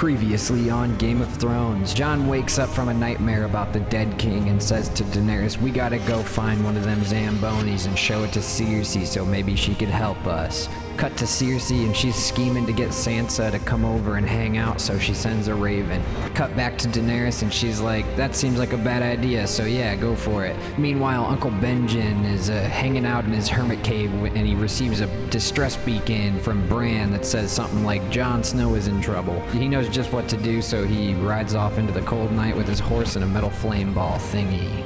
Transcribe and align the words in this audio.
Previously 0.00 0.70
on 0.70 0.96
Game 0.96 1.20
of 1.20 1.28
Thrones, 1.34 1.92
Jon 1.92 2.26
wakes 2.26 2.58
up 2.58 2.70
from 2.70 2.88
a 2.88 2.94
nightmare 2.94 3.44
about 3.44 3.74
the 3.74 3.80
dead 3.80 4.18
king 4.18 4.48
and 4.48 4.62
says 4.62 4.88
to 4.88 5.04
Daenerys, 5.04 5.60
We 5.60 5.70
gotta 5.70 5.98
go 5.98 6.22
find 6.22 6.64
one 6.64 6.74
of 6.78 6.84
them 6.84 7.02
Zambonis 7.02 7.86
and 7.86 7.98
show 7.98 8.24
it 8.24 8.32
to 8.32 8.38
Cersei 8.38 9.04
so 9.04 9.26
maybe 9.26 9.54
she 9.56 9.74
could 9.74 9.90
help 9.90 10.26
us. 10.26 10.70
Cut 11.00 11.16
to 11.16 11.24
Cersei 11.24 11.86
and 11.86 11.96
she's 11.96 12.14
scheming 12.14 12.66
to 12.66 12.74
get 12.74 12.90
Sansa 12.90 13.50
to 13.52 13.58
come 13.58 13.86
over 13.86 14.16
and 14.16 14.26
hang 14.26 14.58
out, 14.58 14.82
so 14.82 14.98
she 14.98 15.14
sends 15.14 15.48
a 15.48 15.54
raven. 15.54 16.02
Cut 16.34 16.54
back 16.54 16.76
to 16.76 16.88
Daenerys 16.88 17.40
and 17.40 17.50
she's 17.50 17.80
like, 17.80 18.04
That 18.16 18.36
seems 18.36 18.58
like 18.58 18.74
a 18.74 18.76
bad 18.76 19.02
idea, 19.02 19.46
so 19.46 19.64
yeah, 19.64 19.96
go 19.96 20.14
for 20.14 20.44
it. 20.44 20.54
Meanwhile, 20.78 21.24
Uncle 21.24 21.52
Benjen 21.52 22.30
is 22.30 22.50
uh, 22.50 22.60
hanging 22.64 23.06
out 23.06 23.24
in 23.24 23.32
his 23.32 23.48
hermit 23.48 23.82
cave 23.82 24.12
and 24.12 24.46
he 24.46 24.54
receives 24.54 25.00
a 25.00 25.06
distress 25.30 25.74
beacon 25.74 26.38
from 26.40 26.68
Bran 26.68 27.10
that 27.12 27.24
says 27.24 27.50
something 27.50 27.82
like, 27.82 28.10
Jon 28.10 28.44
Snow 28.44 28.74
is 28.74 28.86
in 28.86 29.00
trouble. 29.00 29.40
He 29.52 29.68
knows 29.68 29.88
just 29.88 30.12
what 30.12 30.28
to 30.28 30.36
do, 30.36 30.60
so 30.60 30.84
he 30.84 31.14
rides 31.14 31.54
off 31.54 31.78
into 31.78 31.94
the 31.94 32.02
cold 32.02 32.30
night 32.30 32.54
with 32.54 32.68
his 32.68 32.78
horse 32.78 33.16
and 33.16 33.24
a 33.24 33.26
metal 33.26 33.48
flame 33.48 33.94
ball 33.94 34.18
thingy. 34.18 34.84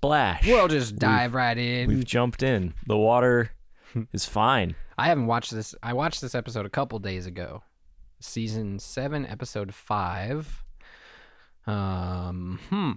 Splash. 0.00 0.46
We'll 0.46 0.66
just 0.66 0.96
dive 0.96 1.34
right 1.34 1.58
in. 1.58 1.86
We've 1.86 2.06
jumped 2.06 2.42
in. 2.42 2.72
The 2.86 2.96
water 2.96 3.50
is 4.14 4.24
fine. 4.24 4.74
I 4.96 5.08
haven't 5.08 5.26
watched 5.26 5.50
this. 5.50 5.74
I 5.82 5.92
watched 5.92 6.22
this 6.22 6.34
episode 6.34 6.64
a 6.64 6.70
couple 6.70 6.98
days 7.00 7.26
ago. 7.26 7.62
Season 8.18 8.78
7, 8.78 9.26
episode 9.26 9.74
5. 9.74 10.64
Um, 11.66 12.60
hmm. 12.70 12.92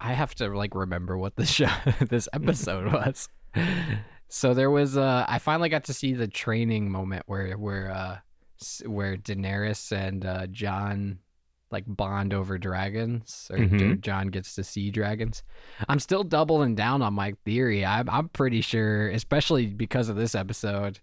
I 0.00 0.12
have 0.12 0.36
to 0.36 0.56
like 0.56 0.76
remember 0.76 1.18
what 1.18 1.34
the 1.34 1.46
show 1.56 1.66
this 1.98 2.28
episode 2.32 2.92
was. 2.92 3.28
So 4.28 4.54
there 4.54 4.70
was 4.70 4.96
uh 4.96 5.24
I 5.26 5.40
finally 5.40 5.68
got 5.68 5.82
to 5.84 5.92
see 5.92 6.12
the 6.12 6.28
training 6.28 6.92
moment 6.92 7.24
where 7.26 7.58
where 7.58 7.90
uh 7.90 8.18
where 8.86 9.16
Daenerys 9.16 9.90
and 9.90 10.24
uh 10.24 10.46
Jon 10.46 11.18
like 11.70 11.84
bond 11.86 12.34
over 12.34 12.58
dragons 12.58 13.48
or 13.50 13.58
Mhm. 13.58 14.00
Jon 14.00 14.28
gets 14.28 14.54
to 14.56 14.64
see 14.64 14.90
dragons. 14.90 15.42
I'm 15.88 16.00
still 16.00 16.24
doubling 16.24 16.74
down 16.74 17.00
on 17.02 17.14
my 17.14 17.34
theory. 17.44 17.84
I'm 17.84 18.08
I'm 18.10 18.28
pretty 18.30 18.60
sure, 18.60 19.08
especially 19.10 19.66
because 19.66 20.08
of 20.08 20.16
this 20.16 20.34
episode, 20.34 20.98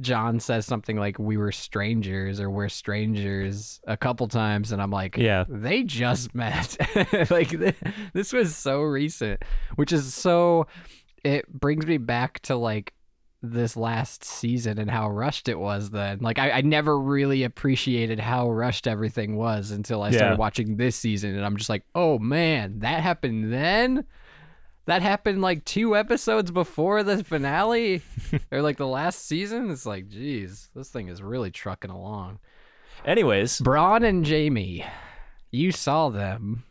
Jon 0.00 0.38
says 0.38 0.64
something 0.66 0.96
like 0.96 1.18
"we 1.18 1.36
were 1.36 1.50
strangers" 1.50 2.38
or 2.40 2.48
"we're 2.48 2.68
strangers" 2.68 3.80
a 3.88 3.96
couple 3.96 4.28
times, 4.28 4.70
and 4.70 4.80
I'm 4.80 4.92
like, 4.92 5.16
Yeah. 5.16 5.44
they 5.48 5.82
just 5.82 6.32
met. 6.34 6.76
like 7.30 7.50
th- 7.50 7.74
this 8.12 8.32
was 8.32 8.54
so 8.54 8.82
recent, 8.82 9.42
which 9.74 9.92
is 9.92 10.14
so. 10.14 10.68
It 11.24 11.48
brings 11.52 11.84
me 11.84 11.98
back 11.98 12.38
to 12.42 12.54
like 12.54 12.94
this 13.40 13.76
last 13.76 14.24
season 14.24 14.78
and 14.78 14.90
how 14.90 15.08
rushed 15.08 15.48
it 15.48 15.58
was 15.58 15.90
then. 15.90 16.18
Like 16.20 16.38
I, 16.38 16.50
I 16.50 16.60
never 16.62 16.98
really 16.98 17.44
appreciated 17.44 18.18
how 18.18 18.50
rushed 18.50 18.86
everything 18.86 19.36
was 19.36 19.70
until 19.70 20.02
I 20.02 20.10
started 20.10 20.38
watching 20.38 20.76
this 20.76 20.96
season 20.96 21.36
and 21.36 21.44
I'm 21.44 21.56
just 21.56 21.70
like, 21.70 21.84
oh 21.94 22.18
man, 22.18 22.80
that 22.80 23.00
happened 23.00 23.52
then? 23.52 24.04
That 24.86 25.02
happened 25.02 25.42
like 25.42 25.64
two 25.64 25.94
episodes 25.96 26.50
before 26.50 27.02
the 27.02 27.22
finale? 27.22 28.02
or 28.50 28.62
like 28.62 28.78
the 28.78 28.86
last 28.86 29.26
season? 29.26 29.70
It's 29.70 29.86
like, 29.86 30.08
geez, 30.08 30.70
this 30.74 30.88
thing 30.88 31.08
is 31.08 31.22
really 31.22 31.50
trucking 31.50 31.90
along. 31.90 32.40
Anyways, 33.04 33.60
Bronn 33.60 34.04
and 34.04 34.26
Jaime, 34.26 34.84
you 35.52 35.70
saw 35.70 36.08
them. 36.08 36.64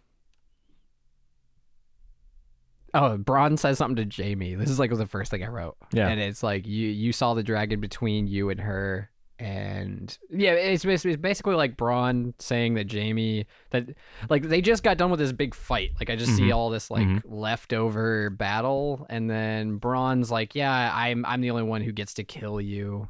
Oh, 2.93 3.17
Bronn 3.17 3.59
says 3.59 3.77
something 3.77 4.09
to 4.09 4.23
Jaime. 4.23 4.55
This 4.55 4.69
is 4.69 4.79
like 4.79 4.89
was 4.89 4.99
the 4.99 5.05
first 5.07 5.29
thing 5.31 5.43
I 5.43 5.47
wrote. 5.47 5.75
Yeah. 5.91 6.07
And 6.07 6.19
it's 6.19 6.41
like 6.43 6.65
you 6.65 6.87
you 6.87 7.11
saw 7.11 7.33
the 7.33 7.43
dragon 7.43 7.79
between 7.81 8.27
you 8.27 8.49
and 8.49 8.59
her. 8.59 9.09
And 9.39 10.17
yeah, 10.31 10.53
it's 10.53 10.83
basically, 10.83 11.11
it's 11.13 11.21
basically 11.21 11.53
like 11.53 11.77
Bronn 11.77 12.33
saying 12.39 12.73
that 12.73 12.91
Jaime 12.91 13.45
that 13.69 13.85
like 14.31 14.41
they 14.43 14.61
just 14.61 14.81
got 14.81 14.97
done 14.97 15.11
with 15.11 15.19
this 15.19 15.31
big 15.31 15.53
fight. 15.53 15.91
Like 15.99 16.09
I 16.09 16.15
just 16.15 16.35
see 16.35 16.45
Mhm. 16.49 16.55
all 16.55 16.69
this 16.71 16.89
like 16.89 17.05
Mhm. 17.05 17.21
leftover 17.25 18.31
battle, 18.31 19.05
and 19.11 19.29
then 19.29 19.79
Bronn's 19.79 20.31
like, 20.31 20.55
"Yeah, 20.55 20.91
I'm 20.91 21.23
I'm 21.25 21.41
the 21.41 21.51
only 21.51 21.63
one 21.63 21.81
who 21.81 21.91
gets 21.91 22.15
to 22.15 22.23
kill 22.23 22.59
you," 22.59 23.09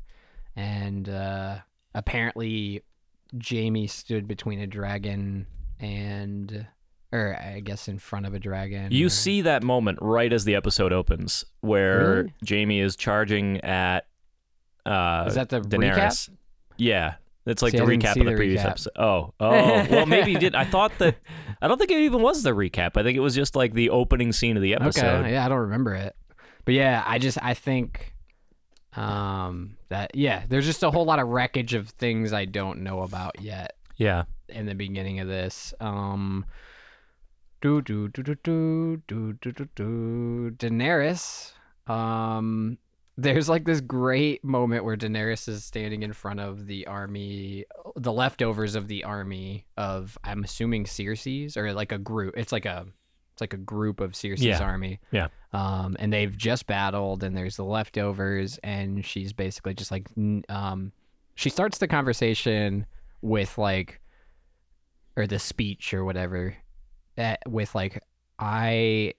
and 0.56 1.08
uh, 1.08 1.60
apparently 1.96 2.84
Jaime 3.50 3.88
stood 3.88 4.28
between 4.28 4.60
a 4.60 4.68
dragon 4.68 5.48
and, 5.80 6.68
or 7.12 7.38
I 7.40 7.62
guess 7.62 7.88
in 7.88 8.00
front 8.00 8.26
of 8.26 8.34
a 8.34 8.40
dragon. 8.40 8.92
you 8.92 9.08
or- 9.08 9.10
see 9.10 9.42
that 9.42 9.64
moment 9.64 10.00
right 10.02 10.32
as 10.32 10.44
the 10.46 10.56
episode 10.56 10.92
opens 10.94 11.46
where 11.62 12.10
Really? 12.16 12.34
Jaime 12.48 12.80
is 12.82 12.96
charging 12.96 13.62
at 13.62 14.06
uh 14.86 15.26
Is 15.28 15.36
that 15.36 15.50
the 15.50 15.62
Daenerys. 15.62 16.30
Yeah. 16.78 17.16
It's 17.46 17.62
like 17.62 17.72
See, 17.72 17.78
the 17.78 17.84
I 17.84 17.88
recap 17.88 18.12
of 18.12 18.26
the 18.26 18.32
the 18.32 18.36
previous 18.36 18.62
recap. 18.62 18.70
episode. 18.72 18.92
Oh, 18.98 19.34
oh. 19.40 19.50
well, 19.90 20.06
maybe 20.06 20.32
you 20.34 20.38
did. 20.38 20.54
I 20.54 20.66
thought 20.66 20.92
that. 20.98 21.16
I 21.62 21.70
don't 21.70 21.78
think 21.78 21.92
it 21.92 22.00
even 22.02 22.22
was 22.22 22.44
the 22.44 22.52
recap. 22.52 22.98
I 22.98 23.04
think 23.04 23.16
it 23.16 23.22
was 23.22 23.36
just 23.36 23.56
like 23.56 23.72
the 23.74 23.90
opening 23.90 24.34
scene 24.34 24.58
of 24.58 24.62
the 24.64 24.74
episode. 24.76 25.22
Okay, 25.22 25.32
yeah, 25.32 25.46
I 25.46 25.50
don't 25.50 25.60
remember 25.60 25.96
it, 25.96 26.14
but 26.66 26.74
yeah, 26.74 27.02
I 27.08 27.20
just 27.20 27.38
I 27.42 27.54
think, 27.54 28.14
um, 28.96 29.78
that 29.90 30.12
yeah, 30.14 30.44
there's 30.50 30.66
just 30.66 30.84
a 30.84 30.92
whole 30.92 31.06
lot 31.06 31.20
of 31.20 31.30
wreckage 31.30 31.74
of 31.74 31.88
things 31.92 32.34
I 32.34 32.44
don't 32.46 32.82
know 32.82 33.02
about 33.02 33.42
yet. 33.42 33.74
Yeah. 33.96 34.24
in 34.50 34.66
the 34.66 34.76
beginning 34.76 35.20
of 35.22 35.28
this. 35.30 35.74
Um, 35.80 36.46
do 37.62 37.82
do 37.82 38.08
do 38.10 38.24
do 38.24 38.36
do 38.36 39.02
do 39.08 39.34
do 39.42 39.52
do 39.52 39.68
do. 39.76 40.52
Daenerys. 40.58 41.54
Um, 41.88 42.78
there's 43.18 43.50
like 43.50 43.66
this 43.66 43.82
great 43.82 44.44
moment 44.44 44.84
where 44.84 44.96
Daenerys 44.96 45.48
is 45.48 45.64
standing 45.66 46.04
in 46.04 46.14
front 46.14 46.40
of 46.40 46.68
the 46.68 46.86
army, 46.88 47.66
the 47.96 48.14
leftovers 48.14 48.76
of 48.76 48.88
the 48.88 49.04
army 49.04 49.66
of 49.76 50.18
I'm 50.24 50.44
assuming 50.44 50.86
Cersei's 50.86 51.58
or 51.58 51.74
like 51.74 51.92
a 51.92 51.98
group. 51.98 52.36
It's 52.38 52.52
like 52.52 52.66
a 52.66 52.86
it's 53.34 53.42
like 53.42 53.54
a 53.54 53.58
group 53.58 54.00
of 54.00 54.12
Cersei's 54.14 54.42
Yeah. 54.44 54.60
army. 54.64 55.00
Yeah. 55.12 55.28
Um, 55.54 55.96
and 56.00 56.12
they've 56.12 56.36
just 56.36 56.68
battled, 56.68 57.24
and 57.24 57.36
there's 57.38 57.56
the 57.56 57.64
leftovers, 57.66 58.60
and 58.64 59.06
she's 59.06 59.32
basically 59.32 59.74
just 59.76 59.92
like, 59.92 60.08
um, 60.50 60.92
she 61.36 61.50
starts 61.50 61.78
the 61.78 61.88
conversation 61.88 62.86
with 63.22 63.58
like 63.58 64.00
or 65.16 65.26
the 65.28 65.40
speech 65.40 65.94
or 65.94 66.04
whatever 66.06 66.56
that 67.18 67.40
with 67.48 67.76
like 67.76 68.02
i 68.40 69.14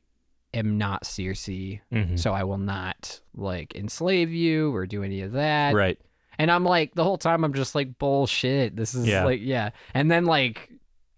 am 0.55 0.79
not 0.79 1.05
Cersei, 1.05 1.81
Mhm. 1.93 2.19
so 2.19 2.33
i 2.33 2.43
will 2.45 2.59
not 2.59 3.21
like 3.35 3.75
enslave 3.77 4.31
you 4.33 4.75
or 4.75 4.87
do 4.87 5.03
any 5.03 5.21
of 5.23 5.33
that 5.33 5.75
Right. 5.75 5.99
and 6.39 6.51
i'm 6.51 6.65
like 6.65 6.95
the 6.95 7.05
whole 7.05 7.19
time 7.19 7.45
i'm 7.45 7.53
just 7.53 7.75
like 7.75 7.99
bullshit 7.99 8.75
this 8.77 8.95
is 8.95 9.07
Yeah. 9.07 9.25
like 9.25 9.41
yeah 9.43 9.71
and 9.95 10.11
then 10.11 10.25
like 10.25 10.71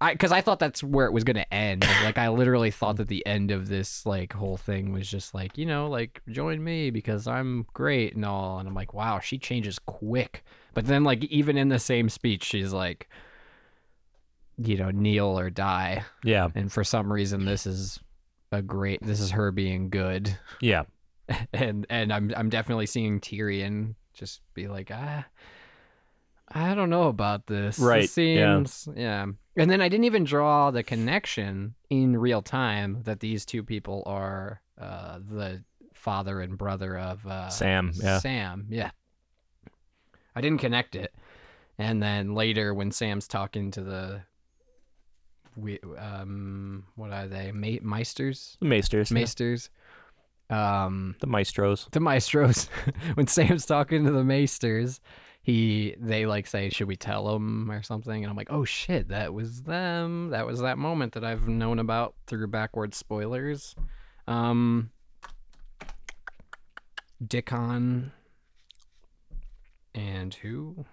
I, 0.02 0.12
because 0.14 0.32
I 0.32 0.41
thought 0.41 0.58
that's 0.60 0.82
where 0.82 1.04
it 1.04 1.12
was 1.12 1.24
gonna 1.24 1.44
end. 1.52 1.84
Like 2.02 2.16
I 2.16 2.30
literally 2.30 2.70
thought 2.70 2.97
that 2.97 3.08
the 3.08 3.22
end 3.26 3.50
of 3.50 3.68
this 3.68 4.06
like 4.06 4.32
whole 4.32 4.56
thing 4.56 4.92
was 4.92 5.06
just 5.06 5.34
like 5.34 5.58
you 5.58 5.66
know 5.66 5.91
like 5.91 6.22
join 6.26 6.64
me 6.64 6.88
because 6.88 7.26
I'm 7.26 7.66
great 7.74 8.14
and 8.16 8.24
all. 8.24 8.58
And 8.58 8.66
I'm 8.66 8.72
like, 8.74 8.94
wow, 8.94 9.18
she 9.18 9.36
changes 9.36 9.78
quick. 9.78 10.42
But 10.72 10.86
then 10.86 11.04
like 11.04 11.24
even 11.24 11.58
in 11.58 11.68
the 11.68 11.78
same 11.78 12.08
speech, 12.08 12.44
she's 12.44 12.72
like, 12.72 13.10
you 14.59 14.77
know, 14.77 14.91
kneel 14.91 15.38
or 15.38 15.50
die. 15.50 16.05
Yeah. 16.25 16.49
And 16.55 16.71
for 16.72 16.84
some 16.84 17.12
reason, 17.12 17.44
this 17.44 17.66
is 17.66 17.99
a 18.53 18.62
great. 18.62 19.03
This 19.03 19.21
is 19.21 19.31
her 19.33 19.53
being 19.53 19.91
good. 19.91 20.37
Yeah. 20.61 20.84
and 21.53 21.87
and 21.88 22.12
I'm 22.12 22.33
I'm 22.37 22.49
definitely 22.50 22.87
seeing 22.87 23.21
Tyrion 23.21 23.94
just 24.12 24.41
be 24.55 24.66
like, 24.69 24.91
ah, 24.93 25.25
I 26.49 26.75
don't 26.75 26.91
know 26.91 27.09
about 27.09 27.47
this. 27.47 27.77
This 27.77 27.84
Right, 27.84 28.03
yeah. 28.03 28.06
seems 28.09 28.89
yeah. 28.97 29.27
And 29.56 29.71
then 29.71 29.81
I 29.81 29.89
didn't 29.89 30.05
even 30.05 30.25
draw 30.25 30.71
the 30.71 30.83
connection 30.83 31.75
in 31.91 32.16
real 32.16 32.43
time 32.43 33.03
that 33.05 33.21
these 33.21 33.44
two 33.44 33.62
people 33.62 34.03
are 34.06 34.63
uh, 34.80 35.19
the 35.19 35.63
father 35.95 36.41
and 36.41 36.57
brother 36.57 36.98
of 36.98 37.27
uh, 37.27 37.48
Sam. 37.51 37.92
Yeah. 37.95 38.19
Sam, 38.19 38.66
yeah. 38.71 38.91
I 40.34 40.41
didn't 40.41 40.60
connect 40.60 40.95
it, 40.95 41.13
and 41.77 42.03
then 42.03 42.34
later 42.34 42.72
when 42.72 42.92
Sam's 42.92 43.27
talking 43.28 43.71
to 43.72 43.83
the, 43.83 44.22
we 45.60 45.78
um, 45.98 46.84
what 46.97 47.12
are 47.12 47.27
they? 47.27 47.53
Ma- 47.53 47.80
Maesters, 47.83 48.57
The 48.60 48.66
Maesters. 48.66 49.10
yeah. 49.10 49.15
Maesters. 49.21 49.68
Um, 50.51 51.15
The 51.21 51.27
Maestros. 51.28 51.86
the 51.92 52.01
maestros 52.01 52.68
when 53.15 53.28
sam's 53.28 53.65
talking 53.66 54.04
to 54.04 54.10
the 54.10 54.24
maesters 54.24 54.98
he 55.42 55.95
they 56.01 56.27
like 56.27 56.47
say 56.48 56.68
should 56.71 56.89
we 56.89 56.97
tell 56.97 57.33
them 57.33 57.71
or 57.71 57.83
something 57.84 58.24
and 58.24 58.28
i'm 58.30 58.36
like 58.36 58.51
oh 58.51 58.65
shit 58.65 59.09
that 59.09 59.33
was 59.33 59.62
them 59.62 60.30
that 60.30 60.45
was 60.47 60.59
that 60.60 60.77
moment 60.77 61.12
that 61.12 61.22
i've 61.24 61.47
known 61.47 61.78
about 61.78 62.15
through 62.27 62.48
backward 62.48 62.95
spoilers 62.97 63.77
um 64.27 64.91
dickon 67.24 68.12
and 69.95 70.34
who 70.34 70.84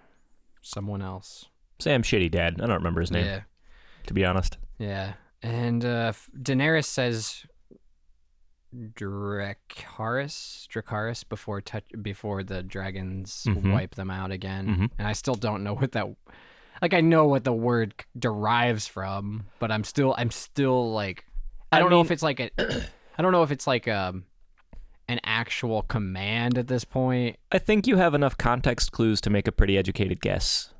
someone 0.61 1.01
else 1.01 1.45
Sam 1.79 2.01
Shitty 2.01 2.31
Dad. 2.31 2.55
I 2.59 2.65
don't 2.65 2.77
remember 2.77 3.01
his 3.01 3.11
name, 3.11 3.25
yeah 3.25 3.41
to 4.07 4.13
be 4.13 4.25
honest. 4.25 4.57
yeah 4.79 5.13
and 5.43 5.85
uh 5.85 6.11
daenerys 6.41 6.85
says 6.85 7.45
Dracarys, 8.75 10.67
Dracarys 10.67 11.27
before 11.27 11.61
touch 11.61 11.85
before 12.01 12.43
the 12.43 12.61
dragons 12.63 13.43
Mhm. 13.47 13.71
wipe 13.71 13.95
them 13.95 14.11
out 14.11 14.31
again, 14.31 14.67
Mhm. 14.67 14.91
and 14.97 15.07
I 15.07 15.13
still 15.13 15.35
don't 15.35 15.63
know 15.63 15.73
what 15.73 15.93
that. 15.93 16.07
Like 16.81 16.93
I 16.93 17.01
know 17.01 17.25
what 17.27 17.43
the 17.43 17.53
word 17.53 17.93
derives 18.17 18.87
from, 18.87 19.47
but 19.59 19.71
I'm 19.71 19.83
still 19.83 20.13
I'm 20.17 20.31
still 20.31 20.91
like 20.91 21.25
I 21.71 21.77
I 21.77 21.79
don't 21.79 21.89
know 21.89 22.01
if 22.01 22.11
it's 22.11 22.21
like 22.23 22.39
a 22.39 22.49
I 23.17 23.21
don't 23.21 23.31
know 23.31 23.43
if 23.43 23.51
it's 23.51 23.65
like 23.67 23.87
um 23.87 24.25
an 25.07 25.19
actual 25.23 25.83
command 25.83 26.57
at 26.57 26.67
this 26.67 26.83
point. 26.83 27.37
I 27.51 27.59
think 27.59 27.87
you 27.87 27.95
have 27.95 28.13
enough 28.13 28.37
context 28.37 28.91
clues 28.91 29.21
to 29.21 29.29
make 29.29 29.47
a 29.47 29.51
pretty 29.53 29.77
educated 29.77 30.19
guess 30.19 30.73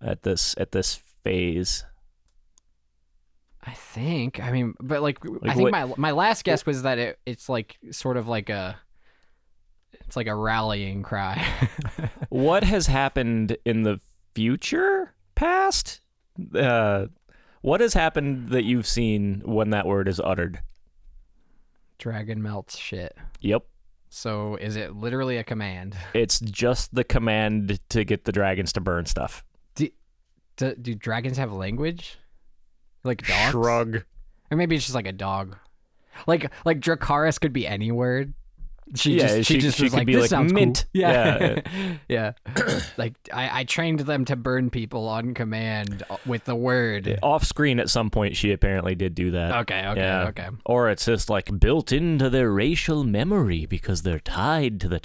at 0.00 0.22
this 0.24 0.54
at 0.58 0.72
this 0.72 1.00
phase. 1.24 1.84
I 3.62 3.72
think. 3.72 4.40
I 4.42 4.50
mean, 4.50 4.74
but 4.80 5.02
like, 5.02 5.18
I 5.44 5.54
think 5.54 5.70
what- 5.70 5.72
my 5.72 5.92
my 5.96 6.10
last 6.12 6.44
guess 6.44 6.64
was 6.64 6.82
that 6.82 6.98
it, 6.98 7.18
it's 7.26 7.48
like 7.48 7.76
sort 7.90 8.16
of 8.16 8.26
like 8.28 8.48
a 8.50 8.78
it's 9.92 10.16
like 10.16 10.26
a 10.26 10.34
rallying 10.34 11.02
cry. 11.02 11.44
What 12.30 12.62
has 12.62 12.86
happened 12.86 13.56
in 13.64 13.82
the 13.84 14.00
future 14.34 15.14
past? 15.34 16.02
Uh, 16.54 17.06
what 17.62 17.80
has 17.80 17.94
happened 17.94 18.50
that 18.50 18.64
you've 18.64 18.86
seen 18.86 19.40
when 19.46 19.70
that 19.70 19.86
word 19.86 20.08
is 20.08 20.20
uttered? 20.20 20.60
Dragon 21.98 22.42
melts 22.42 22.76
shit. 22.76 23.16
Yep. 23.40 23.64
So 24.10 24.56
is 24.56 24.76
it 24.76 24.94
literally 24.94 25.38
a 25.38 25.44
command? 25.44 25.96
It's 26.14 26.38
just 26.40 26.94
the 26.94 27.02
command 27.04 27.80
to 27.88 28.04
get 28.04 28.24
the 28.26 28.32
dragons 28.32 28.72
to 28.74 28.80
burn 28.80 29.06
stuff. 29.06 29.42
Do, 30.58 30.74
do, 30.74 30.94
dragons 30.94 31.38
have 31.38 31.52
language? 31.52 32.18
Like 33.04 33.26
dogs? 33.26 33.52
Shrug. 33.52 34.02
Or 34.50 34.56
maybe 34.56 34.76
it's 34.76 34.84
just 34.84 34.94
like 34.94 35.06
a 35.06 35.12
dog. 35.12 35.56
Like 36.26 36.50
like 36.64 36.80
Dracarys 36.80 37.40
could 37.40 37.52
be 37.52 37.66
any 37.66 37.90
word. 37.92 38.34
She 38.94 39.16
Yeah, 39.18 39.26
just 39.36 39.36
she, 39.48 39.54
she- 39.54 39.60
just 39.60 39.76
she 39.76 39.82
was 39.84 39.92
could 39.92 39.98
like 39.98 40.06
be 40.06 40.14
this 40.14 40.22
like 40.22 40.30
sounds 40.30 40.50
cool." 40.50 40.60
mint. 40.60 40.86
Yeah. 40.94 41.60
Yeah. 42.08 42.32
like 42.96 43.14
I, 43.32 43.60
I 43.60 43.64
trained 43.64 44.00
them 44.00 44.24
to 44.24 44.34
burn 44.36 44.70
people 44.70 45.06
on 45.06 45.34
command 45.34 46.02
with 46.26 46.44
the 46.44 46.54
word. 46.56 47.18
Off 47.22 47.44
screen 47.44 47.78
at 47.80 47.90
some 47.90 48.08
point, 48.10 48.34
she 48.34 48.50
apparently 48.50 48.94
did 48.94 49.14
do 49.14 49.30
that. 49.32 49.54
Okay, 49.62 49.86
okay, 49.88 50.00
Yeah. 50.00 50.28
okay. 50.28 50.48
Or 50.64 50.88
it's 50.88 51.04
just 51.04 51.28
like 51.30 51.60
built 51.60 51.92
into 51.92 52.30
their 52.30 52.50
racial 52.50 53.04
memory 53.04 53.66
because 53.66 54.02
they're 54.02 54.18
tied 54.20 54.80
to 54.80 54.88
the 54.88 54.98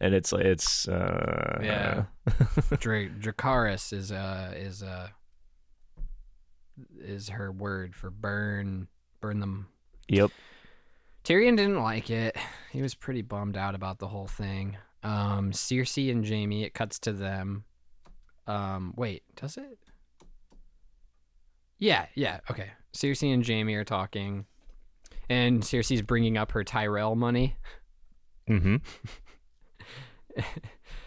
And 0.00 0.14
it's 0.14 0.32
it's 0.32 0.88
uh 0.88 1.58
Yeah. 1.62 2.04
Dra- 2.78 3.08
Dracarys 3.08 3.92
is 3.92 4.12
uh 4.12 4.52
is 4.56 4.82
uh 4.82 5.08
is 7.00 7.28
her 7.30 7.50
word 7.50 7.94
for 7.94 8.10
burn 8.10 8.88
burn 9.20 9.40
them. 9.40 9.68
Yep. 10.08 10.30
Tyrion 11.24 11.56
didn't 11.56 11.82
like 11.82 12.10
it. 12.10 12.36
He 12.70 12.82
was 12.82 12.94
pretty 12.94 13.22
bummed 13.22 13.56
out 13.56 13.74
about 13.74 13.98
the 13.98 14.08
whole 14.08 14.26
thing. 14.28 14.76
Um 15.02 15.52
Cersei 15.52 16.10
and 16.10 16.26
Jaime, 16.26 16.64
it 16.64 16.74
cuts 16.74 16.98
to 17.00 17.12
them. 17.12 17.64
Um 18.46 18.94
wait, 18.96 19.22
does 19.36 19.56
it? 19.56 19.78
Yeah, 21.78 22.06
yeah, 22.14 22.40
okay. 22.50 22.70
Cersei 22.92 23.32
and 23.32 23.46
Jaime 23.46 23.74
are 23.74 23.84
talking. 23.84 24.46
And 25.30 25.62
Cersei's 25.62 26.02
bringing 26.02 26.36
up 26.36 26.52
her 26.52 26.64
Tyrell 26.64 27.14
money. 27.14 27.56
Mm-hmm. 28.48 28.76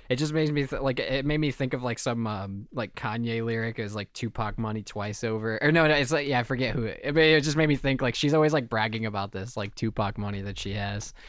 it 0.10 0.18
just 0.18 0.34
makes 0.34 0.52
me 0.52 0.66
th- 0.66 0.82
like 0.82 1.00
it 1.00 1.26
made 1.26 1.38
me 1.40 1.52
think 1.52 1.74
of 1.74 1.84
like 1.84 2.00
some 2.00 2.28
um 2.28 2.68
like 2.74 2.96
Kanye 2.96 3.44
lyric 3.44 3.80
is 3.80 3.96
like 3.96 4.12
Tupac 4.14 4.58
money 4.58 4.84
twice 4.84 5.24
over. 5.24 5.58
Or 5.62 5.72
no 5.72 5.88
no 5.88 5.94
it's 5.94 6.12
like 6.12 6.28
yeah 6.28 6.40
I 6.40 6.44
forget 6.44 6.76
who 6.76 6.84
it, 6.84 7.00
it, 7.04 7.18
it 7.18 7.44
just 7.44 7.58
made 7.58 7.68
me 7.68 7.76
think 7.76 8.02
like 8.02 8.16
she's 8.16 8.34
always 8.34 8.54
like 8.54 8.70
bragging 8.70 9.06
about 9.06 9.32
this 9.32 9.56
like 9.56 9.76
Tupac 9.76 10.18
money 10.18 10.42
that 10.42 10.60
she 10.60 10.74
has. 10.74 11.14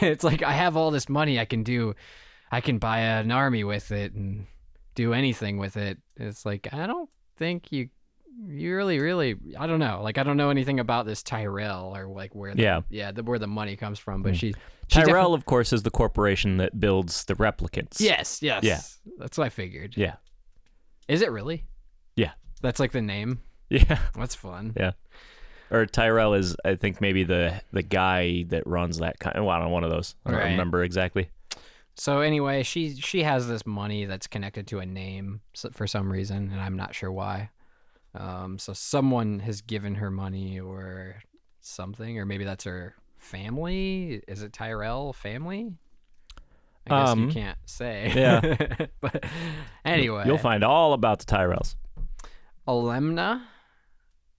It's 0.00 0.24
like 0.24 0.42
I 0.42 0.52
have 0.52 0.76
all 0.76 0.90
this 0.90 1.08
money 1.08 1.38
I 1.38 1.44
can 1.44 1.62
do 1.62 1.94
I 2.50 2.60
can 2.60 2.78
buy 2.78 2.98
an 2.98 3.30
army 3.30 3.64
with 3.64 3.92
it 3.92 4.12
and 4.14 4.46
do 4.94 5.12
anything 5.12 5.58
with 5.58 5.76
it. 5.76 5.98
It's 6.16 6.44
like 6.44 6.68
I 6.72 6.86
don't 6.86 7.08
think 7.36 7.70
you 7.70 7.88
you 8.48 8.74
really 8.76 8.98
really 8.98 9.36
I 9.58 9.66
don't 9.66 9.78
know 9.78 10.00
like 10.02 10.18
I 10.18 10.22
don't 10.22 10.36
know 10.36 10.50
anything 10.50 10.78
about 10.80 11.06
this 11.06 11.22
Tyrell 11.22 11.96
or 11.96 12.06
like 12.06 12.34
where 12.34 12.54
the, 12.54 12.62
Yeah. 12.62 12.80
yeah 12.90 13.10
the, 13.12 13.22
where 13.22 13.38
the 13.38 13.46
money 13.46 13.76
comes 13.76 13.98
from 13.98 14.22
but 14.22 14.32
Mm. 14.34 14.36
she, 14.36 14.54
she 14.88 15.02
Tyrell, 15.02 15.34
of 15.34 15.46
course, 15.46 15.72
is 15.72 15.82
the 15.82 15.90
corporation 15.90 16.58
that 16.58 16.78
builds 16.78 17.24
the 17.24 17.34
replicants. 17.34 17.98
Yes, 18.00 18.40
yes. 18.42 18.62
Yeah. 18.62 18.80
That's 19.18 19.36
what 19.38 19.44
I 19.46 19.48
figured. 19.48 19.96
Yeah. 19.96 20.14
Is 21.08 21.22
it 21.22 21.30
really? 21.32 21.64
Yeah. 22.14 22.32
That's 22.62 22.78
like 22.80 22.92
the 22.92 23.02
name. 23.02 23.40
Yeah. 23.68 23.98
That's 24.14 24.34
fun. 24.36 24.74
Yeah. 24.76 24.92
Or 25.72 25.86
Tyrell 25.86 26.34
is, 26.34 26.54
I 26.64 26.76
think, 26.76 27.00
maybe 27.00 27.24
the 27.24 27.60
the 27.72 27.82
guy 27.82 28.44
that 28.50 28.64
runs 28.64 28.98
that 28.98 29.18
kind. 29.18 29.34
Well, 29.44 29.50
I 29.50 29.58
don't 29.58 29.66
know, 29.68 29.74
one 29.74 29.82
of 29.82 29.90
those. 29.90 30.14
I 30.24 30.30
don't 30.30 30.38
Right. 30.40 30.50
remember 30.52 30.84
exactly. 30.84 31.30
So 31.96 32.20
anyway, 32.20 32.62
she 32.62 32.94
she 32.94 33.24
has 33.24 33.48
this 33.48 33.66
money 33.66 34.04
that's 34.04 34.28
connected 34.28 34.68
to 34.68 34.78
a 34.78 34.86
name 34.86 35.40
for 35.72 35.88
some 35.88 36.12
reason, 36.12 36.50
and 36.52 36.60
I'm 36.60 36.76
not 36.76 36.94
sure 36.94 37.10
why. 37.10 37.50
Um, 38.16 38.58
so 38.58 38.72
someone 38.72 39.40
has 39.40 39.60
given 39.60 39.96
her 39.96 40.10
money 40.10 40.58
or 40.60 41.22
something, 41.60 42.18
or 42.18 42.24
maybe 42.26 42.44
that's 42.44 42.64
her 42.64 42.94
family. 43.18 44.22
Is 44.28 44.42
it 44.42 44.52
Tyrell 44.52 45.12
family? 45.12 45.72
I 46.88 47.00
guess 47.00 47.08
Um, 47.10 47.26
you 47.28 47.32
can't 47.32 47.58
say. 47.66 48.12
yeah. 48.14 48.86
but 49.00 49.24
anyway, 49.84 50.24
You'll 50.26 50.38
find 50.38 50.62
all 50.64 50.92
about 50.92 51.18
the 51.18 51.24
Tyrells. 51.26 51.74
Olenna 52.68 53.42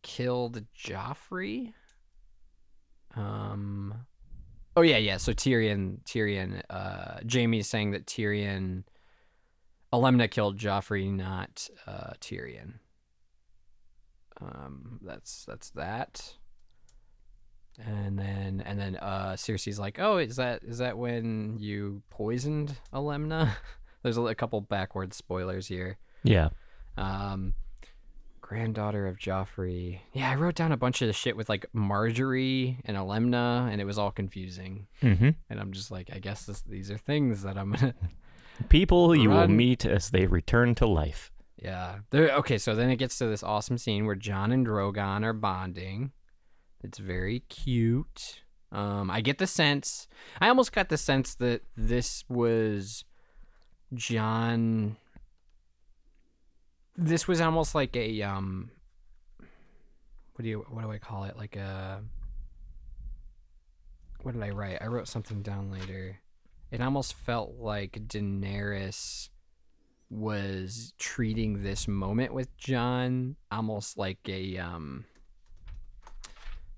killed 0.01 0.63
Joffrey. 0.73 1.73
Um. 3.15 3.93
Oh 4.75 4.81
yeah, 4.81 4.97
yeah. 4.97 5.17
So 5.17 5.33
Tyrion, 5.33 6.03
Tyrion, 6.03 6.61
uh, 6.69 7.19
Jaime's 7.27 7.67
saying 7.67 7.91
that 7.91 8.05
Tyrion, 8.05 8.83
Olenna 9.91 10.29
killed 10.29 10.57
Joffrey, 10.59 11.11
not 11.11 11.67
uh, 11.87 12.13
Tyrion. 12.21 12.75
Um, 14.41 14.99
that's 15.03 15.45
that's 15.45 15.69
that. 15.71 16.35
And 17.79 18.17
then 18.17 18.63
and 18.65 18.79
then 18.79 18.95
uh, 18.95 19.33
Cersei's 19.33 19.79
like, 19.79 19.99
oh, 19.99 20.17
is 20.17 20.37
that 20.37 20.63
is 20.63 20.79
that 20.79 20.97
when 20.97 21.57
you 21.59 22.01
poisoned 22.09 22.77
Olenna? 22.93 23.51
There's 24.03 24.17
a, 24.17 24.21
a 24.21 24.35
couple 24.35 24.61
backward 24.61 25.13
spoilers 25.13 25.67
here. 25.67 25.97
Yeah. 26.23 26.49
Um, 26.97 27.53
granddaughter 28.41 29.05
of 29.07 29.17
Joffrey. 29.17 29.99
Yeah, 30.13 30.31
I 30.31 30.35
wrote 30.35 30.55
down 30.55 30.71
a 30.71 30.77
bunch 30.77 31.01
of 31.01 31.07
the 31.07 31.13
shit 31.13 31.35
with 31.35 31.49
like 31.49 31.65
Margaery 31.75 32.77
and 32.85 32.97
Olenna, 32.97 33.71
and 33.71 33.81
it 33.81 33.85
was 33.85 33.97
all 33.97 34.11
confusing. 34.11 34.87
Mm-hmm. 35.03 35.29
And 35.49 35.59
I'm 35.59 35.71
just 35.71 35.91
like, 35.91 36.09
I 36.13 36.19
guess 36.19 36.45
this, 36.45 36.61
these 36.61 36.89
are 36.89 36.97
things 36.97 37.43
that 37.43 37.57
I'm 37.57 37.73
gonna. 37.73 37.93
People 38.69 39.15
you 39.15 39.29
will 39.29 39.47
meet 39.47 39.85
as 39.85 40.09
they 40.09 40.25
return 40.25 40.73
to 40.75 40.87
life. 40.87 41.31
Yeah. 41.57 41.99
There, 42.11 42.31
okay, 42.37 42.57
so 42.57 42.75
then 42.75 42.89
it 42.89 42.97
gets 42.97 43.17
to 43.17 43.25
this 43.25 43.43
awesome 43.43 43.77
scene 43.77 44.05
where 44.05 44.15
Jon 44.15 44.51
and 44.51 44.65
Drogon 44.65 45.23
are 45.23 45.33
bonding. 45.33 46.11
It's 46.83 46.99
very 46.99 47.39
cute. 47.49 48.41
Um, 48.71 49.09
I 49.09 49.21
get 49.21 49.37
the 49.37 49.47
sense. 49.47 50.07
I 50.39 50.49
almost 50.49 50.71
got 50.71 50.89
the 50.89 50.97
sense 50.97 51.35
that 51.35 51.61
this 51.75 52.23
was 52.29 53.05
Jon. 53.93 54.97
This 56.95 57.27
was 57.27 57.41
almost 57.41 57.73
like 57.73 57.95
a 57.95 58.21
um. 58.21 58.71
What 60.33 60.43
do 60.43 60.49
you 60.49 60.65
what 60.69 60.83
do 60.83 60.91
I 60.91 60.99
call 60.99 61.23
it? 61.23 61.37
Like 61.37 61.55
a. 61.55 62.03
What 64.21 64.33
did 64.33 64.43
I 64.43 64.49
write? 64.49 64.79
I 64.81 64.87
wrote 64.87 65.07
something 65.07 65.41
down 65.41 65.71
later. 65.71 66.19
It 66.69 66.81
almost 66.81 67.13
felt 67.13 67.55
like 67.57 67.93
Daenerys 68.07 69.29
was 70.09 70.93
treating 70.97 71.63
this 71.63 71.87
moment 71.87 72.33
with 72.33 72.55
Jon 72.57 73.35
almost 73.51 73.97
like 73.97 74.19
a 74.27 74.57
um 74.57 75.05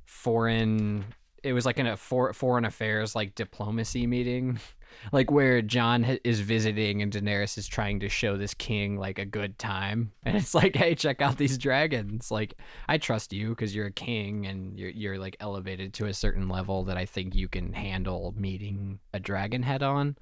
foreign 0.06 1.06
it 1.44 1.54
was 1.54 1.66
like 1.66 1.80
in 1.80 1.88
a 1.88 1.96
for, 1.96 2.34
foreign 2.34 2.66
affairs 2.66 3.16
like 3.16 3.36
diplomacy 3.36 4.08
meeting 4.08 4.60
like 5.12 5.32
where 5.32 5.62
Jon 5.62 6.04
is 6.24 6.42
visiting 6.42 7.02
and 7.02 7.14
Daenerys 7.14 7.58
is 7.58 7.68
trying 7.68 8.00
to 8.00 8.10
show 8.10 8.36
this 8.36 8.54
king 8.54 8.98
like 8.98 9.20
a 9.20 9.26
good 9.26 9.58
time. 9.60 10.12
And 10.24 10.36
it's 10.36 10.54
like 10.54 10.76
hey 10.76 10.96
check 10.96 11.22
out 11.22 11.38
these 11.38 11.58
dragons. 11.58 12.32
Like 12.32 12.56
I 12.88 12.98
trust 12.98 13.32
you 13.32 13.56
cuz 13.56 13.74
you're 13.76 13.88
a 13.88 13.92
king 13.92 14.46
and 14.46 14.78
you're 14.78 14.90
you're 14.90 15.18
like 15.20 15.38
elevated 15.40 15.94
to 15.96 16.06
a 16.06 16.14
certain 16.14 16.50
level 16.50 16.84
that 16.86 16.98
I 16.98 17.06
think 17.06 17.36
you 17.36 17.48
can 17.48 17.74
handle 17.74 18.34
meeting 18.36 19.00
a 19.14 19.20
dragon 19.20 19.64
head 19.64 19.84
on 19.84 20.18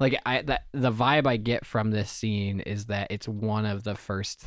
like 0.00 0.18
I 0.26 0.42
that 0.42 0.62
the 0.72 0.90
vibe 0.90 1.26
I 1.26 1.36
get 1.36 1.64
from 1.64 1.90
this 1.92 2.10
scene 2.10 2.60
is 2.60 2.86
that 2.86 3.08
it's 3.10 3.28
one 3.28 3.66
of 3.66 3.84
the 3.84 3.94
first 3.94 4.44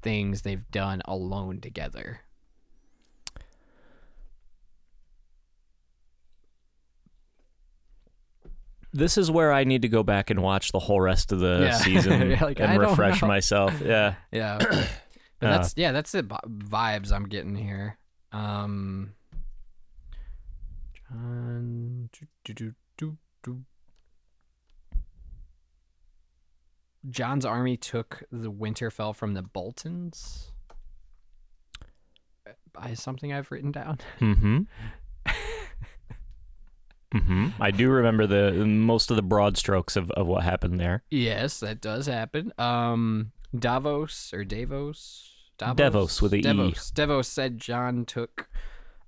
things 0.00 0.42
they've 0.42 0.70
done 0.70 1.02
alone 1.06 1.60
together. 1.60 2.20
This 8.92 9.18
is 9.18 9.30
where 9.30 9.52
I 9.52 9.64
need 9.64 9.82
to 9.82 9.88
go 9.88 10.04
back 10.04 10.30
and 10.30 10.40
watch 10.40 10.70
the 10.70 10.78
whole 10.78 11.00
rest 11.00 11.32
of 11.32 11.40
the 11.40 11.58
Yeah. 11.62 11.72
season 11.78 12.30
like, 12.40 12.60
and 12.60 12.78
don't 12.78 12.90
refresh 12.90 13.22
myself. 13.22 13.80
Yeah. 13.84 14.14
Yeah. 14.32 14.58
but 15.40 15.46
Uh. 15.48 15.58
that's 15.58 15.74
yeah, 15.76 15.90
that's 15.92 16.12
the 16.12 16.22
vibes 16.22 17.10
I'm 17.12 17.28
getting 17.28 17.56
here. 17.56 17.98
Um 18.32 19.14
Jon. 21.08 22.08
doo, 22.44 22.54
doo, 22.54 22.74
doo, 23.42 23.64
Jon's 27.10 27.44
army 27.44 27.76
took 27.76 28.22
the 28.30 28.50
Winterfell 28.50 29.14
from 29.14 29.34
the 29.34 29.42
Boltons. 29.42 30.52
By 32.72 32.94
something 32.94 33.32
I've 33.32 33.50
written 33.50 33.72
down. 33.72 33.98
Mm-hmm. 34.20 34.58
mm-hmm. 37.14 37.62
I 37.62 37.70
do 37.70 37.88
remember 37.90 38.26
the 38.26 38.52
most 38.66 39.10
of 39.10 39.16
the 39.16 39.22
broad 39.22 39.56
strokes 39.56 39.94
of, 39.94 40.10
of 40.12 40.26
what 40.26 40.42
happened 40.42 40.80
there. 40.80 41.04
Yes, 41.10 41.60
that 41.60 41.80
does 41.80 42.06
happen. 42.06 42.52
Um, 42.58 43.30
Davos 43.56 44.34
or 44.34 44.44
Davos. 44.44 45.30
Davos, 45.56 45.76
Devos 45.76 46.22
with 46.22 46.32
a 46.32 46.36
E. 46.38 46.42
Devos. 46.42 46.92
Devos 46.92 47.26
said 47.26 47.58
Jon 47.58 48.04
took 48.04 48.48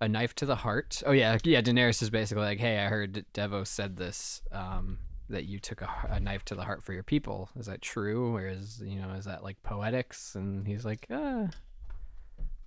a 0.01 0.09
knife 0.09 0.35
to 0.37 0.47
the 0.47 0.57
heart. 0.57 1.03
Oh 1.05 1.13
yeah, 1.13 1.39
yeah. 1.43 1.61
Daenerys 1.61 2.03
is 2.03 2.11
basically 2.11 2.45
like, 2.45 2.61
"Hey, 2.61 2.79
I 2.79 2.87
heard 2.87 3.25
Devos 3.35 3.67
said 3.67 3.97
this. 3.97 4.43
Um, 4.53 4.99
that 5.29 5.45
you 5.45 5.59
took 5.59 5.83
a, 5.83 5.89
a 6.11 6.21
knife 6.21 6.45
to 6.47 6.55
the 6.55 6.65
heart 6.65 6.83
for 6.83 6.93
your 6.93 7.03
people. 7.03 7.51
Is 7.59 7.67
that 7.67 7.83
true, 7.83 8.35
or 8.35 8.47
is 8.47 8.83
you 8.85 9.01
know 9.01 9.11
is 9.11 9.25
that 9.25 9.43
like 9.43 9.63
poetics?" 9.63 10.35
And 10.35 10.67
he's 10.67 10.85
like, 10.85 11.07
uh, 11.11 11.47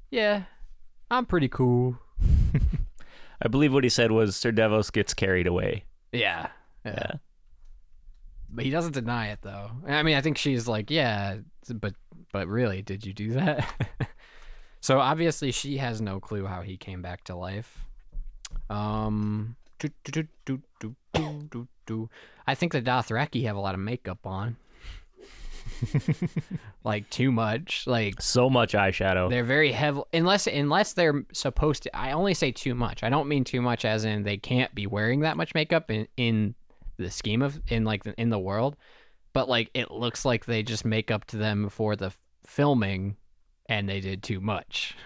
"Yeah, 0.09 0.43
I'm 1.09 1.25
pretty 1.25 1.49
cool." 1.49 1.97
I 3.41 3.47
believe 3.47 3.73
what 3.73 3.83
he 3.83 3.89
said 3.89 4.11
was 4.11 4.35
Sir 4.35 4.51
Devos 4.51 4.91
gets 4.91 5.13
carried 5.13 5.47
away. 5.47 5.85
Yeah, 6.11 6.47
yeah. 6.85 6.91
Yeah. 6.93 7.11
But 8.51 8.65
he 8.65 8.71
doesn't 8.71 8.93
deny 8.93 9.27
it 9.27 9.39
though. 9.41 9.71
I 9.87 10.03
mean, 10.03 10.17
I 10.17 10.21
think 10.21 10.37
she's 10.37 10.67
like, 10.67 10.89
yeah, 10.89 11.37
but 11.73 11.93
but 12.31 12.47
really, 12.47 12.81
did 12.81 13.05
you 13.05 13.13
do 13.13 13.33
that? 13.33 13.67
so 14.81 14.99
obviously 14.99 15.51
she 15.51 15.77
has 15.77 16.01
no 16.01 16.19
clue 16.19 16.45
how 16.45 16.61
he 16.61 16.77
came 16.77 17.01
back 17.01 17.23
to 17.25 17.35
life. 17.35 17.85
Um 18.69 19.55
do, 19.79 19.89
do, 20.03 20.27
do, 20.45 20.62
do, 20.79 20.95
do, 21.13 21.48
do, 21.50 21.67
do. 21.86 22.09
I 22.45 22.55
think 22.55 22.71
the 22.71 22.81
Dothraki 22.81 23.43
have 23.45 23.55
a 23.55 23.59
lot 23.59 23.74
of 23.75 23.81
makeup 23.81 24.25
on. 24.25 24.57
like 26.83 27.09
too 27.09 27.31
much. 27.31 27.86
Like 27.86 28.21
So 28.21 28.50
much 28.50 28.74
eyeshadow. 28.74 29.29
they're 29.29 29.43
very 29.43 29.71
heavy 29.71 30.01
unless 30.13 30.48
unless 30.48 30.93
they're 30.93 31.24
supposed 31.33 31.83
to 31.83 31.95
I 31.95 32.12
only 32.12 32.33
say 32.33 32.51
too 32.51 32.75
much. 32.75 33.03
I 33.03 33.09
don't 33.09 33.27
mean 33.27 33.43
too 33.43 33.62
much 33.62 33.86
as 33.86 34.05
in 34.05 34.24
they 34.24 34.38
can't 34.38 34.74
be 34.74 34.88
wearing 34.88 35.21
that 35.21 35.38
much 35.38 35.53
makeup 35.53 35.91
in 35.91 36.07
in 36.17 36.55
the 36.98 37.12
scheme 37.12 37.41
of 37.41 37.59
in 37.67 37.83
like 37.86 38.03
the, 38.03 38.19
in 38.19 38.29
the 38.29 38.39
world, 38.39 38.75
but 39.33 39.48
like 39.48 39.69
it 39.74 39.91
looks 39.91 40.25
like 40.25 40.45
they 40.45 40.63
just 40.63 40.86
make 40.86 41.12
up 41.12 41.25
to 41.25 41.38
them 41.38 41.69
for 41.69 41.95
the 41.95 42.12
filming 42.45 43.15
and 43.67 43.88
they 43.88 44.00
did 44.00 44.24
too 44.24 44.39
much. 44.39 44.95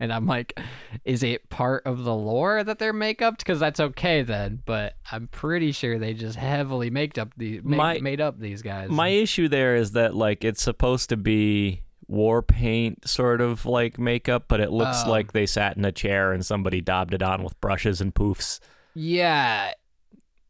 And 0.00 0.12
I'm 0.12 0.26
like, 0.26 0.58
is 1.04 1.22
it 1.22 1.48
part 1.50 1.84
of 1.86 2.04
the 2.04 2.14
lore 2.14 2.62
that 2.62 2.78
they're 2.78 2.92
make 2.92 3.20
up? 3.20 3.38
Because 3.38 3.58
that's 3.58 3.80
okay 3.80 4.22
then. 4.22 4.62
But 4.64 4.94
I'm 5.10 5.26
pretty 5.28 5.72
sure 5.72 5.98
they 5.98 6.14
just 6.14 6.36
heavily 6.36 6.88
made 6.90 7.18
up 7.18 7.30
these 7.36 7.62
made, 7.64 7.76
My- 7.76 7.98
made 8.00 8.20
up 8.20 8.38
these 8.38 8.62
guys. 8.62 8.90
My 8.90 9.08
issue 9.08 9.48
there 9.48 9.74
is 9.76 9.92
that 9.92 10.14
like 10.14 10.44
it's 10.44 10.62
supposed 10.62 11.08
to 11.08 11.16
be 11.16 11.82
war 12.06 12.40
paint 12.42 13.06
sort 13.08 13.40
of 13.40 13.66
like 13.66 13.98
makeup, 13.98 14.44
but 14.48 14.60
it 14.60 14.70
looks 14.70 15.02
Oh. 15.04 15.10
like 15.10 15.32
they 15.32 15.46
sat 15.46 15.76
in 15.76 15.84
a 15.84 15.92
chair 15.92 16.32
and 16.32 16.46
somebody 16.46 16.80
daubed 16.80 17.12
it 17.12 17.22
on 17.22 17.42
with 17.42 17.60
brushes 17.60 18.00
and 18.00 18.14
poofs. 18.14 18.60
Yeah. 18.94 19.72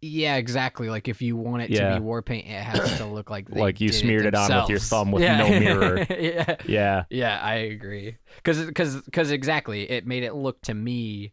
Yeah, 0.00 0.36
exactly. 0.36 0.88
Like 0.90 1.08
if 1.08 1.20
you 1.22 1.36
want 1.36 1.62
it 1.64 1.70
Yeah. 1.70 1.90
to 1.90 1.94
be 1.96 2.00
war 2.04 2.22
paint, 2.22 2.46
it 2.46 2.50
has 2.62 2.98
to 2.98 3.04
look 3.06 3.30
like 3.30 3.48
they 3.50 3.60
Like 3.60 3.80
you 3.80 3.90
smeared 3.92 4.26
it 4.26 4.34
on 4.34 4.48
with 4.60 4.68
your 4.70 4.78
thumb 4.78 5.10
with 5.10 5.22
Yeah. 5.22 5.38
no 5.38 5.48
mirror. 5.60 6.06
yeah. 6.10 6.56
Yeah. 6.66 7.04
Yeah, 7.10 7.38
I 7.42 7.54
agree. 7.54 8.16
Cuz 8.44 8.70
cuz 8.74 9.00
cuz 9.12 9.30
exactly, 9.30 9.90
it 9.90 10.06
made 10.06 10.22
it 10.22 10.34
look 10.34 10.60
to 10.62 10.74
me 10.74 11.32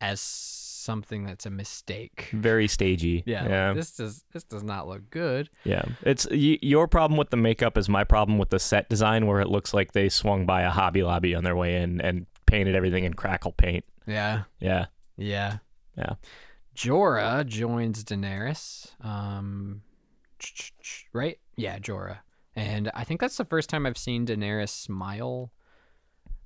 as 0.00 0.20
something 0.20 1.24
that's 1.24 1.44
a 1.46 1.50
mistake. 1.50 2.28
Very 2.32 2.68
stagey. 2.68 3.22
Yeah. 3.26 3.68
like, 3.68 3.76
this 3.76 3.96
does 3.96 4.24
this 4.32 4.44
does 4.44 4.62
not 4.62 4.86
look 4.88 5.10
good. 5.10 5.50
Yeah. 5.64 5.82
It's 6.02 6.26
y- 6.30 6.58
your 6.62 6.86
problem 6.88 7.18
with 7.18 7.30
the 7.30 7.36
makeup 7.36 7.76
is 7.76 7.88
my 7.88 8.04
problem 8.04 8.38
with 8.38 8.50
the 8.50 8.58
set 8.58 8.88
design 8.88 9.26
where 9.26 9.40
it 9.40 9.48
looks 9.48 9.74
like 9.74 9.92
they 9.92 10.08
swung 10.08 10.46
by 10.46 10.62
a 10.62 10.70
Hobby 10.70 11.02
Lobby 11.02 11.34
on 11.34 11.44
their 11.44 11.56
way 11.56 11.82
in 11.82 12.00
and 12.00 12.26
painted 12.46 12.74
everything 12.76 13.04
in 13.04 13.14
crackle 13.14 13.52
paint. 13.52 13.84
Yeah. 14.06 14.44
Yeah. 14.60 14.86
Yeah. 15.16 15.58
Yeah. 15.98 16.14
Jorah 16.76 17.46
joins 17.46 18.04
Daenerys. 18.04 18.92
Um, 19.04 19.82
right? 21.12 21.38
Yeah, 21.56 21.78
Jorah. 21.78 22.18
And 22.54 22.90
I 22.94 23.04
think 23.04 23.20
that's 23.20 23.36
the 23.36 23.44
first 23.44 23.68
time 23.68 23.86
I've 23.86 23.98
seen 23.98 24.26
Daenerys 24.26 24.68
smile 24.68 25.52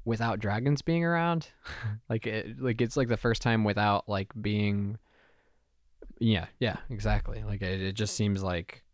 without 0.04 0.38
dragons 0.38 0.82
being 0.82 1.04
around. 1.04 1.48
like 2.08 2.26
it, 2.26 2.60
like 2.60 2.80
it's 2.80 2.96
like 2.96 3.08
the 3.08 3.16
first 3.16 3.42
time 3.42 3.64
without 3.64 4.08
like 4.08 4.32
being. 4.40 4.98
Yeah, 6.18 6.46
yeah, 6.58 6.76
exactly. 6.90 7.42
Like 7.44 7.62
it, 7.62 7.80
it 7.80 7.92
just 7.92 8.14
seems 8.14 8.42
like 8.42 8.84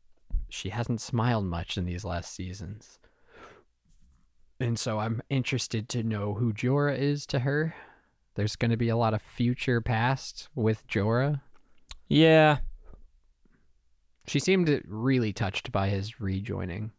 she 0.49 0.71
hasn't 0.71 1.01
smiled 1.01 1.45
much 1.45 1.77
in 1.77 1.85
these 1.85 2.05
last 2.05 2.35
seasons. 2.35 2.99
And 4.59 4.79
so 4.79 4.99
I'm 4.99 5.23
interested 5.29 5.89
to 5.91 6.03
know 6.03 6.35
who 6.35 6.53
Jorah 6.53 6.99
is 6.99 7.27
to 7.27 7.41
her. 7.41 7.75
There's 8.37 8.55
going 8.55 8.71
to 8.71 8.77
be 8.77 8.91
a 8.91 8.97
lot 8.97 9.15
of 9.15 9.23
future 9.23 9.81
past 9.81 10.49
with 10.55 10.87
Jorah. 10.87 11.41
Yeah. 12.07 12.59
She 14.29 14.39
seemed 14.39 14.83
really 14.87 15.33
touched 15.33 15.73
by 15.73 15.89
his 15.89 16.21
rejoining. 16.21 16.93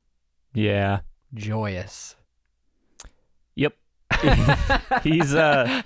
Yeah. 0.54 1.02
Joyous. 1.34 2.16
Yep. 3.56 3.76
he's 5.04 5.36
uh 5.36 5.84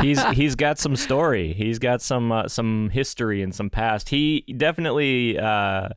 he's 0.00 0.22
he's 0.28 0.54
got 0.54 0.78
some 0.78 0.96
story. 0.96 1.52
He's 1.52 1.78
got 1.78 2.00
some 2.00 2.32
uh, 2.32 2.48
some 2.48 2.88
history 2.90 3.42
and 3.42 3.54
some 3.54 3.68
past. 3.68 4.08
He 4.08 4.42
definitely 4.56 5.38
uh 5.38 5.90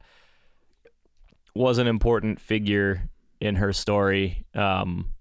was 1.56 1.78
an 1.78 1.88
important 1.88 2.42
figure 2.42 3.10
in 3.40 3.56
her 3.56 3.72
story. 3.72 4.46
Um 4.54 5.13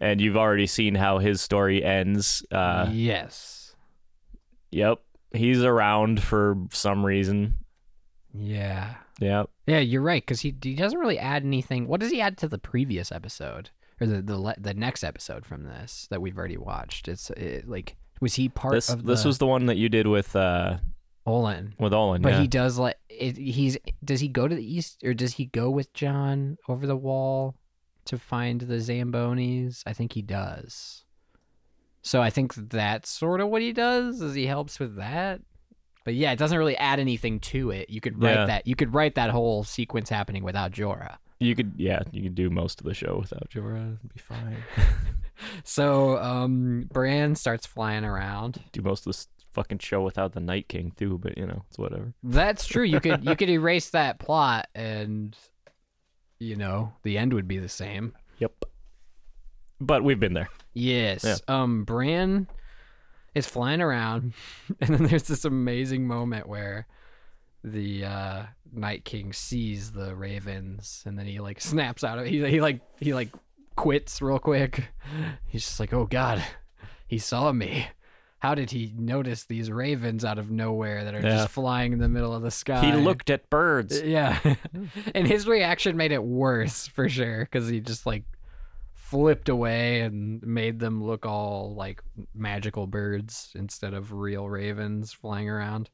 and 0.00 0.20
you've 0.20 0.36
already 0.36 0.66
seen 0.66 0.94
how 0.94 1.18
his 1.18 1.40
story 1.40 1.84
ends. 1.84 2.44
Uh 2.50 2.88
yes. 2.92 3.74
yep. 4.70 4.98
He's 5.32 5.62
around 5.62 6.22
for 6.22 6.56
some 6.72 7.04
reason. 7.04 7.58
Yeah. 8.32 8.94
Yep. 9.20 9.50
Yeah, 9.66 9.80
you're 9.80 10.02
right 10.02 10.22
because 10.22 10.40
he 10.40 10.54
he 10.62 10.74
doesn't 10.74 10.98
really 10.98 11.18
add 11.18 11.42
anything. 11.44 11.86
What 11.88 12.00
does 12.00 12.10
he 12.10 12.20
add 12.20 12.38
to 12.38 12.48
the 12.48 12.58
previous 12.58 13.10
episode 13.10 13.70
or 14.00 14.06
the 14.06 14.22
the 14.22 14.38
le- 14.38 14.54
the 14.58 14.74
next 14.74 15.02
episode 15.02 15.44
from 15.44 15.64
this 15.64 16.06
that 16.10 16.20
we've 16.22 16.38
already 16.38 16.56
watched? 16.56 17.08
It's 17.08 17.30
it, 17.30 17.68
like 17.68 17.96
was 18.20 18.34
he 18.34 18.48
part 18.48 18.74
This 18.74 18.88
of 18.90 19.04
this 19.04 19.24
was 19.24 19.38
the 19.38 19.46
one 19.46 19.66
that 19.66 19.76
you 19.76 19.88
did 19.88 20.06
with 20.06 20.34
uh 20.36 20.78
Olin? 21.26 21.74
with 21.78 21.92
Olin. 21.92 22.22
But 22.22 22.34
yeah. 22.34 22.40
he 22.40 22.46
does 22.46 22.78
like 22.78 22.96
it, 23.08 23.36
he's 23.36 23.76
does 24.04 24.20
he 24.20 24.28
go 24.28 24.46
to 24.48 24.54
the 24.54 24.74
east 24.74 25.02
or 25.04 25.14
does 25.14 25.34
he 25.34 25.46
go 25.46 25.68
with 25.68 25.92
Jon 25.92 26.56
over 26.68 26.86
the 26.86 26.96
wall 26.96 27.56
to 28.08 28.18
find 28.18 28.60
the 28.60 28.76
Zambonis? 28.76 29.82
I 29.86 29.92
think 29.92 30.12
he 30.12 30.22
does. 30.22 31.04
So 32.02 32.20
I 32.22 32.30
think 32.30 32.54
that's 32.54 33.10
sort 33.10 33.40
of 33.40 33.48
what 33.48 33.62
he 33.62 33.72
does. 33.72 34.20
Is 34.20 34.34
he 34.34 34.46
helps 34.46 34.78
with 34.78 34.96
that? 34.96 35.40
But 36.04 36.14
yeah, 36.14 36.32
it 36.32 36.38
doesn't 36.38 36.56
really 36.56 36.76
add 36.76 37.00
anything 37.00 37.38
to 37.40 37.70
it. 37.70 37.90
You 37.90 38.00
could 38.00 38.22
write 38.22 38.34
Yeah. 38.34 38.46
that. 38.46 38.66
You 38.66 38.74
could 38.76 38.94
write 38.94 39.14
that 39.16 39.30
whole 39.30 39.62
sequence 39.64 40.08
happening 40.08 40.42
without 40.42 40.72
Jorah. 40.72 41.16
You 41.40 41.54
could 41.54 41.74
yeah, 41.76 42.00
you 42.10 42.22
could 42.22 42.34
do 42.34 42.50
most 42.50 42.80
of 42.80 42.86
the 42.86 42.94
show 42.94 43.18
without 43.20 43.48
Jorah. 43.50 43.96
It'd 43.98 44.14
be 44.14 44.20
fine. 44.20 44.56
So 45.62 46.18
um, 46.18 46.88
Bran 46.92 47.36
starts 47.36 47.64
flying 47.64 48.04
around. 48.04 48.60
do 48.72 48.82
most 48.82 49.00
of 49.06 49.10
this 49.12 49.28
fucking 49.52 49.78
show 49.78 50.02
without 50.02 50.32
the 50.32 50.40
Night 50.40 50.68
King 50.68 50.92
too, 50.96 51.16
but 51.18 51.38
you 51.38 51.46
know, 51.46 51.62
it's 51.68 51.78
whatever. 51.78 52.12
That's 52.24 52.66
true. 52.66 52.82
You 52.82 52.98
could 53.00 53.24
you 53.24 53.36
could 53.36 53.48
erase 53.48 53.90
that 53.90 54.18
plot, 54.18 54.66
and 54.74 55.36
you 56.38 56.56
know 56.56 56.92
the 57.02 57.18
end 57.18 57.32
would 57.32 57.48
be 57.48 57.58
the 57.58 57.68
same. 57.68 58.14
Yep. 58.38 58.64
But 59.80 60.02
we've 60.02 60.20
been 60.20 60.34
there. 60.34 60.48
Yes. 60.74 61.24
Yeah. 61.24 61.36
Um, 61.46 61.84
Bran 61.84 62.48
is 63.34 63.46
flying 63.46 63.80
around, 63.80 64.34
and 64.80 64.94
then 64.94 65.04
there's 65.04 65.28
this 65.28 65.44
amazing 65.44 66.06
moment 66.06 66.48
where 66.48 66.86
the 67.64 68.04
uh, 68.04 68.42
Night 68.72 69.04
King 69.04 69.32
sees 69.32 69.92
the 69.92 70.14
ravens, 70.14 71.02
and 71.06 71.18
then 71.18 71.26
he 71.26 71.40
like 71.40 71.60
snaps 71.60 72.04
out 72.04 72.18
of 72.18 72.26
it. 72.26 72.30
He, 72.30 72.44
he 72.48 72.60
like 72.60 72.80
he 72.98 73.14
like 73.14 73.30
quits 73.76 74.20
real 74.20 74.38
quick. 74.38 74.88
He's 75.46 75.64
just 75.64 75.80
like, 75.80 75.92
oh 75.92 76.06
god, 76.06 76.44
he 77.06 77.18
saw 77.18 77.52
me. 77.52 77.88
How 78.40 78.54
did 78.54 78.70
he 78.70 78.92
notice 78.96 79.44
these 79.44 79.68
ravens 79.70 80.24
out 80.24 80.38
of 80.38 80.50
nowhere 80.50 81.02
that 81.04 81.14
are 81.14 81.20
Yeah. 81.20 81.38
just 81.38 81.48
flying 81.48 81.92
in 81.92 81.98
the 81.98 82.08
middle 82.08 82.32
of 82.32 82.42
the 82.42 82.50
sky? 82.52 82.84
He 82.84 82.92
looked 82.92 83.30
at 83.30 83.50
birds. 83.50 84.00
Yeah. 84.00 84.38
and 85.14 85.26
his 85.26 85.48
reaction 85.48 85.96
made 85.96 86.12
it 86.12 86.22
worse 86.22 86.86
for 86.86 87.08
sure 87.08 87.40
because 87.40 87.68
he 87.68 87.80
just 87.80 88.06
like 88.06 88.22
flipped 88.94 89.48
away 89.48 90.02
and 90.02 90.40
made 90.42 90.78
them 90.78 91.02
look 91.02 91.26
all 91.26 91.74
like 91.74 92.00
magical 92.34 92.86
birds 92.86 93.50
instead 93.56 93.92
of 93.94 94.12
real 94.12 94.48
ravens 94.48 95.12
flying 95.12 95.48
around. 95.48 95.90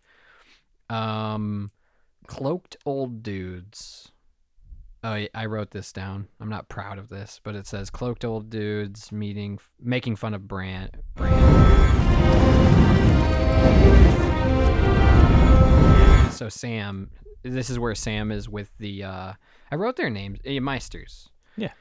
Um, 0.91 1.71
cloaked 2.27 2.77
old 2.85 3.23
dudes. 3.23 4.11
Oh, 5.03 5.27
I 5.35 5.47
wrote 5.47 5.71
this 5.71 5.93
down. 5.93 6.29
I'm 6.41 6.49
not 6.49 6.69
proud 6.69 6.99
of 6.99 7.09
this, 7.09 7.41
but 7.43 7.55
it 7.55 7.67
says 7.67 7.89
cloaked 7.91 8.25
old 8.25 8.51
dudes 8.51 9.13
meeting, 9.13 9.59
making 9.81 10.17
fun 10.17 10.35
of 10.35 10.47
Bran. 10.49 10.91
Bran. 11.15 12.04
So 16.35 16.49
Sam, 16.49 17.11
this 17.43 17.71
is 17.71 17.79
where 17.79 17.95
Sam 17.95 18.31
is 18.33 18.49
with 18.49 18.71
the. 18.79 19.05
uh 19.05 19.33
I 19.71 19.75
wrote 19.77 19.97
their 19.97 20.11
names, 20.11 20.39
uh, 20.47 20.51
Maesters. 20.61 21.29
Yeah. 21.57 21.73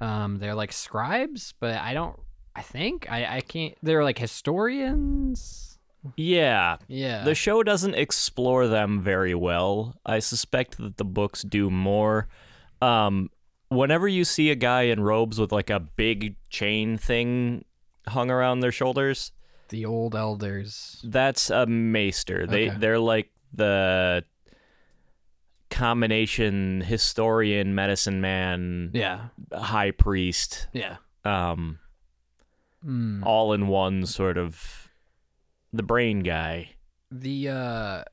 Um, 0.00 0.38
they're 0.38 0.54
like 0.54 0.72
scribes, 0.72 1.54
but 1.60 1.76
I 1.76 1.94
don't. 1.94 2.18
I 2.54 2.62
think 2.62 3.10
I 3.10 3.36
I 3.36 3.40
can't. 3.40 3.74
They're 3.82 4.04
like 4.04 4.18
historians. 4.18 5.78
Yeah, 6.16 6.76
Yeah. 6.86 7.24
the 7.24 7.34
show 7.34 7.64
doesn't 7.64 7.94
explore 7.94 8.68
them 8.68 9.00
very 9.02 9.34
well. 9.34 9.96
I 10.06 10.20
suspect 10.20 10.78
that 10.78 10.98
the 10.98 11.04
books 11.04 11.42
do 11.42 11.68
more. 11.68 12.28
Um, 12.80 13.28
whenever 13.70 14.06
you 14.06 14.24
see 14.24 14.50
a 14.50 14.54
guy 14.54 14.82
in 14.82 15.00
robes 15.02 15.40
with 15.40 15.50
like 15.50 15.68
a 15.68 15.80
big 15.80 16.36
chain 16.48 16.96
thing 16.96 17.64
hung 18.06 18.30
around 18.30 18.60
their 18.60 18.70
shoulders, 18.70 19.32
the 19.70 19.84
old 19.84 20.14
elders. 20.14 21.00
that's 21.02 21.50
a 21.50 21.66
maester. 21.66 22.46
They 22.46 22.68
Okay. 22.68 22.78
they're 22.78 23.00
like 23.00 23.30
the 23.56 24.24
combination 25.70 26.80
historian, 26.82 27.74
medicine 27.74 28.20
man, 28.20 28.90
Yeah. 28.94 29.28
high 29.52 29.90
priest, 29.90 30.68
Yeah. 30.72 30.96
um, 31.24 31.78
Mm. 32.84 33.24
all 33.24 33.52
in 33.52 33.66
one 33.68 34.06
sort 34.06 34.38
of 34.38 34.90
the 35.72 35.82
brain 35.82 36.20
guy. 36.20 36.70
the 37.10 37.48
uh 37.48 38.04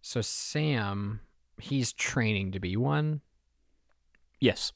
so 0.00 0.20
Sam 0.20 1.20
he's 1.60 1.92
training 1.92 2.52
to 2.52 2.60
be 2.60 2.76
one 2.76 3.20
Yes. 4.38 4.72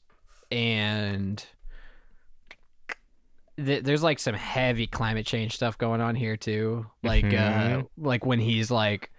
and 0.51 1.45
th- 3.65 3.83
there's 3.83 4.03
like 4.03 4.19
some 4.19 4.35
heavy 4.35 4.87
climate 4.87 5.25
change 5.25 5.55
stuff 5.55 5.77
going 5.77 6.01
on 6.01 6.15
here 6.15 6.35
too 6.37 6.85
like 7.03 7.25
uh 7.25 7.27
Mhm. 7.29 7.87
like 7.97 8.25
when 8.25 8.39
he's 8.39 8.69
like 8.71 9.11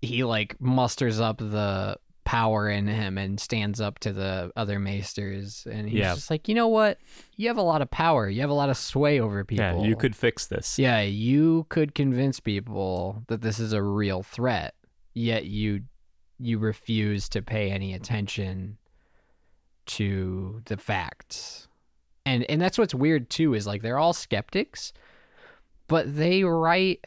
he 0.00 0.24
like 0.24 0.60
musters 0.60 1.20
up 1.20 1.38
the 1.38 1.96
power 2.24 2.68
in 2.68 2.86
him 2.86 3.18
and 3.18 3.40
stands 3.40 3.80
up 3.80 3.98
to 3.98 4.12
the 4.12 4.52
other 4.56 4.78
maesters 4.78 5.66
and 5.70 5.88
he's 5.88 5.98
Yeah. 5.98 6.14
just 6.14 6.30
like 6.30 6.48
you 6.48 6.54
know 6.54 6.68
what 6.68 6.98
you 7.36 7.48
have 7.48 7.56
a 7.58 7.62
lot 7.62 7.82
of 7.82 7.90
power 7.90 8.28
you 8.28 8.40
have 8.42 8.50
a 8.50 8.54
lot 8.54 8.70
of 8.70 8.76
sway 8.76 9.20
over 9.20 9.44
people 9.44 9.64
Yeah, 9.64 9.82
you 9.82 9.96
could 9.96 10.14
fix 10.14 10.46
this. 10.46 10.78
yeah, 10.78 11.00
you 11.00 11.66
could 11.68 11.94
convince 11.94 12.38
people 12.40 13.24
that 13.28 13.40
this 13.42 13.58
is 13.58 13.72
a 13.72 13.82
real 13.82 14.22
threat, 14.22 14.74
yet 15.14 15.46
you 15.46 15.82
you 16.38 16.58
refuse 16.58 17.28
to 17.28 17.42
pay 17.42 17.70
any 17.70 17.92
attention 17.94 18.78
to 19.86 20.62
the 20.66 20.76
facts. 20.76 21.68
And 22.24 22.44
and 22.50 22.60
that's 22.60 22.78
what's 22.78 22.94
weird 22.94 23.30
too 23.30 23.54
is 23.54 23.66
like 23.66 23.82
they're 23.82 23.98
all 23.98 24.12
skeptics, 24.12 24.92
but 25.88 26.14
they 26.16 26.44
write 26.44 27.04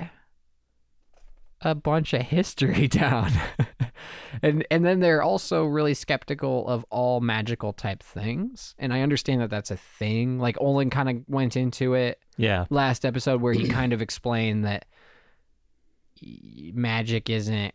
a 1.61 1.73
bunch 1.73 2.13
of 2.13 2.21
history 2.21 2.87
down. 2.89 3.31
and 4.41 4.65
and 4.69 4.85
then 4.85 4.99
they're 4.99 5.23
also 5.23 5.63
really 5.63 5.93
skeptical 5.93 6.67
of 6.67 6.85
all 6.89 7.21
magical 7.21 7.71
type 7.73 8.03
things. 8.03 8.75
And 8.77 8.93
I 8.93 9.01
understand 9.01 9.41
that 9.41 9.49
that's 9.49 9.71
a 9.71 9.77
thing. 9.77 10.37
Like 10.37 10.57
Olin 10.59 10.89
kind 10.89 11.09
of 11.09 11.23
went 11.27 11.55
into 11.55 11.93
it 11.93 12.19
Yeah. 12.37 12.65
last 12.69 13.05
episode 13.05 13.41
where 13.41 13.53
he 13.53 13.67
kind 13.69 13.93
of 13.93 14.01
explained 14.01 14.65
that 14.65 14.85
magic 16.73 17.29
isn't 17.29 17.73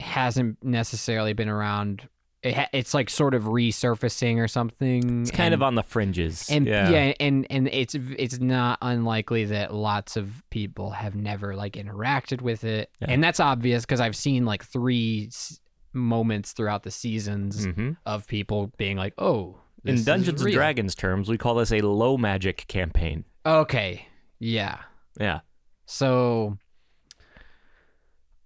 hasn't 0.00 0.62
necessarily 0.62 1.32
been 1.32 1.48
around 1.48 2.08
it 2.44 2.54
ha- 2.54 2.68
it's 2.72 2.92
like 2.94 3.08
sort 3.10 3.34
of 3.34 3.44
resurfacing 3.44 4.38
or 4.38 4.46
something 4.48 5.22
It's 5.22 5.30
kind 5.30 5.46
and, 5.46 5.54
of 5.54 5.62
on 5.62 5.74
the 5.74 5.82
fringes. 5.82 6.48
and 6.50 6.66
yeah. 6.66 7.14
and 7.18 7.46
and 7.50 7.68
it's 7.68 7.94
it's 7.94 8.38
not 8.38 8.78
unlikely 8.82 9.46
that 9.46 9.72
lots 9.74 10.16
of 10.16 10.42
people 10.50 10.90
have 10.90 11.14
never 11.16 11.56
like 11.56 11.72
interacted 11.72 12.40
with 12.42 12.64
it 12.64 12.90
Yeah. 13.00 13.06
and 13.10 13.24
that's 13.24 13.40
obvious 13.40 13.84
because 13.84 14.00
i've 14.00 14.14
seen 14.16 14.44
like 14.44 14.64
three 14.64 15.26
s- 15.28 15.58
moments 15.92 16.52
throughout 16.52 16.82
the 16.82 16.90
seasons 16.90 17.64
hmm 17.64 17.92
of 18.04 18.26
people 18.26 18.70
being 18.76 18.96
like 18.96 19.14
oh 19.18 19.56
this 19.82 20.00
In 20.00 20.04
Dungeons 20.04 20.42
and. 20.42 20.52
Dragons 20.52 20.94
terms, 20.94 21.28
we 21.28 21.36
call 21.36 21.54
this 21.56 21.70
a 21.70 21.80
low 21.82 22.16
magic 22.16 22.66
campaign. 22.68 23.24
okay 23.44 24.06
yeah 24.38 24.78
Yeah. 25.20 25.40
So 25.86 26.56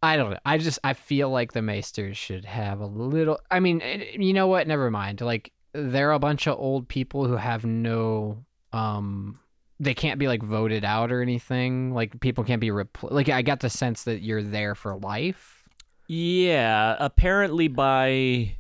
I 0.03 0.17
don't 0.17 0.31
know. 0.31 0.39
I 0.45 0.59
just 0.59 0.79
I 0.85 0.95
feel 0.95 1.31
like 1.31 1.53
the 1.53 1.61
Maesters 1.61 2.17
should 2.17 2.45
have 2.45 2.81
a 2.81 2.87
little. 2.87 3.39
I 3.51 3.61
mean, 3.61 3.83
you 4.15 4.33
know 4.33 4.47
what? 4.47 4.67
Never 4.67 4.91
mind. 4.91 5.21
Like 5.21 5.53
they're 5.73 6.13
a 6.13 6.19
bunch 6.19 6.47
of 6.47 6.59
old 6.59 6.89
people 6.89 7.27
who 7.27 7.37
have 7.37 7.65
no 7.65 8.45
um. 8.73 9.41
They 9.81 9.95
can't 9.95 10.19
be 10.19 10.27
like 10.27 10.43
voted 10.43 10.85
out 10.85 11.13
or 11.13 11.23
anything. 11.23 11.95
Like 11.95 12.21
people 12.21 12.43
can't 12.43 12.61
be 12.61 12.71
repl- 12.71 13.13
like 13.13 13.29
I 13.29 13.43
got 13.43 13.61
the 13.61 13.71
sense 13.71 14.05
that 14.05 14.23
you're 14.23 14.43
there 14.43 14.75
for 14.75 14.97
life. 14.97 15.63
Yeah. 16.09 16.97
Apparently 16.99 17.69
by 17.69 18.57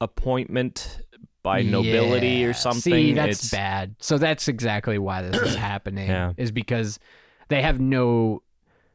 appointment, 0.00 1.00
by 1.42 1.62
nobility 1.62 2.44
or 2.44 2.52
something. 2.52 2.80
See, 2.80 3.12
that's 3.14 3.44
it's, 3.44 3.50
bad. 3.50 3.96
So 3.98 4.18
that's 4.18 4.46
exactly 4.46 4.98
why 4.98 5.22
this 5.22 5.40
is 5.40 5.54
happening. 5.56 6.08
Yeah. 6.08 6.34
Is 6.36 6.52
because 6.52 7.00
they 7.48 7.62
have 7.62 7.80
no 7.80 8.43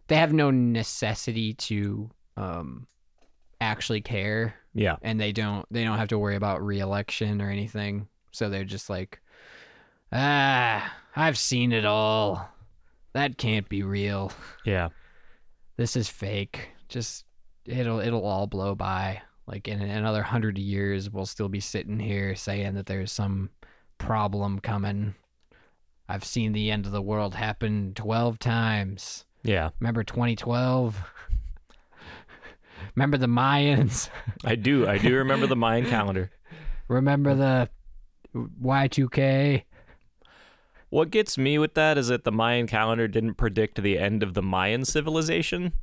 they 0.10 0.16
have 0.18 0.34
no 0.34 0.52
necessity 0.52 1.54
to 1.54 2.10
um 2.38 2.86
actually 3.62 4.02
care 4.02 4.56
Yeah. 4.74 4.98
and 5.02 5.20
they 5.20 5.32
don't 5.32 5.66
they 5.72 5.84
don't 5.84 5.98
have 5.98 6.08
to 6.10 6.20
worry 6.20 6.36
about 6.36 6.62
reelection 6.66 7.42
or 7.42 7.50
anything. 7.50 8.08
So 8.32 8.50
they're 8.50 8.64
just 8.66 8.90
like 8.90 9.20
ah, 10.12 10.94
I've 11.16 11.38
seen 11.38 11.72
it 11.72 11.86
all. 11.86 12.50
That 13.14 13.38
can't 13.38 13.68
be 13.70 13.84
real. 13.84 14.32
Yeah. 14.66 14.90
This 15.78 15.96
is 15.96 16.10
fake. 16.10 16.70
Just 16.88 17.26
it'll 17.66 18.00
it'll 18.00 18.26
all 18.26 18.48
blow 18.48 18.76
by. 18.76 19.22
Like 19.48 19.68
in 19.68 19.82
another 19.82 20.22
hundred 20.24 20.58
years, 20.60 21.10
we'll 21.10 21.26
still 21.26 21.50
be 21.50 21.60
sitting 21.60 22.00
here 22.00 22.36
saying 22.36 22.76
that 22.76 22.86
there's 22.86 23.12
some 23.12 23.50
problem 23.98 24.60
coming. 24.60 25.16
I've 26.08 26.24
seen 26.26 26.54
the 26.54 26.70
end 26.72 26.86
of 26.86 26.92
the 26.92 27.02
world 27.02 27.36
happen 27.36 27.94
twelve 27.96 28.40
times. 28.40 29.26
Yeah. 29.44 29.70
Remember 29.80 30.04
2012? 30.04 30.98
Remember 32.96 33.18
the 33.18 33.28
Mayans? 33.28 34.10
I 34.44 34.56
do. 34.56 34.88
I 34.88 34.98
do 34.98 35.16
remember 35.16 35.48
the 35.48 35.56
Mayan 35.56 35.86
calendar. 35.86 36.32
Remember 36.88 37.36
the 37.36 37.70
Y2K? 38.36 39.64
What 40.90 41.12
gets 41.12 41.38
me 41.38 41.60
with 41.60 41.76
that 41.76 41.98
is 41.98 42.08
that 42.08 42.24
the 42.24 42.32
Mayan 42.32 42.66
calendar 42.68 43.08
didn't 43.08 43.36
predict 43.36 43.82
the 43.82 44.00
end 44.00 44.24
of 44.24 44.34
the 44.34 44.42
Mayan 44.42 44.86
civilization. 44.86 45.74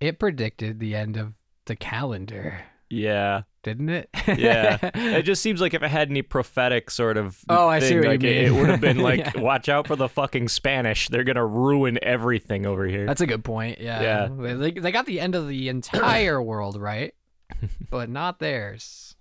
It 0.00 0.18
predicted 0.18 0.80
the 0.80 0.96
end 0.96 1.16
of 1.16 1.34
the 1.66 1.76
calendar, 1.76 2.64
Yeah. 2.90 3.42
didn't 3.62 3.88
it? 3.88 4.08
Yeah. 4.26 4.78
it 4.94 5.22
just 5.22 5.42
seems 5.42 5.60
like 5.60 5.74
if 5.74 5.82
it 5.82 5.88
had 5.90 6.10
any 6.10 6.22
prophetic 6.22 6.90
sort 6.90 7.16
of 7.16 7.38
Oh, 7.48 7.66
I 7.68 7.78
see 7.80 7.94
what 7.96 8.04
you 8.04 8.08
like 8.10 8.22
it, 8.24 8.50
mean. 8.50 8.60
would 8.60 8.68
have 8.68 8.80
been 8.80 8.98
like, 9.10 9.34
Yeah. 9.34 9.40
watch 9.40 9.68
out 9.68 9.86
for 9.86 9.96
the 9.96 10.08
fucking 10.08 10.48
Spanish. 10.48 11.08
They're 11.08 11.24
gonna 11.24 11.46
ruin 11.46 11.98
everything 12.02 12.66
over 12.66 12.86
here. 12.86 13.06
That's 13.06 13.20
a 13.22 13.26
good 13.26 13.42
point. 13.44 13.80
Yeah. 13.80 14.28
Yeah. 14.28 14.54
They, 14.56 14.70
they 14.72 14.92
got 14.92 15.06
the 15.06 15.18
end 15.20 15.34
of 15.34 15.48
the 15.48 15.68
entire 15.68 16.40
world 16.50 16.80
right, 16.80 17.14
but 17.90 18.08
not 18.10 18.38
theirs. 18.38 19.16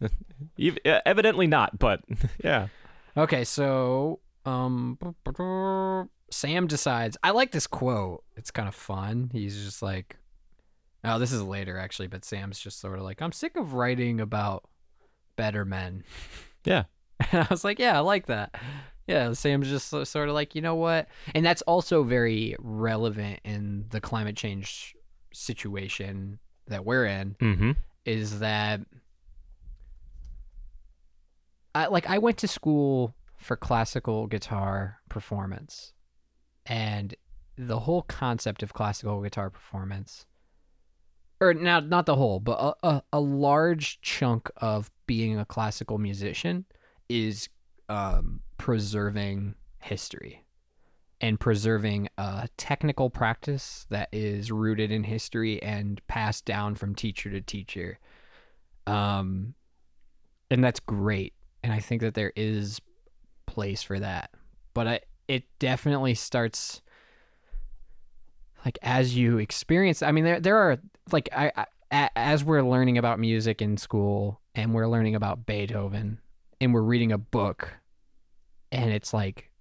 Evidently 0.85 1.47
not, 1.47 1.79
but 1.79 2.01
yeah. 2.43 2.67
Okay, 3.15 3.43
so 3.43 4.19
um, 4.45 4.97
Sam 6.31 6.67
decides. 6.67 7.15
I 7.23 7.31
like 7.31 7.51
this 7.51 7.67
quote. 7.67 8.23
It's 8.35 8.51
kind 8.51 8.67
of 8.67 8.75
fun. 8.75 9.29
He's 9.31 9.63
just 9.63 9.81
like, 9.81 10.17
oh, 11.03 11.19
this 11.19 11.31
is 11.31 11.41
later 11.41 11.77
actually, 11.77 12.07
but 12.07 12.23
Sam's 12.25 12.59
just 12.59 12.79
sort 12.79 12.97
of 12.97 13.03
like, 13.03 13.21
I'm 13.21 13.31
sick 13.31 13.55
of 13.55 13.73
writing 13.73 14.19
about 14.21 14.63
better 15.35 15.65
men. 15.65 16.03
Yeah. 16.65 16.83
And 17.31 17.41
I 17.43 17.47
was 17.49 17.65
like, 17.65 17.77
yeah, 17.77 17.97
I 17.97 17.99
like 17.99 18.27
that. 18.27 18.55
Yeah, 19.05 19.33
Sam's 19.33 19.67
just 19.69 19.89
sort 19.89 20.29
of 20.29 20.33
like, 20.33 20.55
you 20.55 20.61
know 20.61 20.75
what? 20.75 21.09
And 21.35 21.45
that's 21.45 21.61
also 21.63 22.03
very 22.03 22.55
relevant 22.57 23.41
in 23.43 23.83
the 23.89 23.99
climate 23.99 24.37
change 24.37 24.95
situation 25.33 26.39
that 26.67 26.85
we're 26.85 27.03
in 27.05 27.35
Mm-hmm. 27.41 27.71
is 28.05 28.39
that 28.39 28.79
I 31.75 31.87
like 31.87 32.09
I 32.09 32.17
went 32.19 32.37
to 32.39 32.47
school 32.47 33.15
for 33.37 33.57
classical 33.57 34.27
guitar 34.27 34.99
performance 35.09 35.91
and 36.65 37.13
the 37.57 37.79
whole 37.79 38.03
concept 38.03 38.63
of 38.63 38.73
classical 38.73 39.21
guitar 39.21 39.49
performance 39.49 40.25
or 41.43 41.53
now 41.53 41.79
not 41.79 42.05
the 42.05 42.15
whole 42.15 42.39
but 42.39 42.53
a, 42.53 42.87
a, 42.87 43.03
a 43.13 43.19
large 43.19 43.99
chunk 44.01 44.49
of 44.57 44.89
being 45.07 45.37
a 45.37 45.45
classical 45.45 45.97
musician 45.97 46.65
is 47.09 47.49
um, 47.89 48.39
preserving 48.57 49.55
history 49.79 50.45
and 51.19 51.39
preserving 51.39 52.09
a 52.17 52.47
technical 52.57 53.09
practice 53.09 53.85
that 53.89 54.09
is 54.11 54.51
rooted 54.51 54.91
in 54.91 55.03
history 55.03 55.61
and 55.61 56.05
passed 56.07 56.45
down 56.45 56.75
from 56.75 56.95
teacher 56.95 57.29
to 57.29 57.41
teacher. 57.41 57.99
Um 58.87 59.53
and 60.49 60.63
that's 60.63 60.79
great. 60.79 61.33
And 61.63 61.71
i 61.73 61.79
think 61.79 62.01
that 62.01 62.13
there 62.13 62.33
is 62.35 62.81
place 63.45 63.83
for 63.83 63.99
that. 63.99 64.31
But 64.73 64.87
I, 64.87 64.99
it 65.27 65.43
definitely 65.59 66.15
starts 66.15 66.81
like 68.65 68.77
as 68.81 69.15
you 69.15 69.37
experience 69.37 70.01
i 70.01 70.11
mean 70.11 70.23
there 70.23 70.39
there 70.39 70.57
are 70.57 70.77
like 71.11 71.29
I 71.35 71.51
as 72.15 72.43
we're 72.43 72.63
learning 72.63 72.97
about 72.97 73.19
music 73.19 73.61
in 73.61 73.77
school 73.77 74.41
and 74.55 74.73
we're 74.73 74.87
learning 74.87 75.13
about 75.15 75.45
beethoven 75.45 76.19
and 76.59 76.73
we're 76.73 76.81
reading 76.81 77.11
a 77.11 77.17
book 77.19 77.73
and 78.71 78.91
it's 78.91 79.13
like 79.13 79.51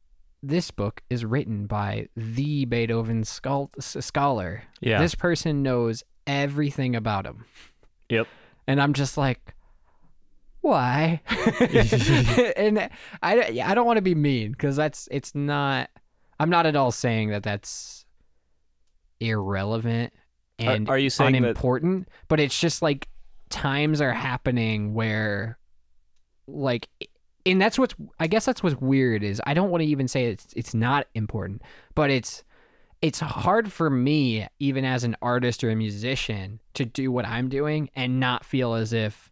this 0.43 0.71
book 0.71 1.03
is 1.11 1.25
written 1.25 1.67
by 1.67 2.09
the 2.17 2.65
beethoven 2.65 3.25
schol- 3.25 3.71
scholar 3.79 4.63
Yeah. 4.81 4.99
this 4.99 5.15
person 5.15 5.63
knows 5.63 6.05
everything 6.27 6.97
about 6.97 7.27
him 7.27 7.45
Yep. 8.09 8.27
and 8.67 8.81
i'm 8.81 8.93
just 8.95 9.19
like 9.19 9.55
why 10.63 11.21
and 12.57 12.89
i 13.23 13.63
i 13.65 13.75
don't 13.75 13.87
want 13.87 13.97
to 13.97 14.03
be 14.03 14.15
mean 14.15 14.53
because 14.53 14.77
that's 14.77 15.09
it's 15.11 15.35
not 15.35 15.91
i'm 16.39 16.49
not 16.51 16.67
at 16.67 16.77
all 16.77 16.93
saying 16.93 17.31
that 17.31 17.43
that's 17.43 18.02
irrelevant 19.31 20.13
and 20.59 20.89
are 20.89 20.99
you 20.99 21.11
saying 21.11 21.33
that- 21.33 21.39
unimportant 21.39 22.09
but 22.29 22.39
it's 22.41 22.59
just 22.59 22.83
like 22.83 23.09
times 23.51 24.01
are 24.01 24.13
happening 24.13 24.95
where 24.95 25.59
like 26.47 26.89
and 27.47 27.61
that's 27.61 27.79
what's 27.79 27.95
i 28.19 28.27
guess 28.27 28.45
that's 28.45 28.63
what's 28.63 28.77
weird 28.77 29.23
is 29.23 29.41
i 29.47 29.55
don't 29.55 29.71
want 29.71 29.83
to 29.83 29.87
even 29.87 30.09
say 30.09 30.27
it's 30.27 30.47
it's 30.57 30.75
not 30.75 31.07
important 31.15 31.63
but 31.95 32.11
it's 32.11 32.45
it's 33.01 33.21
hard 33.21 33.73
for 33.73 33.91
me 33.91 34.47
even 34.59 34.85
as 34.85 35.05
an 35.05 35.17
artist 35.23 35.63
or 35.65 35.71
a 35.71 35.77
musician 35.77 36.61
to 36.75 36.85
do 36.85 37.11
what 37.13 37.27
i'm 37.27 37.49
doing 37.49 37.91
and 37.95 38.19
not 38.21 38.45
feel 38.45 38.75
as 38.75 38.93
if 38.93 39.31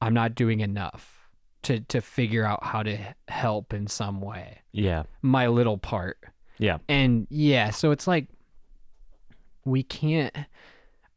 i'm 0.00 0.14
not 0.14 0.34
doing 0.34 0.60
enough 0.60 1.28
to 1.62 1.80
to 1.80 2.00
figure 2.00 2.44
out 2.44 2.64
how 2.64 2.82
to 2.82 2.98
help 3.28 3.72
in 3.74 3.86
some 3.86 4.20
way 4.20 4.58
Yeah. 4.72 5.02
my 5.22 5.46
little 5.48 5.76
part 5.78 6.18
Yeah. 6.58 6.78
and 6.88 7.26
yeah 7.30 7.70
so 7.70 7.90
it's 7.90 8.06
like 8.06 8.26
we 9.64 9.82
can't 9.82 10.34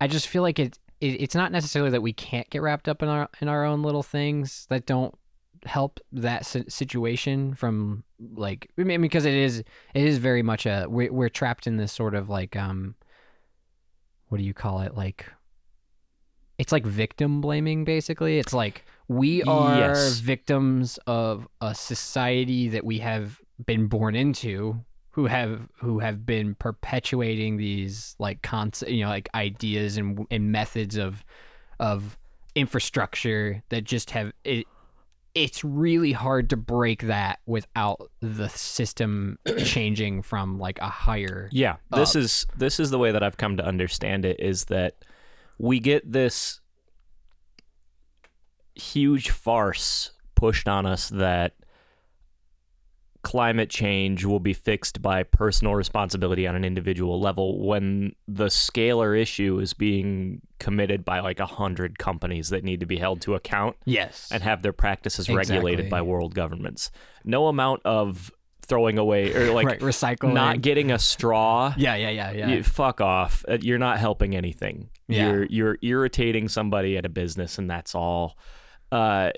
i 0.01 0.07
just 0.07 0.27
feel 0.27 0.41
like 0.41 0.59
it, 0.59 0.77
it 0.99 1.21
it's 1.21 1.35
not 1.35 1.51
necessarily 1.51 1.91
that 1.91 2.01
we 2.01 2.13
can't 2.13 2.49
get 2.49 2.61
wrapped 2.61 2.87
up 2.89 3.01
in 3.01 3.09
our 3.09 3.29
in 3.41 3.47
our 3.47 3.65
own 3.65 3.81
little 3.83 4.03
things 4.03 4.65
that 4.69 4.85
don't 4.85 5.15
help 5.65 5.99
that 6.11 6.45
situation 6.45 7.53
from 7.53 8.03
like 8.35 8.69
i 8.77 8.83
mean 8.83 9.01
because 9.01 9.25
it 9.25 9.33
is 9.33 9.59
it 9.59 10.03
is 10.05 10.17
very 10.17 10.41
much 10.43 10.65
a 10.65 10.85
we're, 10.89 11.11
we're 11.11 11.29
trapped 11.29 11.67
in 11.67 11.77
this 11.77 11.91
sort 11.93 12.15
of 12.15 12.29
like 12.29 12.55
um 12.57 12.95
what 14.27 14.39
do 14.39 14.43
you 14.43 14.53
call 14.53 14.81
it 14.81 14.93
like 14.95 15.25
it's 16.57 16.71
like 16.71 16.85
victim 16.85 17.39
blaming 17.41 17.83
basically 17.85 18.39
it's 18.39 18.53
like 18.53 18.85
we 19.07 19.41
are 19.43 19.77
Yes. 19.79 20.19
victims 20.19 20.99
of 21.07 21.47
a 21.61 21.73
society 21.73 22.69
that 22.69 22.83
we 22.85 22.99
have 22.99 23.39
been 23.65 23.87
born 23.87 24.15
into 24.15 24.83
who 25.13 25.25
have 25.27 25.67
who 25.79 25.99
have 25.99 26.25
been 26.25 26.55
perpetuating 26.55 27.57
these 27.57 28.15
like 28.19 28.41
concept 28.41 28.91
you 28.91 29.03
know 29.03 29.09
like 29.09 29.29
ideas 29.33 29.97
and 29.97 30.25
and 30.29 30.51
methods 30.51 30.97
of 30.97 31.23
of 31.79 32.17
infrastructure 32.55 33.63
that 33.69 33.83
just 33.83 34.11
have 34.11 34.31
it 34.43 34.67
it's 35.35 35.63
really 35.63 36.11
hard 36.11 36.49
to 36.51 36.57
break 36.57 37.03
that 37.03 37.39
without 37.47 38.11
the 38.21 38.47
system 38.49 39.39
changing 39.65 40.21
from 40.21 40.59
like 40.59 40.77
a 40.79 40.87
higher 40.89 41.49
Yeah, 41.51 41.77
this 41.91 42.15
up. 42.15 42.21
is 42.21 42.45
this 42.55 42.79
is 42.79 42.91
the 42.91 42.99
way 42.99 43.11
that 43.11 43.23
I've 43.23 43.37
come 43.37 43.57
to 43.57 43.65
understand 43.65 44.25
it 44.25 44.39
is 44.39 44.65
that 44.65 44.95
we 45.57 45.79
get 45.79 46.11
this 46.11 46.59
huge 48.75 49.29
farce 49.29 50.11
pushed 50.35 50.67
on 50.67 50.85
us 50.85 51.09
that 51.09 51.53
climate 53.23 53.69
change 53.69 54.25
will 54.25 54.39
be 54.39 54.53
fixed 54.53 55.01
by 55.01 55.23
personal 55.23 55.75
responsibility 55.75 56.45
on 56.45 56.55
an 56.55 56.65
individual 56.65 57.21
level 57.21 57.65
when 57.65 58.13
the 58.27 58.47
scalar 58.47 59.19
issue 59.19 59.59
is 59.59 59.73
being 59.73 60.41
committed 60.59 61.05
by 61.05 61.21
like 61.21 61.39
a 61.39 61.45
hundred 61.45 61.97
companies 61.97 62.49
that 62.49 62.63
need 62.63 62.81
to 62.81 62.85
be 62.85 62.97
held 62.97 63.21
to 63.21 63.33
account 63.33 63.75
yes 63.85 64.29
and 64.31 64.43
have 64.43 64.61
their 64.61 64.73
practices 64.73 65.29
regulated 65.29 65.89
by 65.89 66.01
world 66.01 66.35
governments. 66.35 66.91
No 67.23 67.47
amount 67.47 67.81
of 67.85 68.29
throwing 68.65 68.97
away 68.97 69.33
or 69.33 69.53
like 69.59 69.67
right 69.67 69.79
recycling 69.79 70.33
not 70.33 70.61
getting 70.61 70.91
a 70.91 70.99
straw. 70.99 71.73
yeah 71.77 71.95
yeah 71.95 72.09
yeah 72.09 72.31
yeah 72.31 72.47
You, 72.49 72.63
fuck 72.63 73.01
off. 73.01 73.45
Uh, 73.47 73.57
You're 73.61 73.77
not 73.79 73.99
helping 73.99 74.35
anything. 74.35 74.89
Yeah. 75.07 75.29
You're 75.31 75.45
you're 75.45 75.77
irritating 75.81 76.49
somebody 76.49 76.97
at 76.97 77.05
a 77.05 77.09
business, 77.09 77.57
and 77.57 77.69
that's 77.69 77.93
all. 77.95 78.37
Uh, 78.91 79.31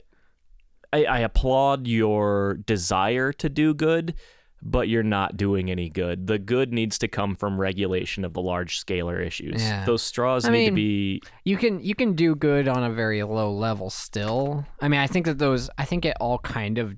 I, 0.96 1.04
I 1.04 1.20
applaud 1.20 1.88
your 1.88 2.54
desire 2.66 3.34
to 3.34 3.50
do 3.50 3.74
good, 3.74 4.16
but 4.62 4.88
you're 4.88 5.04
not 5.04 5.36
doing 5.36 5.70
any 5.70 5.90
good. 5.90 6.28
The 6.28 6.40
good 6.40 6.72
needs 6.72 6.98
to 7.00 7.10
come 7.10 7.36
from 7.36 7.60
regulation 7.60 8.24
of 8.24 8.32
the 8.32 8.42
large 8.42 8.84
scalar 8.84 9.24
issues. 9.26 9.62
Yeah. 9.62 9.84
Those 9.84 10.02
straws 10.02 10.46
I 10.46 10.52
need 10.52 10.70
to 10.70 10.72
be 10.72 11.22
you 11.44 11.58
can 11.58 11.82
you 11.82 11.96
can 11.96 12.14
do 12.14 12.34
good 12.34 12.70
on 12.70 12.84
a 12.84 12.92
very 12.92 13.22
low 13.24 13.52
level 13.52 13.90
still 13.90 14.66
i 14.80 14.88
mean 14.88 15.00
i 15.00 15.08
think 15.08 15.26
that 15.26 15.38
those 15.38 15.70
i 15.78 15.86
think 15.86 16.06
it 16.06 16.16
all 16.20 16.40
kind 16.40 16.78
of 16.78 16.96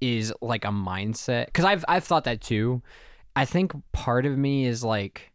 is 0.00 0.32
like 0.40 0.64
a 0.64 0.68
mindset 0.68 1.46
because 1.46 1.64
i've 1.64 1.84
i've 1.88 2.04
thought 2.04 2.24
that 2.24 2.40
too 2.40 2.82
i 3.36 3.44
think 3.44 3.72
part 3.92 4.26
of 4.26 4.36
me 4.36 4.66
is 4.66 4.84
like 4.84 5.32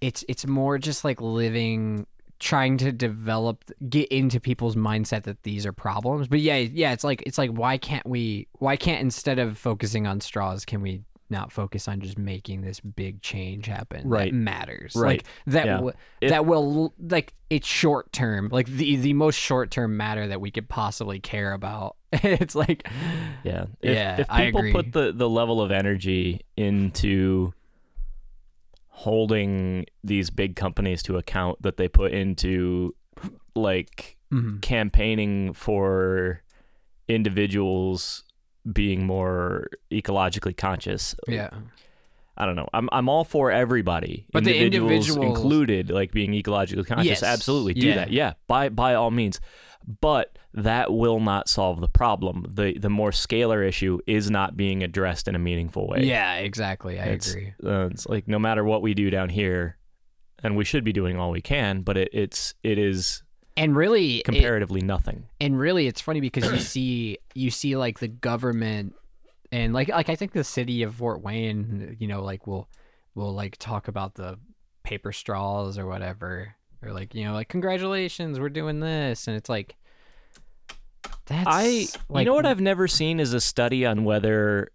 it's 0.00 0.24
it's 0.28 0.46
more 0.46 0.76
just 0.78 1.04
like 1.04 1.20
living 1.20 2.06
trying 2.38 2.76
to 2.78 2.92
develop 2.92 3.64
get 3.88 4.08
into 4.08 4.38
people's 4.40 4.76
mindset 4.76 5.22
that 5.24 5.42
these 5.42 5.64
are 5.64 5.72
problems 5.72 6.28
but 6.28 6.38
yeah 6.40 6.56
yeah 6.56 6.92
it's 6.92 7.04
like 7.04 7.22
it's 7.26 7.38
like 7.38 7.50
why 7.50 7.78
can't 7.78 8.06
we 8.06 8.46
why 8.58 8.76
can't 8.76 9.00
instead 9.00 9.38
of 9.38 9.56
focusing 9.56 10.06
on 10.06 10.20
straws 10.20 10.64
can 10.64 10.80
we 10.82 11.02
not 11.28 11.50
focus 11.50 11.88
on 11.88 12.00
just 12.00 12.16
making 12.18 12.60
this 12.60 12.78
big 12.78 13.20
change 13.20 13.66
happen 13.66 14.08
Right. 14.08 14.30
that 14.30 14.36
matters 14.36 14.92
Right. 14.94 15.18
like 15.18 15.24
that 15.46 15.66
Yeah. 15.66 15.72
w- 15.74 15.92
If- 16.20 16.30
that 16.30 16.46
will 16.46 16.94
like 17.00 17.32
it's 17.50 17.66
short 17.66 18.12
term 18.12 18.48
like 18.52 18.66
the 18.66 18.96
the 18.96 19.12
most 19.12 19.36
short 19.36 19.70
term 19.72 19.96
matter 19.96 20.28
that 20.28 20.40
we 20.40 20.50
could 20.52 20.68
possibly 20.68 21.18
care 21.18 21.52
about 21.52 21.96
it's 22.12 22.54
like 22.54 22.86
Yeah. 23.44 23.66
If, 23.80 23.94
Yeah, 23.94 24.20
if 24.20 24.28
people 24.28 24.70
put 24.72 24.92
the, 24.92 25.12
the 25.12 25.28
level 25.28 25.60
of 25.60 25.70
energy 25.72 26.42
into 26.56 27.52
holding 28.96 29.84
these 30.02 30.30
big 30.30 30.56
companies 30.56 31.02
to 31.02 31.18
account 31.18 31.60
that 31.60 31.76
they 31.76 31.86
put 31.86 32.12
into 32.12 32.94
like 33.54 34.16
mhm. 34.32 34.60
campaigning 34.62 35.52
for 35.52 36.42
individuals 37.06 38.24
being 38.72 39.04
more 39.06 39.68
ecologically 39.92 40.56
conscious. 40.56 41.14
yeah 41.28 41.50
I 42.36 42.46
don't 42.46 42.56
know. 42.56 42.68
I'm 42.74 42.88
I'm 42.92 43.08
all 43.08 43.24
for 43.24 43.50
everybody, 43.50 44.26
But 44.32 44.44
the 44.44 44.56
individuals, 44.56 45.08
individuals- 45.08 45.38
included, 45.38 45.90
like 45.90 46.12
being 46.12 46.32
ecologically 46.32 46.86
conscious. 46.86 47.06
Yes. 47.06 47.22
Absolutely, 47.22 47.74
do 47.74 47.86
Yeah. 47.88 47.94
that. 47.96 48.10
Yeah, 48.12 48.32
by 48.46 48.68
by 48.68 48.94
all 48.94 49.10
means. 49.10 49.40
But 50.00 50.36
that 50.52 50.92
will 50.92 51.20
not 51.20 51.48
solve 51.48 51.80
the 51.80 51.88
problem. 51.88 52.44
the 52.52 52.76
The 52.78 52.90
more 52.90 53.10
scalar 53.10 53.66
issue 53.66 53.98
is 54.06 54.30
not 54.30 54.56
being 54.56 54.82
addressed 54.82 55.28
in 55.28 55.34
a 55.34 55.38
meaningful 55.38 55.86
way. 55.86 56.02
yeah 56.04 56.36
exactly 56.36 56.98
i 56.98 57.04
It's- 57.04 57.30
agree 57.30 57.52
Uh, 57.64 57.88
it's 57.92 58.06
like 58.08 58.26
no 58.26 58.38
matter 58.38 58.64
what 58.64 58.82
we 58.82 58.94
do 58.94 59.10
down 59.10 59.28
here, 59.28 59.76
and 60.42 60.56
we 60.56 60.64
should 60.64 60.82
be 60.84 60.92
doing 60.92 61.18
all 61.18 61.30
we 61.30 61.40
can, 61.40 61.82
but 61.82 61.96
it, 61.96 62.08
it's 62.12 62.54
it 62.62 62.78
is 62.78 63.22
and 63.56 63.74
really 63.76 64.16
it- 64.18 64.24
comparatively 64.24 64.80
nothing. 64.82 65.24
and 65.40 65.58
really 65.58 65.86
it's 65.86 66.00
funny 66.00 66.20
because 66.20 66.50
you 66.50 66.58
see 66.58 67.18
you 67.34 67.50
see 67.50 67.76
like 67.76 68.00
the 68.00 68.08
government 68.08 68.94
and 69.56 69.72
like 69.72 69.88
like 69.88 70.08
I 70.10 70.16
think 70.16 70.32
the 70.32 70.44
city 70.44 70.82
of 70.82 70.96
Fort 70.96 71.22
Wayne, 71.22 71.96
you 71.98 72.06
know, 72.06 72.22
like 72.22 72.46
will 72.46 72.68
will 73.14 73.32
like 73.32 73.56
talk 73.56 73.88
about 73.88 74.14
the 74.14 74.38
paper 74.82 75.12
straws 75.12 75.78
or 75.78 75.86
whatever, 75.86 76.54
or 76.82 76.92
like 76.92 77.14
you 77.14 77.24
know, 77.24 77.32
like 77.32 77.48
congratulations, 77.48 78.38
we're 78.38 78.50
doing 78.50 78.80
this, 78.80 79.28
and 79.28 79.36
it's 79.36 79.48
like 79.48 79.76
that's 81.24 81.46
I 81.46 81.86
like 82.08 82.24
you 82.24 82.26
know 82.26 82.34
what 82.34 82.44
I've 82.44 82.60
never 82.60 82.86
seen 82.86 83.18
is 83.18 83.32
a 83.32 83.40
study 83.40 83.86
on 83.86 84.04
whether 84.04 84.70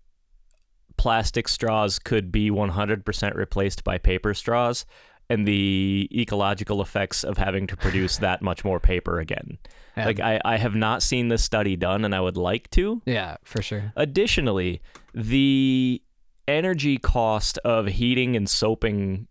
plastic 0.98 1.48
straws 1.48 2.00
could 2.00 2.32
be 2.32 2.50
100% 2.52 3.36
replaced 3.36 3.84
by 3.84 3.98
paper 3.98 4.34
straws 4.34 4.86
and 5.30 5.48
the 5.48 6.10
ecological 6.12 6.82
effects 6.82 7.24
of 7.24 7.38
having 7.38 7.66
to 7.68 7.78
produce 7.78 8.18
that 8.18 8.42
much 8.42 8.64
more 8.64 8.80
paper 8.80 9.20
again. 9.20 9.58
Yeah. 9.98 10.06
Like 10.06 10.20
I, 10.20 10.40
I 10.46 10.58
have 10.58 10.74
not 10.76 11.04
seen 11.04 11.28
this 11.28 11.44
study 11.44 11.76
done 11.76 12.06
and 12.06 12.16
I 12.16 12.22
would 12.22 12.38
like 12.38 12.70
to. 12.72 13.02
yeah 13.06 13.38
for 13.44 13.62
sure 13.62 13.92
Additionally, 13.96 14.82
the 15.14 16.02
energy 16.48 16.98
cost 16.98 17.58
of 17.60 17.88
heating 17.88 18.36
and 18.36 18.50
soaping 18.50 19.28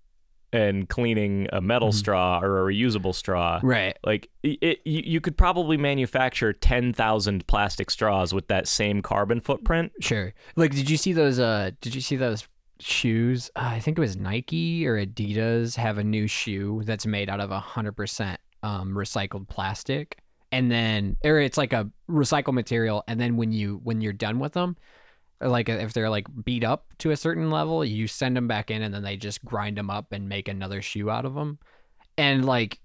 and 0.52 0.88
cleaning 0.88 1.46
a 1.52 1.60
metal 1.60 1.90
Mhm. 1.90 1.94
straw 1.94 2.40
or 2.42 2.68
a 2.68 2.72
reusable 2.74 3.14
straw 3.14 3.60
right 3.62 3.96
like 4.04 4.28
it, 4.42 4.58
it 4.62 4.78
you, 4.84 5.20
could 5.20 5.36
probably 5.38 5.76
manufacture 5.76 6.52
10,000 6.52 7.46
plastic 7.46 7.88
straws 7.90 8.34
with 8.34 8.48
that 8.48 8.66
same 8.66 9.00
carbon 9.00 9.40
footprint. 9.40 9.92
sure 10.00 10.34
like 10.56 10.74
did 10.74 10.90
you 10.90 10.96
see 10.96 11.12
those 11.12 11.38
uh 11.38 11.70
did 11.80 11.94
you 11.94 12.00
see 12.00 12.16
those 12.16 12.48
shoes 12.80 13.50
uh, 13.54 13.60
I 13.76 13.80
think 13.80 13.96
it 13.98 14.00
was 14.00 14.16
Nike 14.16 14.86
or 14.86 14.96
Adidas 15.04 15.76
have 15.76 15.98
a 15.98 16.04
new 16.04 16.26
shoe 16.26 16.82
that's 16.84 17.06
made 17.06 17.28
out 17.28 17.38
of 17.40 17.50
a 17.52 17.60
hundred 17.60 17.92
percent 17.92 18.40
um 18.62 18.92
recycled 18.94 19.48
plastic 19.48 20.18
and 20.52 20.70
then 20.70 21.16
or 21.24 21.38
it's 21.38 21.58
like 21.58 21.72
a 21.72 21.88
recycled 22.08 22.54
material 22.54 23.04
and 23.06 23.20
then 23.20 23.36
when 23.36 23.52
you 23.52 23.80
when 23.84 24.00
you're 24.00 24.12
done 24.12 24.38
with 24.38 24.52
them 24.52 24.76
like 25.40 25.68
uh, 25.68 25.74
if 25.74 25.92
they're 25.92 26.10
like 26.10 26.26
beat 26.44 26.64
up 26.64 26.86
to 26.98 27.10
a 27.10 27.16
certain 27.16 27.50
level, 27.50 27.84
you 27.84 28.06
send 28.06 28.36
them 28.36 28.46
back 28.46 28.70
in 28.70 28.82
and 28.82 28.92
then 28.92 29.02
they 29.02 29.16
just 29.16 29.44
grind 29.44 29.76
them 29.76 29.90
up 29.90 30.12
and 30.12 30.28
make 30.28 30.48
another 30.48 30.82
shoe 30.82 31.10
out 31.10 31.24
of 31.24 31.34
them. 31.34 31.58
And 32.18 32.44
like 32.44 32.80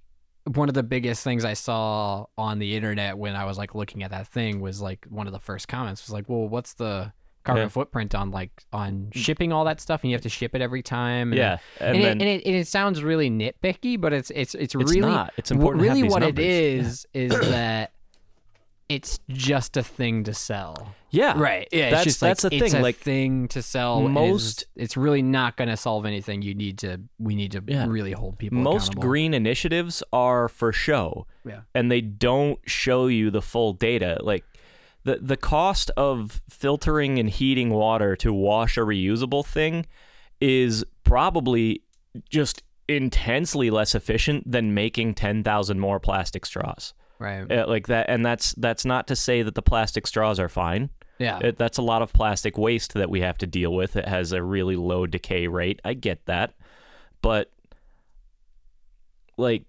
one 0.45 0.69
of 0.69 0.75
the 0.75 0.83
biggest 0.83 1.23
things 1.23 1.43
I 1.43 1.53
saw 1.53 2.25
on 2.37 2.59
the 2.59 2.75
internet 2.75 3.17
when 3.17 3.35
I 3.35 3.45
was 3.45 3.57
like 3.57 3.75
looking 3.75 4.03
at 4.03 4.11
that 4.11 4.27
thing 4.27 4.61
was 4.61 4.81
like 4.81 5.05
one 5.09 5.27
of 5.27 5.33
the 5.33 5.39
first 5.39 5.67
comments 5.67 6.05
was 6.05 6.13
like, 6.13 6.29
"Well, 6.29 6.47
what's 6.47 6.73
the 6.73 7.11
carbon 7.45 7.63
Yeah. 7.63 7.69
footprint 7.69 8.13
on 8.15 8.31
like 8.31 8.51
on 8.73 9.11
mm. 9.11 9.15
shipping 9.15 9.53
all 9.53 9.65
that 9.65 9.79
stuff 9.79 10.03
and 10.03 10.11
you 10.11 10.15
have 10.15 10.23
to 10.23 10.29
ship 10.29 10.55
it 10.55 10.61
every 10.61 10.81
time?" 10.83 11.31
And 11.31 11.37
yeah, 11.37 11.57
and, 11.79 11.89
and, 11.89 11.97
it, 11.97 12.01
then 12.01 12.11
and, 12.21 12.29
it, 12.29 12.45
and 12.45 12.55
it 12.55 12.67
sounds 12.67 13.03
really 13.03 13.29
nitpicky, 13.29 13.99
but 13.99 14.11
it's 14.11 14.31
it's 14.31 14.55
it's, 14.55 14.75
it's 14.75 14.75
really 14.75 14.99
not. 14.99 15.33
It's 15.37 15.51
important. 15.51 15.83
really 15.83 16.03
what 16.03 16.21
these 16.21 16.29
it 16.29 16.35
numbers. 16.35 16.45
is 16.45 17.07
is 17.13 17.31
that 17.49 17.91
it's 18.87 19.19
just 19.29 19.77
a 19.77 19.83
thing 19.83 20.23
to 20.25 20.33
sell. 20.33 20.93
Yeah, 21.09 21.33
yeah. 21.35 21.41
Right. 21.41 21.67
Yeah. 21.71 21.89
That's- 21.89 22.01
it's 22.01 22.05
just 22.05 22.19
that's 22.19 22.43
like, 22.43 22.51
the 22.51 22.59
thing, 22.59 22.75
a 22.75 22.81
like, 22.83 22.97
thing 22.97 23.47
to 23.47 23.61
sell. 23.63 24.07
most- 24.07 24.61
it's, 24.61 24.71
it's 24.75 24.97
really 24.97 25.23
not 25.23 25.57
going 25.57 25.69
to 25.69 25.77
solve 25.77 26.05
anything. 26.05 26.43
You 26.43 26.53
need 26.53 26.77
to. 26.79 27.01
We 27.17 27.35
need 27.35 27.53
to 27.53 27.63
Yeah. 27.65 27.87
really 27.87 28.11
hold 28.11 28.37
people. 28.37 28.59
Most 28.59 28.95
green 28.95 29.33
initiatives 29.33 30.03
are 30.13 30.47
for 30.47 30.71
show. 30.71 31.25
Yeah. 31.43 31.61
and 31.75 31.91
they 31.91 32.01
don't 32.01 32.59
show 32.67 33.05
you 33.07 33.29
the 33.29 33.41
full 33.41 33.73
data. 33.73 34.17
Like 34.21 34.43
the 35.05 35.19
the 35.21 35.37
cost 35.37 35.89
of 35.95 36.41
filtering 36.49 37.17
and 37.17 37.29
heating 37.29 37.69
water 37.69 38.15
to 38.17 38.33
wash 38.33 38.75
a 38.75 38.81
reusable 38.81 39.45
thing 39.45 39.85
is 40.41 40.83
probably 41.03 41.81
just 42.29 42.63
intensely 42.89 43.69
less 43.69 43.95
efficient 43.95 44.51
than 44.51 44.73
making 44.73 45.13
10,000 45.13 45.79
more 45.79 45.99
plastic 45.99 46.45
straws. 46.45 46.93
Right. 47.17 47.49
Uh, 47.49 47.65
like 47.67 47.87
that 47.87 48.09
and 48.09 48.25
that's 48.25 48.53
that's 48.53 48.83
not 48.83 49.07
to 49.07 49.15
say 49.15 49.41
that 49.41 49.55
the 49.55 49.61
plastic 49.61 50.05
straws 50.05 50.39
are 50.39 50.49
fine. 50.49 50.89
yeah. 51.17 51.39
It, 51.39 51.57
that's 51.57 51.77
a 51.77 51.83
lot 51.83 52.01
of 52.01 52.11
plastic 52.11 52.57
waste 52.57 52.93
that 52.95 53.09
we 53.09 53.21
have 53.21 53.37
to 53.37 53.47
deal 53.47 53.73
with. 53.73 53.95
It 53.95 54.07
has 54.07 54.33
a 54.33 54.43
really 54.43 54.75
low 54.75 55.05
decay 55.05 55.47
rate. 55.47 55.79
I 55.85 55.93
get 55.93 56.25
that. 56.25 56.55
But 57.21 57.51
like 59.37 59.63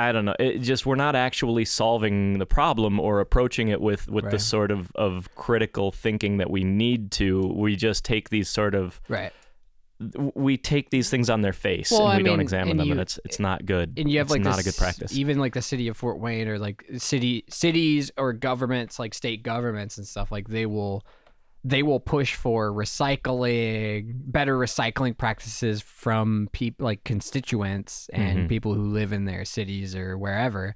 I 0.00 0.12
don't 0.12 0.24
know. 0.24 0.34
It 0.38 0.58
just 0.58 0.86
we're 0.86 0.96
not 0.96 1.14
actually 1.14 1.64
solving 1.64 2.38
the 2.38 2.46
problem 2.46 2.98
or 2.98 3.20
approaching 3.20 3.68
it 3.68 3.80
with 3.80 4.08
with 4.08 4.30
the 4.30 4.38
sort 4.38 4.70
of 4.70 4.90
of 4.94 5.28
critical 5.34 5.92
thinking 5.92 6.38
that 6.38 6.50
we 6.50 6.64
need 6.64 7.10
to. 7.12 7.40
We 7.54 7.76
just 7.76 8.04
take 8.04 8.30
these 8.30 8.48
sort 8.48 8.74
of 8.74 9.00
right. 9.08 9.32
we 10.34 10.56
take 10.56 10.90
these 10.90 11.10
things 11.10 11.28
on 11.28 11.42
their 11.42 11.52
face 11.52 11.90
Well, 11.90 12.02
and 12.02 12.12
I 12.12 12.16
we 12.16 12.22
don't 12.22 12.40
examine 12.40 12.78
them 12.78 12.90
and 12.90 13.00
it's 13.00 13.20
it's 13.24 13.38
not 13.38 13.66
good. 13.66 13.94
And 13.98 14.10
you 14.10 14.18
have 14.18 14.28
it's 14.28 14.32
like 14.32 14.40
not 14.40 14.56
this, 14.56 14.66
a 14.66 14.70
good 14.70 14.76
practice. 14.76 15.12
Even 15.12 15.38
like 15.38 15.52
the 15.52 15.62
city 15.62 15.88
of 15.88 15.96
Fort 15.96 16.18
Wayne 16.18 16.48
or 16.48 16.58
like 16.58 16.84
city 16.96 17.44
cities 17.50 18.10
or 18.16 18.32
governments 18.32 18.98
like 18.98 19.12
state 19.12 19.42
governments 19.42 19.98
and 19.98 20.06
stuff 20.06 20.32
like 20.32 20.48
they 20.48 20.66
will 20.66 21.04
they 21.62 21.82
will 21.82 22.00
push 22.00 22.34
for 22.34 22.72
recycling 22.72 24.12
better 24.14 24.56
recycling 24.58 25.16
practices 25.16 25.80
from 25.82 26.48
people 26.52 26.84
like 26.84 27.04
constituents 27.04 28.08
and 28.12 28.40
Mhm. 28.40 28.48
people 28.48 28.74
who 28.74 28.84
live 28.90 29.12
in 29.12 29.24
their 29.26 29.44
cities 29.44 29.94
or 29.94 30.16
wherever 30.16 30.74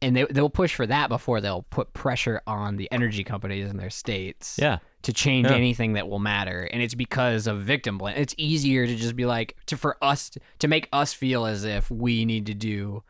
and 0.00 0.16
they, 0.16 0.24
they'll 0.30 0.50
push 0.50 0.74
for 0.74 0.84
that 0.84 1.08
before 1.08 1.40
they'll 1.40 1.62
put 1.70 1.92
pressure 1.92 2.40
on 2.48 2.76
the 2.76 2.88
energy 2.90 3.22
companies 3.22 3.70
in 3.70 3.76
their 3.76 3.90
states 3.90 4.56
yeah. 4.60 4.78
to 5.02 5.12
change 5.12 5.46
Yeah. 5.48 5.54
anything 5.56 5.92
that 5.92 6.08
will 6.08 6.18
matter 6.18 6.68
and 6.72 6.82
it's 6.82 6.94
because 6.96 7.46
of 7.46 7.60
victim 7.60 7.98
blame 7.98 8.16
it's 8.16 8.34
easier 8.36 8.86
to 8.86 8.96
just 8.96 9.14
be 9.14 9.24
like 9.26 9.56
to 9.66 9.76
for 9.76 9.96
us 10.02 10.30
to, 10.30 10.40
to 10.58 10.66
make 10.68 10.88
us 10.92 11.12
feel 11.12 11.46
as 11.46 11.62
if 11.64 11.88
we 11.90 12.24
need 12.24 12.46
to 12.46 12.54
do 12.54 13.04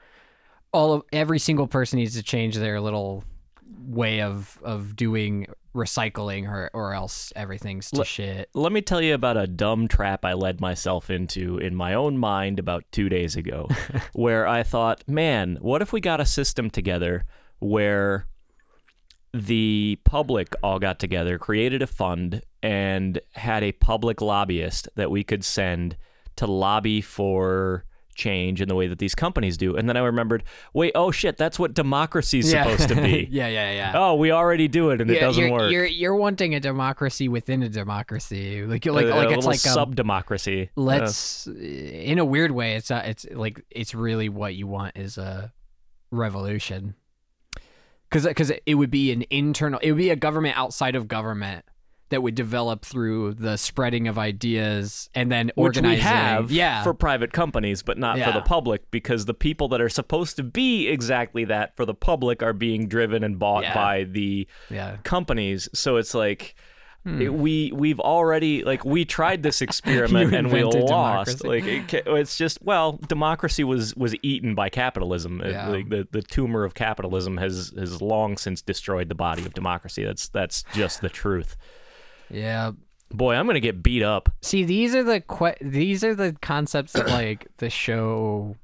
all 0.74 0.92
of 0.92 1.02
every 1.12 1.38
single 1.38 1.66
person 1.66 1.98
needs 1.98 2.14
to 2.16 2.22
change 2.22 2.56
their 2.56 2.80
little 2.80 3.24
way 3.78 4.20
of 4.20 4.58
of 4.62 4.96
doing 4.96 5.46
recycling 5.74 6.48
or 6.48 6.70
or 6.74 6.94
else 6.94 7.32
everything's 7.34 7.90
to 7.90 7.98
Let- 7.98 8.06
shit. 8.06 8.50
Let 8.54 8.72
me 8.72 8.82
tell 8.82 9.00
you 9.00 9.14
about 9.14 9.36
a 9.36 9.46
dumb 9.46 9.88
trap 9.88 10.24
I 10.24 10.34
led 10.34 10.60
myself 10.60 11.10
into 11.10 11.58
in 11.58 11.74
my 11.74 11.94
own 11.94 12.18
mind 12.18 12.58
about 12.58 12.84
two 12.92 13.08
days 13.08 13.36
ago, 13.36 13.68
where 14.12 14.46
I 14.46 14.62
thought, 14.62 15.04
man, 15.08 15.58
what 15.60 15.82
if 15.82 15.92
we 15.92 16.00
got 16.00 16.20
a 16.20 16.26
system 16.26 16.70
together 16.70 17.24
where 17.60 18.26
the 19.32 19.98
public 20.04 20.54
all 20.62 20.78
got 20.78 20.98
together, 20.98 21.38
created 21.38 21.80
a 21.80 21.86
fund, 21.86 22.42
and 22.62 23.20
had 23.32 23.62
a 23.62 23.72
public 23.72 24.20
lobbyist 24.20 24.88
that 24.96 25.10
we 25.10 25.24
could 25.24 25.44
send 25.44 25.96
to 26.36 26.46
lobby 26.46 27.00
for 27.00 27.84
change 28.14 28.60
in 28.60 28.68
the 28.68 28.74
way 28.74 28.86
that 28.86 28.98
these 28.98 29.14
companies 29.14 29.56
do. 29.56 29.76
And 29.76 29.88
then 29.88 29.96
I 29.96 30.00
remembered, 30.00 30.44
wait, 30.72 30.92
oh 30.94 31.10
shit, 31.10 31.36
that's 31.36 31.58
what 31.58 31.74
democracy 31.74 32.12
democracy's 32.12 32.50
supposed 32.50 32.88
to 32.88 32.94
be. 32.94 33.28
yeah 33.30 33.48
yeah 33.48 33.72
yeah 33.72 33.92
Oh, 33.94 34.14
we 34.14 34.30
already 34.30 34.68
do 34.68 34.90
it 34.90 35.00
and 35.00 35.10
it 35.10 35.20
doesn't 35.20 35.42
you're, 35.42 35.52
work. 35.52 35.72
You're 35.72 35.84
you're 35.84 36.16
wanting 36.16 36.54
a 36.54 36.60
democracy 36.60 37.28
within 37.28 37.62
a 37.62 37.68
democracy, 37.68 38.64
like 38.64 38.84
like 38.86 39.06
Uh, 39.06 39.16
like 39.16 39.30
a 39.30 39.32
it's 39.32 39.46
like 39.46 39.56
a, 39.56 39.58
sub 39.58 39.94
democracy. 39.96 40.70
let's 40.76 41.46
in 41.46 42.18
a 42.18 42.24
weird 42.24 42.50
way 42.50 42.74
it's 42.74 42.90
uh, 42.90 43.02
it's 43.04 43.26
like 43.32 43.64
it's 43.70 43.94
really 43.94 44.28
what 44.28 44.54
you 44.54 44.66
want 44.66 44.96
is 44.96 45.18
a 45.18 45.52
revolution 46.10 46.94
because 48.08 48.26
because 48.26 48.52
it 48.66 48.74
would 48.74 48.90
be 48.90 49.12
an 49.12 49.24
internal 49.30 49.78
it 49.82 49.92
would 49.92 49.98
be 49.98 50.10
a 50.10 50.16
government 50.16 50.56
outside 50.56 50.94
of 50.94 51.08
government 51.08 51.64
that 52.12 52.22
would 52.22 52.34
develop 52.34 52.84
through 52.84 53.34
the 53.34 53.56
spreading 53.56 54.06
of 54.08 54.18
ideas 54.18 55.10
and 55.14 55.30
then 55.30 55.46
which 55.56 55.76
organizing 55.76 55.96
we 55.96 56.00
have 56.00 56.50
yeah 56.52 56.82
for 56.84 56.94
private 56.94 57.32
companies, 57.32 57.82
but 57.82 57.98
not 57.98 58.18
for 58.18 58.32
the 58.32 58.40
public, 58.42 58.90
because 58.90 59.24
the 59.24 59.34
people 59.34 59.68
that 59.68 59.80
are 59.80 59.88
supposed 59.88 60.36
to 60.36 60.42
be 60.42 60.88
exactly 60.88 61.44
that 61.46 61.74
for 61.76 61.84
the 61.84 61.94
public 61.94 62.42
are 62.42 62.52
being 62.52 62.86
driven 62.88 63.24
and 63.24 63.38
bought 63.38 63.64
Yeah. 63.64 63.74
by 63.74 64.04
the 64.04 64.46
yeah 64.70 64.96
companies. 65.02 65.68
So 65.74 65.96
it's 65.96 66.14
like 66.14 66.54
Hmm. 67.04 67.20
it- 67.20 67.34
we 67.34 67.72
we've 67.74 67.98
already 67.98 68.62
like 68.62 68.84
we 68.84 69.04
tried 69.04 69.42
this 69.42 69.60
experiment 69.66 70.32
and 70.32 70.52
we 70.52 70.62
lost. 70.62 71.38
democracy. 71.38 71.48
Like 71.48 71.64
it, 71.94 72.02
it's 72.06 72.36
just 72.36 72.62
well, 72.62 73.00
democracy 73.08 73.64
was 73.64 73.96
was 73.96 74.14
eaten 74.22 74.54
by 74.54 74.68
capitalism. 74.68 75.40
It- 75.40 75.50
Yeah. 75.50 75.66
like 75.68 75.88
the 75.88 76.06
the 76.12 76.22
tumor 76.22 76.62
of 76.62 76.74
capitalism 76.74 77.38
has 77.38 77.72
has 77.76 78.00
long 78.00 78.36
since 78.36 78.62
destroyed 78.62 79.08
the 79.08 79.16
body 79.16 79.44
of 79.44 79.52
democracy. 79.52 80.04
That's 80.04 80.28
that's 80.28 80.62
just 80.74 81.00
the 81.00 81.08
truth. 81.08 81.56
Yeah 82.32 82.72
Boy, 83.14 83.34
I'm 83.34 83.46
gonna 83.46 83.60
get 83.60 83.82
beat 83.82 84.02
up. 84.02 84.30
see 84.40 84.64
these 84.64 84.94
are 84.94 85.02
the 85.02 85.20
que- 85.20 85.56
these 85.60 86.02
are 86.02 86.14
the 86.14 86.34
concepts 86.40 86.94
that 86.94 87.08
like 87.20 87.46
the 87.58 87.68
show 87.68 88.56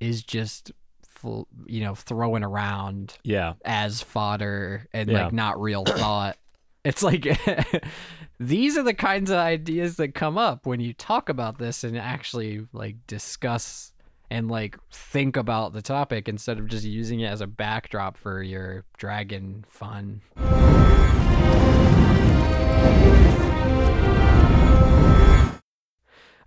is 0.00 0.22
just 0.22 0.70
full 1.06 1.48
you 1.66 1.80
know 1.80 1.94
throwing 1.94 2.44
around 2.44 3.16
Yeah. 3.24 3.54
as 3.64 4.02
fodder 4.02 4.86
and 4.92 5.08
Yeah. 5.10 5.24
like 5.24 5.32
not 5.32 5.58
real 5.60 5.84
thought. 5.86 6.36
It's 6.84 7.02
like 7.02 7.26
these 8.38 8.76
are 8.76 8.82
the 8.82 8.92
kinds 8.92 9.30
of 9.30 9.38
ideas 9.38 9.96
that 9.96 10.14
come 10.14 10.36
up 10.36 10.66
when 10.66 10.80
you 10.80 10.92
talk 10.92 11.30
about 11.30 11.56
this 11.56 11.84
and 11.84 11.96
actually 11.96 12.66
like 12.74 12.96
discuss 13.06 13.92
and 14.30 14.50
like 14.50 14.76
think 14.90 15.38
about 15.38 15.72
the 15.72 15.80
topic 15.80 16.28
instead 16.28 16.58
of 16.58 16.66
just 16.68 16.84
using 16.84 17.20
it 17.20 17.28
as 17.28 17.40
a 17.40 17.46
backdrop 17.46 18.18
for 18.18 18.42
your 18.42 18.84
dragon 18.98 19.64
fun. 19.66 20.20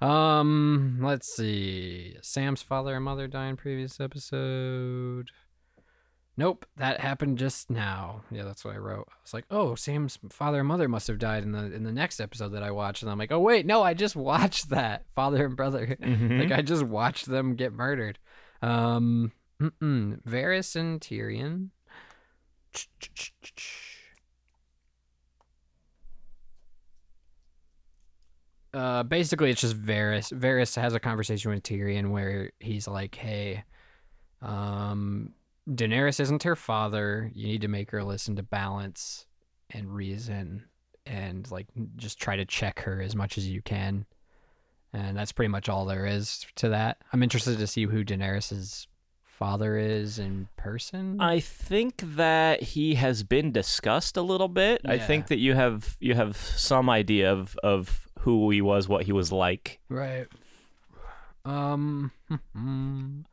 Um, 0.01 0.99
let's 1.01 1.35
see. 1.35 2.15
Sam's 2.21 2.61
father 2.61 2.95
and 2.95 3.03
mother 3.05 3.27
die 3.27 3.47
in 3.47 3.57
previous 3.57 3.99
episode. 3.99 5.31
Nope, 6.39 6.67
that 6.75 6.99
happened 6.99 7.39
just 7.39 7.71
now. 7.71 8.21
Yeah, 8.29 8.43
that's 8.43 8.63
what 8.63 8.75
I 8.75 8.77
wrote. 8.77 9.07
I 9.09 9.15
was 9.23 9.33
like, 9.33 9.45
"Oh, 9.49 9.73
Sam's 9.73 10.19
father 10.29 10.59
and 10.59 10.67
mother 10.67 10.87
must 10.87 11.07
have 11.07 11.17
died 11.17 11.41
in 11.41 11.51
the 11.51 11.73
in 11.73 11.83
the 11.83 11.91
next 11.91 12.19
episode 12.19 12.49
that 12.49 12.61
I 12.61 12.69
watched." 12.69 13.01
And 13.01 13.11
I'm 13.11 13.17
like, 13.17 13.31
"Oh 13.31 13.39
wait, 13.39 13.65
no, 13.65 13.81
I 13.81 13.95
just 13.95 14.15
watched 14.31 14.69
that 14.69 15.05
father 15.15 15.45
and 15.45 15.55
brother. 15.57 15.97
Mhm. 16.01 16.39
like 16.39 16.51
I 16.51 16.61
just 16.61 16.83
watched 16.83 17.25
them 17.25 17.55
get 17.55 17.73
murdered." 17.73 18.19
Um, 18.61 19.31
mm-mm. 19.59 20.21
Varys 20.25 20.75
and 20.75 21.01
Tyrion. 21.01 21.69
Uh, 28.73 29.03
basically, 29.03 29.49
it's 29.49 29.61
just 29.61 29.79
Varys. 29.79 30.31
Varys 30.31 30.79
has 30.79 30.93
a 30.93 30.99
conversation 30.99 31.51
with 31.51 31.63
Tyrion 31.63 32.11
where 32.11 32.51
he's 32.59 32.87
like, 32.87 33.15
"Hey, 33.15 33.63
um, 34.41 35.33
Daenerys 35.69 36.19
isn't 36.19 36.43
her 36.43 36.55
father. 36.55 37.31
You 37.33 37.47
need 37.47 37.61
to 37.61 37.67
make 37.67 37.91
her 37.91 38.03
listen 38.03 38.35
to 38.35 38.43
balance 38.43 39.25
and 39.69 39.93
reason, 39.93 40.65
and 41.05 41.49
like 41.49 41.67
just 41.95 42.19
try 42.19 42.35
to 42.35 42.45
check 42.45 42.81
her 42.81 43.01
as 43.01 43.15
much 43.15 43.37
as 43.37 43.47
you 43.47 43.61
can." 43.61 44.05
And 44.93 45.17
that's 45.17 45.31
pretty 45.31 45.49
much 45.49 45.69
all 45.69 45.85
there 45.85 46.05
is 46.05 46.45
to 46.55 46.69
that. 46.69 46.97
I'm 47.11 47.21
interested 47.21 47.57
to 47.57 47.67
see 47.67 47.85
who 47.85 48.03
Daenerys's 48.03 48.87
father 49.23 49.77
is 49.77 50.17
in 50.17 50.47
person. 50.57 51.21
I 51.21 51.39
think 51.39 52.01
that 52.15 52.63
he 52.63 52.95
has 52.95 53.21
been 53.21 53.51
discussed 53.51 54.17
a 54.17 54.21
little 54.23 54.47
bit. 54.47 54.81
I 54.85 54.97
think 54.97 55.27
that 55.27 55.37
you 55.37 55.53
have 55.53 55.95
you 55.99 56.15
have 56.15 56.35
some 56.37 56.89
idea 56.89 57.31
of 57.31 57.55
of 57.61 58.06
who 58.27 58.49
he 58.49 58.61
was, 58.61 58.89
what 58.89 59.05
he 59.05 59.13
was 59.13 59.31
like. 59.31 59.79
Right. 59.87 60.27
Um. 61.45 62.11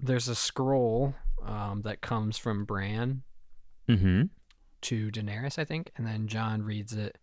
there's 0.00 0.28
a 0.28 0.34
scroll 0.34 1.14
um, 1.44 1.82
that 1.82 2.00
comes 2.00 2.38
from 2.38 2.64
Bran 2.64 3.22
Mm-hmm. 3.88 4.22
to 4.82 5.10
Daenerys, 5.10 5.58
I 5.58 5.64
think, 5.64 5.90
and 5.96 6.06
then 6.06 6.28
Jon 6.28 6.62
reads 6.62 6.92
it, 6.92 7.18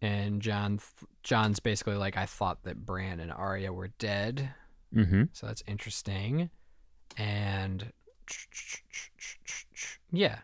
and 0.00 0.40
Jon 0.40 0.80
Jon's 1.22 1.60
basically 1.60 1.96
like, 1.96 2.16
I 2.16 2.24
thought 2.24 2.62
that 2.64 2.86
Bran 2.86 3.20
and 3.20 3.30
Arya 3.30 3.72
were 3.72 3.88
dead, 3.88 4.54
Mm-hmm. 4.94 5.24
so 5.32 5.46
that's 5.46 5.62
interesting, 5.68 6.48
and 7.16 7.92
yeah, 10.12 10.38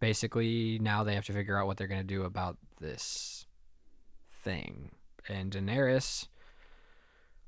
basically 0.00 0.78
now 0.80 1.04
they 1.04 1.14
have 1.14 1.26
to 1.26 1.32
figure 1.32 1.56
out 1.56 1.66
what 1.66 1.76
they're 1.76 1.86
gonna 1.86 2.04
do 2.04 2.24
about 2.24 2.56
this 2.80 3.46
thing, 4.42 4.90
and 5.28 5.52
Daenerys, 5.52 6.28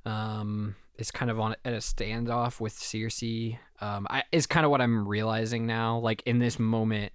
um, 0.04 0.76
is 0.98 1.10
kind 1.10 1.30
of 1.30 1.40
on 1.40 1.54
at 1.64 1.72
a 1.72 1.78
standoff 1.78 2.60
with 2.60 2.74
Cersei. 2.74 3.58
Um, 3.80 4.06
I 4.10 4.24
is 4.32 4.46
kind 4.46 4.64
of 4.64 4.70
what 4.70 4.80
I'm 4.80 5.08
realizing 5.08 5.66
now. 5.66 5.98
Like 5.98 6.22
in 6.26 6.38
this 6.38 6.58
moment, 6.58 7.12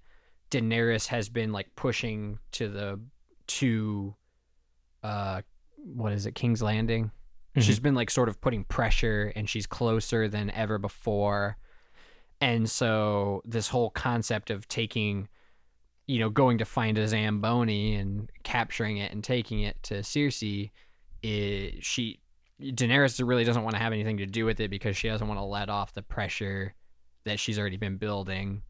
Daenerys 0.50 1.06
has 1.08 1.28
been 1.28 1.52
like 1.52 1.74
pushing 1.76 2.38
to 2.52 2.68
the 2.68 3.00
to, 3.46 4.14
uh, 5.02 5.42
what 5.76 6.12
is 6.12 6.26
it, 6.26 6.34
King's 6.34 6.62
Landing. 6.62 7.12
She's 7.58 7.80
been 7.80 7.94
like 7.94 8.10
sort 8.10 8.28
of 8.28 8.38
putting 8.40 8.64
pressure, 8.64 9.32
and 9.34 9.48
she's 9.48 9.66
closer 9.66 10.28
than 10.28 10.50
ever 10.50 10.76
before. 10.76 11.56
And 12.40 12.70
so 12.70 13.42
this 13.44 13.68
whole 13.68 13.90
concept 13.90 14.50
of 14.50 14.68
taking, 14.68 15.28
you 16.06 16.18
know, 16.18 16.28
going 16.28 16.58
to 16.58 16.64
find 16.64 16.98
a 16.98 17.08
Zamboni 17.08 17.94
and 17.94 18.30
capturing 18.42 18.98
it 18.98 19.12
and 19.12 19.24
taking 19.24 19.60
it 19.60 19.82
to 19.84 19.94
Cersei, 19.96 20.70
is 21.22 21.84
she 21.84 22.20
Daenerys 22.60 23.26
really 23.26 23.44
doesn't 23.44 23.64
want 23.64 23.76
to 23.76 23.82
have 23.82 23.92
anything 23.92 24.18
to 24.18 24.26
do 24.26 24.44
with 24.44 24.60
it 24.60 24.70
because 24.70 24.96
she 24.96 25.08
doesn't 25.08 25.28
want 25.28 25.40
to 25.40 25.44
let 25.44 25.68
off 25.68 25.92
the 25.92 26.02
pressure 26.02 26.74
that 27.24 27.38
she's 27.38 27.58
already 27.58 27.76
been 27.76 27.96
building. 27.96 28.62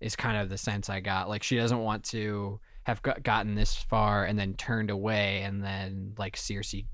Is 0.00 0.16
kind 0.16 0.36
of 0.36 0.48
the 0.48 0.58
sense 0.58 0.90
I 0.90 0.98
got. 0.98 1.28
Like 1.28 1.44
she 1.44 1.56
doesn't 1.56 1.78
want 1.78 2.02
to 2.06 2.58
have 2.82 3.00
got, 3.02 3.22
gotten 3.22 3.54
this 3.54 3.76
far 3.76 4.24
and 4.24 4.36
then 4.36 4.54
turned 4.54 4.90
away, 4.90 5.42
and 5.42 5.62
then 5.62 6.14
like 6.18 6.36
Cersei 6.36 6.86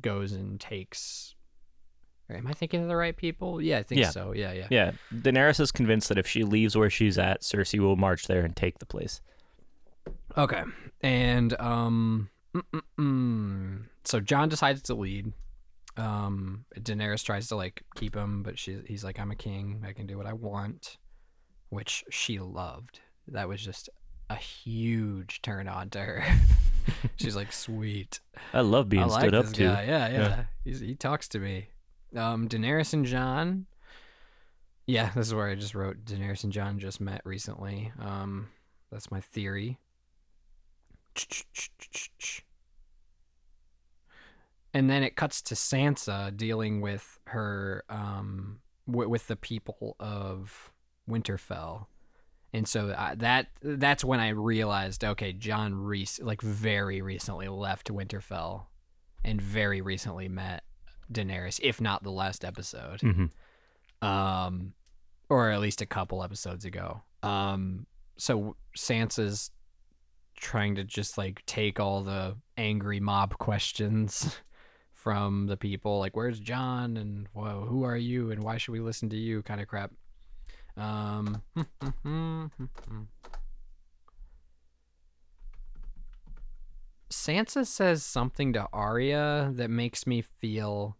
goes 0.00 0.32
and 0.32 0.60
takes. 0.60 1.36
Am 2.30 2.46
I 2.46 2.52
thinking 2.52 2.82
of 2.82 2.88
the 2.88 2.96
right 2.96 3.16
people? 3.16 3.60
Yeah, 3.60 3.78
I 3.78 3.82
think 3.82 4.00
Yeah. 4.00 4.10
so. 4.10 4.32
Yeah, 4.32 4.52
yeah. 4.52 4.66
Yeah. 4.70 4.92
Daenerys 5.12 5.60
is 5.60 5.72
convinced 5.72 6.08
that 6.10 6.18
if 6.18 6.26
she 6.26 6.44
leaves 6.44 6.76
where 6.76 6.90
she's 6.90 7.16
at, 7.18 7.40
Cersei 7.42 7.78
will 7.78 7.96
march 7.96 8.26
there 8.26 8.44
and 8.44 8.54
take 8.54 8.78
the 8.78 8.86
place. 8.86 9.20
Okay. 10.36 10.62
And 11.00 11.58
um 11.60 12.28
mm-mm-mm. 12.54 13.84
so 14.04 14.20
Jon 14.20 14.48
decides 14.48 14.82
to 14.82 14.94
lead. 14.94 15.32
Um 15.96 16.64
Daenerys 16.76 17.24
tries 17.24 17.48
to 17.48 17.56
like 17.56 17.82
keep 17.96 18.14
him, 18.14 18.42
but 18.42 18.58
she 18.58 18.78
he's 18.86 19.04
like 19.04 19.18
I'm 19.18 19.30
a 19.30 19.36
king. 19.36 19.82
I 19.86 19.92
can 19.92 20.06
do 20.06 20.16
what 20.18 20.26
I 20.26 20.32
want, 20.34 20.98
which 21.70 22.04
she 22.10 22.38
loved. 22.38 23.00
That 23.28 23.48
was 23.48 23.62
just 23.62 23.88
a 24.30 24.36
huge 24.36 25.40
turn 25.42 25.68
on 25.68 25.90
to 25.90 26.00
her. 26.00 26.24
She's 27.16 27.36
like 27.36 27.52
sweet. 27.52 28.20
I 28.52 28.60
love 28.60 28.88
being 28.88 29.02
I 29.02 29.06
like 29.06 29.20
stood 29.22 29.34
up 29.34 29.46
to. 29.52 29.64
guy. 29.64 29.84
Yeah, 29.84 30.08
yeah. 30.08 30.44
Yeah. 30.64 30.74
He 30.78 30.94
talks 30.94 31.28
to 31.28 31.38
me. 31.38 31.68
Um, 32.16 32.48
Daenerys 32.48 32.92
and 32.92 33.04
Jon. 33.04 33.66
Yeah, 34.86 35.10
this 35.14 35.26
is 35.26 35.34
where 35.34 35.48
I 35.48 35.54
just 35.54 35.74
wrote 35.74 36.04
Daenerys 36.04 36.44
and 36.44 36.52
Jon 36.52 36.78
just 36.78 37.00
met 37.00 37.20
recently. 37.24 37.92
Um, 38.00 38.48
that's 38.90 39.10
my 39.10 39.20
theory. 39.20 39.78
And 44.72 44.88
then 44.88 45.02
it 45.02 45.16
cuts 45.16 45.42
to 45.42 45.54
Sansa 45.54 46.36
dealing 46.36 46.80
with 46.80 47.18
her 47.26 47.84
um 47.88 48.60
w- 48.86 49.08
with 49.08 49.26
the 49.26 49.36
people 49.36 49.96
of 49.98 50.72
Winterfell. 51.08 51.86
And 52.52 52.66
so 52.66 52.94
I, 52.96 53.14
that 53.16 53.48
that's 53.62 54.04
when 54.04 54.20
I 54.20 54.30
realized, 54.30 55.04
okay, 55.04 55.32
Jon 55.32 55.74
Reese 55.74 56.20
like 56.20 56.40
very 56.40 57.02
recently 57.02 57.48
left 57.48 57.88
Winterfell, 57.88 58.66
and 59.24 59.40
very 59.40 59.80
recently 59.80 60.28
met 60.28 60.62
Daenerys, 61.12 61.60
if 61.62 61.80
not 61.80 62.02
the 62.02 62.10
last 62.12 62.44
episode, 62.44 63.00
hmm 63.00 63.26
um, 64.00 64.74
or 65.28 65.50
at 65.50 65.60
least 65.60 65.82
a 65.82 65.86
couple 65.86 66.22
episodes 66.22 66.64
ago. 66.64 67.02
Um, 67.22 67.86
so 68.16 68.56
Sansa's 68.76 69.50
trying 70.36 70.76
to 70.76 70.84
just 70.84 71.18
like 71.18 71.44
take 71.46 71.80
all 71.80 72.02
the 72.02 72.36
angry 72.56 73.00
mob 73.00 73.38
questions 73.38 74.36
from 74.92 75.46
the 75.46 75.56
people, 75.56 75.98
like 75.98 76.16
"Where's 76.16 76.38
Jon?" 76.40 76.96
and 76.96 77.26
"Whoa, 77.32 77.66
who 77.68 77.82
are 77.84 77.96
you?" 77.96 78.30
and 78.30 78.42
"Why 78.42 78.58
should 78.58 78.72
we 78.72 78.80
listen 78.80 79.08
to 79.10 79.16
you?" 79.16 79.42
kind 79.42 79.60
of 79.60 79.68
crap. 79.68 79.92
Um, 80.76 81.42
Sansa 87.10 87.66
says 87.66 88.04
something 88.04 88.52
to 88.52 88.68
Arya 88.72 89.50
that 89.54 89.70
makes 89.70 90.06
me 90.06 90.22
feel. 90.22 90.96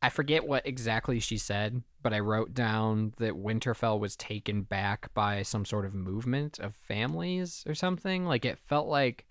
I 0.00 0.10
forget 0.10 0.46
what 0.46 0.64
exactly 0.66 1.18
she 1.18 1.38
said, 1.38 1.82
but 2.02 2.12
I 2.14 2.20
wrote 2.20 2.54
down 2.54 3.14
that 3.18 3.32
Winterfell 3.34 3.98
was 3.98 4.14
taken 4.14 4.62
back 4.62 5.12
by 5.12 5.42
some 5.42 5.64
sort 5.64 5.84
of 5.84 5.92
movement 5.94 6.58
of 6.60 6.74
families 6.76 7.64
or 7.66 7.74
something. 7.74 8.24
Like 8.24 8.44
it 8.44 8.58
felt 8.60 8.86
like 8.86 9.26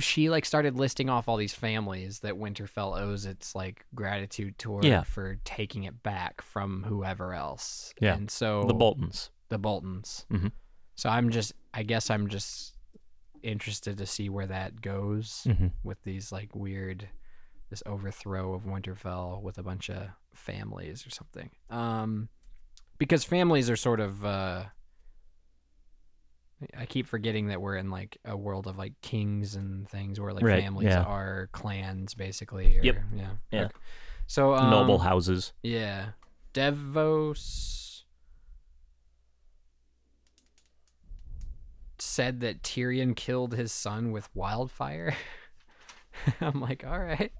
she 0.00 0.30
like 0.30 0.44
started 0.44 0.74
listing 0.76 1.08
off 1.08 1.28
all 1.28 1.36
these 1.36 1.54
families 1.54 2.20
that 2.20 2.34
Winterfell 2.34 2.98
owes 3.00 3.24
its 3.24 3.54
like 3.54 3.84
gratitude 3.94 4.58
toward 4.58 4.84
Yeah. 4.84 5.02
for 5.04 5.36
taking 5.44 5.84
it 5.84 6.02
back 6.02 6.42
from 6.42 6.82
whoever 6.82 7.34
else. 7.34 7.94
Yeah. 8.00 8.14
And 8.14 8.28
so 8.30 8.64
The 8.64 8.74
Boltons. 8.74 9.30
the 9.48 9.58
Boltons. 9.58 10.26
Mhm. 10.30 10.50
So 10.96 11.08
I'm 11.08 11.30
just, 11.30 11.52
I 11.72 11.82
guess 11.84 12.10
I'm 12.10 12.28
just 12.28 12.74
interested 13.42 13.98
to 13.98 14.06
see 14.06 14.28
where 14.28 14.46
that 14.46 14.80
goes 14.80 15.42
hmm 15.46 15.66
with 15.84 16.02
these 16.02 16.32
like 16.32 16.54
weird, 16.56 17.08
this 17.70 17.82
overthrow 17.86 18.54
of 18.54 18.64
Winterfell 18.64 19.42
with 19.42 19.58
a 19.58 19.62
bunch 19.62 19.90
of 19.90 20.08
families 20.34 21.06
or 21.06 21.10
something. 21.10 21.50
Um, 21.70 22.28
because 22.98 23.24
families 23.24 23.68
are 23.68 23.76
sort 23.76 24.00
of, 24.00 24.24
uh, 24.24 24.64
I 26.76 26.86
keep 26.86 27.06
forgetting 27.06 27.48
that 27.48 27.60
we're 27.60 27.76
in 27.76 27.90
like 27.90 28.16
a 28.24 28.36
world 28.36 28.66
of 28.66 28.78
like 28.78 28.94
kings 29.02 29.56
and 29.56 29.88
things 29.88 30.18
where 30.20 30.32
like 30.32 30.44
Right, 30.44 30.62
families 30.62 30.88
yeah. 30.88 31.02
are 31.02 31.48
clans 31.52 32.14
basically. 32.14 32.78
Or, 32.78 32.82
Yep. 32.84 32.96
Yeah. 33.14 33.28
Yeah. 33.50 33.60
Okay. 33.64 33.72
So 34.26 34.54
um, 34.54 34.70
Noble 34.70 34.98
houses. 34.98 35.52
yeah. 35.62 36.10
Davos 36.52 38.04
said 41.98 42.40
that 42.40 42.62
Tyrion 42.62 43.14
killed 43.16 43.54
his 43.54 43.72
son 43.72 44.10
with 44.12 44.28
wildfire. 44.34 45.14
I'm 46.40 46.60
like, 46.60 46.84
all 46.86 46.98
right. 46.98 47.32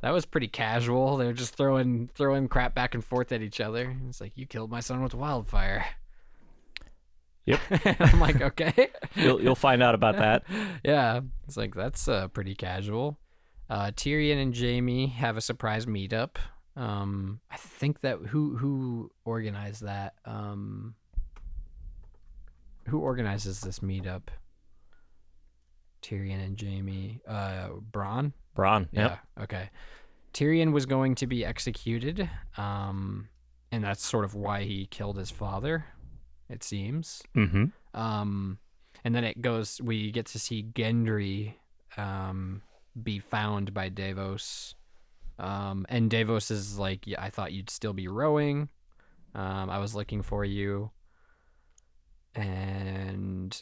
That 0.00 0.10
was 0.10 0.26
pretty 0.26 0.48
casual. 0.48 1.16
They're 1.16 1.32
just 1.32 1.56
throwing 1.56 2.08
throwing 2.14 2.48
crap 2.48 2.74
back 2.74 2.94
and 2.94 3.04
forth 3.04 3.32
at 3.32 3.42
each 3.42 3.60
other. 3.60 3.96
It's 4.08 4.20
like 4.20 4.32
you 4.36 4.46
killed 4.46 4.70
my 4.70 4.80
son 4.80 5.02
with 5.02 5.14
wildfire. 5.14 5.86
Yep. 7.46 7.60
I'm 8.00 8.20
like, 8.20 8.40
okay. 8.40 8.90
You'll 9.14 9.42
you'll 9.42 9.54
find 9.54 9.82
out 9.82 9.94
about 9.94 10.18
that. 10.18 10.44
yeah, 10.84 11.20
it's 11.46 11.56
like 11.56 11.74
that's 11.74 12.06
uh, 12.06 12.28
pretty 12.28 12.54
casual. 12.54 13.18
Uh, 13.70 13.90
Tyrion 13.90 14.40
and 14.40 14.56
Jaime 14.56 15.06
have 15.06 15.36
a 15.36 15.40
surprise 15.40 15.86
meetup. 15.86 16.36
Um, 16.76 17.40
I 17.50 17.56
think 17.56 18.02
that 18.02 18.18
who 18.18 18.56
who 18.56 19.10
organized 19.24 19.82
that? 19.84 20.14
Um, 20.24 20.94
who 22.88 22.98
organizes 23.00 23.60
this 23.60 23.80
meetup? 23.80 24.24
Tyrion 26.02 26.44
and 26.44 26.60
Jaime. 26.60 27.20
Uh, 27.26 27.68
Bronn. 27.90 28.32
Bronn. 28.56 28.88
Yeah. 28.92 29.18
Okay. 29.40 29.70
Tyrion 30.32 30.72
was 30.72 30.86
going 30.86 31.14
to 31.16 31.26
be 31.26 31.44
executed, 31.44 32.28
um, 32.56 33.28
and 33.72 33.82
that's 33.82 34.04
sort 34.04 34.24
of 34.24 34.34
why 34.34 34.64
he 34.64 34.86
killed 34.86 35.16
his 35.16 35.30
father. 35.30 35.86
It 36.48 36.62
seems. 36.62 37.22
Mm-hmm. 37.36 37.66
Um, 37.98 38.58
and 39.04 39.14
then 39.14 39.24
it 39.24 39.40
goes. 39.42 39.80
We 39.82 40.10
get 40.10 40.26
to 40.26 40.38
see 40.38 40.62
Gendry 40.62 41.54
um, 41.96 42.62
be 43.00 43.18
found 43.18 43.74
by 43.74 43.88
Davos. 43.88 44.74
Um, 45.38 45.86
and 45.88 46.10
Davos 46.10 46.50
is 46.50 46.78
like, 46.78 47.06
yeah, 47.06 47.22
I 47.22 47.30
thought 47.30 47.52
you'd 47.52 47.70
still 47.70 47.92
be 47.92 48.08
rowing. 48.08 48.68
Um, 49.34 49.70
I 49.70 49.78
was 49.78 49.94
looking 49.94 50.22
for 50.22 50.44
you. 50.44 50.90
And 52.34 53.60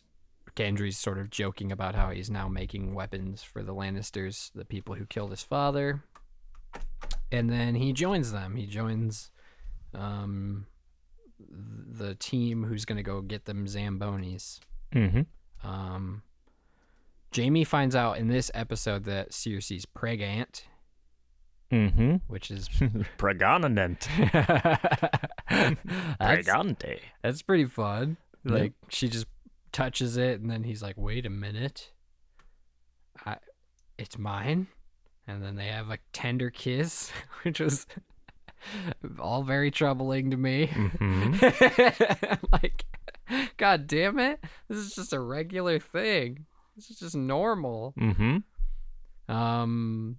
Gendry's 0.57 0.99
sort 0.99 1.19
of 1.19 1.31
joking 1.31 1.71
about 1.71 1.95
how 1.95 2.11
he's 2.11 2.31
now 2.31 2.49
making 2.49 2.95
weapons 2.95 3.43
for 3.43 3.63
the 3.63 3.75
Lannisters, 3.75 4.51
the 4.55 4.65
people 4.65 4.95
who 4.95 5.05
killed 5.07 5.31
his 5.31 5.43
father. 5.43 6.03
And 7.31 7.51
then 7.51 7.75
he 7.75 7.93
joins 7.93 8.33
them. 8.33 8.57
He 8.57 8.67
joins 8.67 9.31
um, 9.95 10.67
the 11.39 12.15
team 12.15 12.65
who's 12.65 12.85
going 12.85 12.97
to 12.97 13.03
go 13.03 13.21
get 13.21 13.45
them 13.45 13.67
Zambonis. 13.67 14.61
Mm-hmm. 14.95 15.23
Um, 15.69 16.23
Jaime 17.35 17.65
finds 17.65 17.95
out 17.95 18.19
in 18.19 18.29
this 18.29 18.51
episode 18.55 19.05
that 19.05 19.31
Cersei's 19.31 19.87
pregnant. 19.87 20.65
Mm-hmm. 21.73 22.17
which 22.29 22.53
is 22.53 22.71
Pregnant. 23.19 24.09
that's, 25.51 25.81
Pregante. 26.21 27.01
that's 27.23 27.43
pretty 27.43 27.65
fun. 27.65 28.17
Yep. 28.45 28.55
Like 28.55 28.73
she 28.89 29.09
just 29.09 29.27
touches 29.77 30.17
it, 30.17 30.41
and 30.41 30.51
then 30.51 30.65
he's 30.65 30.83
like, 30.83 30.97
"Wait 30.97 31.27
a 31.27 31.31
minute, 31.31 31.93
I, 33.27 33.37
it's 33.99 34.17
mine." 34.17 34.69
And 35.29 35.43
then 35.43 35.57
they 35.57 35.67
have 35.67 35.91
a 35.91 35.99
tender 36.15 36.51
kiss, 36.51 37.11
which 37.43 37.61
was 37.61 37.87
all 39.21 39.43
very 39.43 39.71
troubling 39.71 40.31
to 40.31 40.37
me. 40.39 40.69
Mm-hmm. 40.69 42.47
like, 42.53 42.87
God 43.59 43.87
damn 43.87 44.19
it, 44.19 44.43
this 44.69 44.79
is 44.79 44.95
just 44.95 45.13
a 45.13 45.21
regular 45.21 45.79
thing. 45.79 46.47
This 46.75 46.91
is 46.91 46.99
just 46.99 47.15
normal. 47.15 47.93
Mm-hmm. 47.99 49.35
Um, 49.35 50.19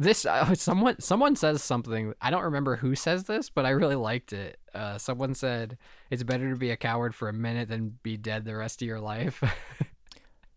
this 0.00 0.26
uh, 0.26 0.54
someone 0.54 0.98
someone 1.00 1.36
says 1.36 1.62
something. 1.62 2.14
I 2.20 2.30
don't 2.30 2.42
remember 2.44 2.76
who 2.76 2.94
says 2.96 3.24
this, 3.24 3.50
but 3.50 3.64
I 3.66 3.70
really 3.70 3.94
liked 3.96 4.32
it. 4.32 4.58
Uh, 4.74 4.98
someone 4.98 5.34
said 5.34 5.76
it's 6.10 6.22
better 6.22 6.50
to 6.50 6.56
be 6.56 6.70
a 6.70 6.76
coward 6.76 7.14
for 7.14 7.28
a 7.28 7.32
minute 7.32 7.68
than 7.68 7.98
be 8.02 8.16
dead 8.16 8.44
the 8.44 8.56
rest 8.56 8.82
of 8.82 8.88
your 8.88 9.00
life. 9.00 9.42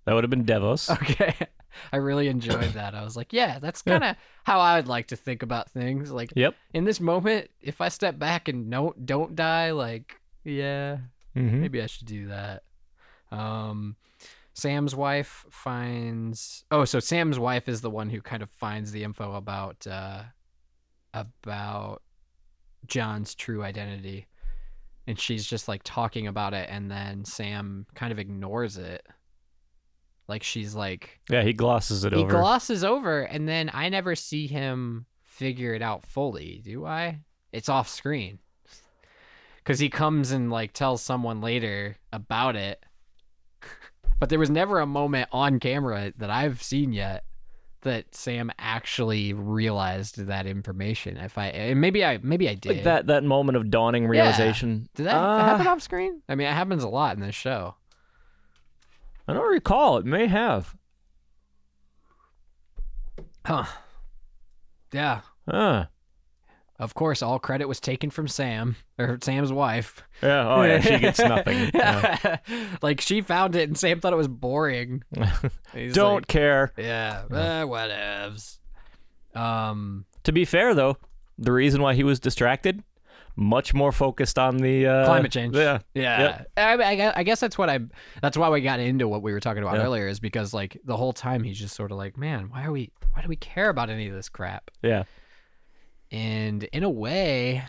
That 0.05 0.15
would 0.15 0.25
have 0.25 0.29
been 0.29 0.43
Davos. 0.43 0.89
okay, 0.89 1.33
I 1.93 1.95
really 1.95 2.27
enjoyed 2.27 2.73
that. 2.73 2.93
I 2.93 3.05
was 3.05 3.15
like, 3.15 3.31
yeah, 3.31 3.59
that's 3.59 3.81
kind 3.81 4.03
of 4.03 4.17
how 4.43 4.59
I 4.59 4.75
would 4.75 4.89
like 4.89 5.07
to 5.07 5.15
think 5.15 5.43
about 5.43 5.71
things. 5.71 6.11
Like 6.11 6.33
Yep. 6.35 6.55
in 6.73 6.83
this 6.83 6.99
moment, 6.99 7.49
if 7.61 7.79
I 7.79 7.87
step 7.87 8.19
back 8.19 8.49
and 8.49 8.69
don't 8.69 9.05
don't 9.05 9.33
die, 9.33 9.71
like 9.71 10.19
yeah, 10.43 10.97
Mm-hmm. 11.37 11.61
Maybe 11.61 11.81
I 11.81 11.85
should 11.85 12.05
do 12.05 12.27
that. 12.27 12.63
Um, 13.31 13.95
Sam's 14.53 14.95
wife 14.95 15.45
finds. 15.49 16.63
Oh, 16.71 16.85
so 16.85 16.99
Sam's 16.99 17.39
wife 17.39 17.67
is 17.67 17.81
the 17.81 17.89
one 17.89 18.09
who 18.09 18.21
kind 18.21 18.43
of 18.43 18.49
finds 18.49 18.91
the 18.91 19.03
info 19.03 19.33
about 19.33 19.85
uh, 19.87 20.23
about 21.13 22.01
Jon's 22.87 23.33
true 23.35 23.63
identity, 23.63 24.27
and 25.07 25.19
she's 25.19 25.45
just 25.45 25.67
like 25.67 25.81
talking 25.83 26.27
about 26.27 26.53
it, 26.53 26.69
and 26.69 26.89
then 26.89 27.25
Sam 27.25 27.87
kind 27.95 28.11
of 28.11 28.19
ignores 28.19 28.77
it. 28.77 29.05
Like 30.27 30.43
she's 30.43 30.73
like 30.73 31.19
Yeah, 31.29 31.41
he 31.41 31.53
glosses 31.53 32.05
it 32.05 32.13
he 32.13 32.19
over. 32.19 32.27
He 32.27 32.31
glosses 32.31 32.83
over, 32.83 33.21
and 33.21 33.47
then 33.47 33.71
I 33.73 33.89
never 33.89 34.15
see 34.15 34.47
him 34.47 35.07
figure 35.23 35.73
it 35.73 35.81
out 35.81 36.05
fully. 36.05 36.61
Do 36.63 36.85
I? 36.85 37.19
It's 37.51 37.69
off 37.69 37.89
screen 37.89 38.39
because 39.57 39.79
he 39.79 39.89
comes 39.89 40.31
and 40.31 40.51
like 40.51 40.73
tells 40.73 41.01
someone 41.01 41.41
later 41.41 41.97
about 42.11 42.55
it. 42.55 42.83
But 44.19 44.29
there 44.29 44.39
was 44.39 44.49
never 44.49 44.79
a 44.79 44.85
moment 44.85 45.29
on 45.31 45.59
camera 45.59 46.13
that 46.17 46.29
I've 46.29 46.61
seen 46.63 46.93
yet 46.93 47.25
that 47.81 48.15
Sam 48.15 48.49
actually 48.57 49.33
realized 49.33 50.17
that 50.27 50.45
information. 50.45 51.17
If 51.17 51.37
I 51.37 51.47
and 51.47 51.81
maybe 51.81 52.05
I 52.05 52.17
maybe 52.23 52.47
I 52.47 52.55
did 52.55 52.75
like 52.77 52.83
that 52.85 53.07
that 53.07 53.23
moment 53.25 53.57
of 53.57 53.69
dawning 53.69 54.07
realization. 54.07 54.87
Did 54.95 55.07
that 55.07 55.15
Uh, 55.15 55.43
happen 55.43 55.67
off 55.67 55.81
screen? 55.81 56.21
I 56.29 56.35
mean, 56.35 56.47
it 56.47 56.53
happens 56.53 56.83
a 56.83 56.89
lot 56.89 57.15
in 57.17 57.21
this 57.21 57.35
show. 57.35 57.75
I 59.27 59.33
don't 59.33 59.51
recall. 59.51 59.97
It 59.97 60.05
may 60.05 60.27
have. 60.27 60.75
Huh? 63.45 63.65
Yeah. 64.93 65.21
Huh. 65.49 65.87
Of 66.79 66.95
course, 66.95 67.21
all 67.21 67.37
credit 67.39 67.67
was 67.67 67.79
taken 67.79 68.09
from 68.09 68.27
Sam 68.27 68.75
or 68.97 69.19
Sam's 69.21 69.53
wife. 69.53 70.03
Yeah. 70.21 70.49
Oh 70.49 70.63
yeah. 70.63 70.81
She 70.81 70.97
gets 70.99 71.19
nothing. 71.19 71.69
Yeah. 71.73 72.37
like 72.81 72.99
she 72.99 73.21
found 73.21 73.55
it, 73.55 73.69
and 73.69 73.77
Sam 73.77 73.99
thought 73.99 74.11
it 74.13 74.17
was 74.17 74.27
boring. 74.27 75.03
Don't 75.91 76.15
like, 76.15 76.27
care. 76.27 76.73
yeah, 76.77 77.23
eh, 77.31 77.63
whatevs. 77.63 78.57
Um, 79.35 80.05
To 80.23 80.31
be 80.31 80.45
fair 80.45 80.73
though, 80.73 80.97
the 81.37 81.51
reason 81.51 81.81
why 81.81 81.93
he 81.93 82.03
was 82.03 82.19
distracted, 82.19 82.83
much 83.35 83.73
more 83.73 83.91
focused 83.91 84.37
on 84.37 84.57
the 84.57 84.85
uh, 84.87 85.05
climate 85.05 85.31
change. 85.31 85.55
Yeah. 85.55 85.79
yeah. 85.93 86.43
I, 86.57 86.73
I, 86.75 87.13
I 87.17 87.23
guess 87.23 87.39
that's 87.39 87.57
what 87.57 87.69
I. 87.69 87.79
That's 88.21 88.37
why 88.37 88.49
we 88.49 88.61
got 88.61 88.79
into 88.79 89.07
what 89.07 89.21
we 89.21 89.31
were 89.31 89.39
talking 89.39 89.63
about 89.63 89.75
Yeah. 89.77 89.83
earlier, 89.83 90.07
is 90.07 90.19
because 90.19 90.53
like 90.53 90.77
the 90.85 90.97
whole 90.97 91.13
time 91.13 91.43
he's 91.43 91.59
just 91.59 91.75
sort 91.75 91.91
of 91.91 91.97
like, 91.97 92.17
man, 92.17 92.49
why 92.49 92.63
are 92.65 92.71
we? 92.71 92.91
Why 93.13 93.21
do 93.21 93.27
we 93.27 93.35
care 93.35 93.69
about 93.69 93.89
any 93.89 94.07
of 94.07 94.13
this 94.15 94.29
crap? 94.29 94.69
Yeah. 94.81 95.03
And 96.13 96.63
in 96.65 96.83
a 96.83 96.89
way 96.89 97.63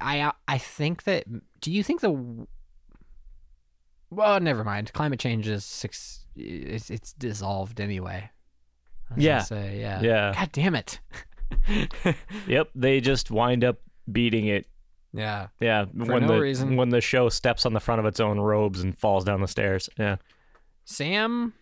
i 0.00 0.30
i 0.48 0.58
think 0.58 1.04
that 1.04 1.24
do 1.60 1.70
you 1.72 1.82
think 1.82 2.00
the 2.02 2.46
well 4.10 4.40
never 4.40 4.62
mind 4.64 4.92
climate 4.92 5.18
change 5.20 5.48
is 5.48 5.64
six 5.64 6.26
it's, 6.36 6.90
it's 6.90 7.12
dissolved 7.14 7.80
anyway 7.80 8.28
I 9.08 9.14
was 9.14 9.24
gonna 9.24 9.28
Yeah. 9.36 9.40
say, 9.42 9.80
yeah 9.80 10.00
Yeah. 10.02 10.32
god 10.34 10.50
damn 10.52 10.74
it 10.74 11.00
Yep. 12.48 12.70
They 12.74 13.00
just 13.00 13.30
wind 13.30 13.62
up 13.62 13.78
beating 14.10 14.46
it. 14.48 14.66
yeah 15.12 15.46
Yeah. 15.60 15.84
when 15.94 16.26
no 16.26 16.34
the 16.34 16.40
reason. 16.40 16.76
when 16.76 16.88
the 16.90 17.00
show 17.00 17.28
steps 17.28 17.64
on 17.64 17.72
the 17.72 17.78
front 17.80 18.00
of 18.00 18.04
its 18.06 18.18
own 18.18 18.40
robes 18.40 18.80
and 18.82 18.98
falls 18.98 19.24
down 19.24 19.40
the 19.40 19.46
stairs. 19.48 19.88
Yeah. 19.96 20.16
sam 20.84 21.52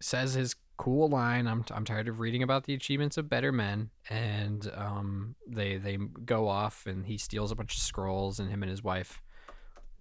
says 0.00 0.34
his 0.34 0.54
cool 0.76 1.08
line 1.08 1.46
i'm, 1.46 1.64
I'm 1.70 1.84
tired 1.84 2.08
of 2.08 2.20
reading 2.20 2.42
about 2.42 2.64
the 2.64 2.74
achievements 2.74 3.16
of 3.16 3.28
better 3.28 3.52
men 3.52 3.90
and 4.10 4.70
um 4.74 5.36
they 5.46 5.76
they 5.76 5.96
go 6.24 6.48
off 6.48 6.86
and 6.86 7.06
he 7.06 7.16
steals 7.16 7.52
a 7.52 7.54
bunch 7.54 7.76
of 7.76 7.82
scrolls 7.82 8.40
and 8.40 8.50
him 8.50 8.62
and 8.62 8.70
his 8.70 8.82
wife 8.82 9.22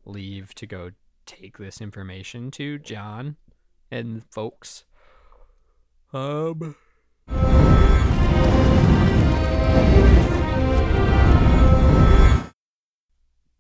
leave 0.06 0.54
to 0.56 0.66
go 0.66 0.92
take 1.26 1.58
this 1.58 1.80
information 1.80 2.50
to 2.52 2.80
jon 2.80 3.36
and 3.92 4.24
folks 4.32 4.86
um 6.14 6.76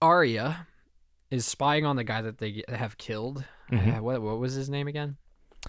Arya 0.01 0.67
is 1.31 1.45
spying 1.45 1.85
on 1.85 1.95
the 1.95 2.03
guy 2.03 2.21
that 2.21 2.37
they 2.37 2.61
have 2.67 2.97
killed. 2.97 3.45
Mhm. 3.71 3.97
Uh, 3.97 4.03
what 4.03 4.21
what 4.21 4.37
was 4.37 4.53
his 4.53 4.69
name 4.69 4.87
again? 4.87 5.17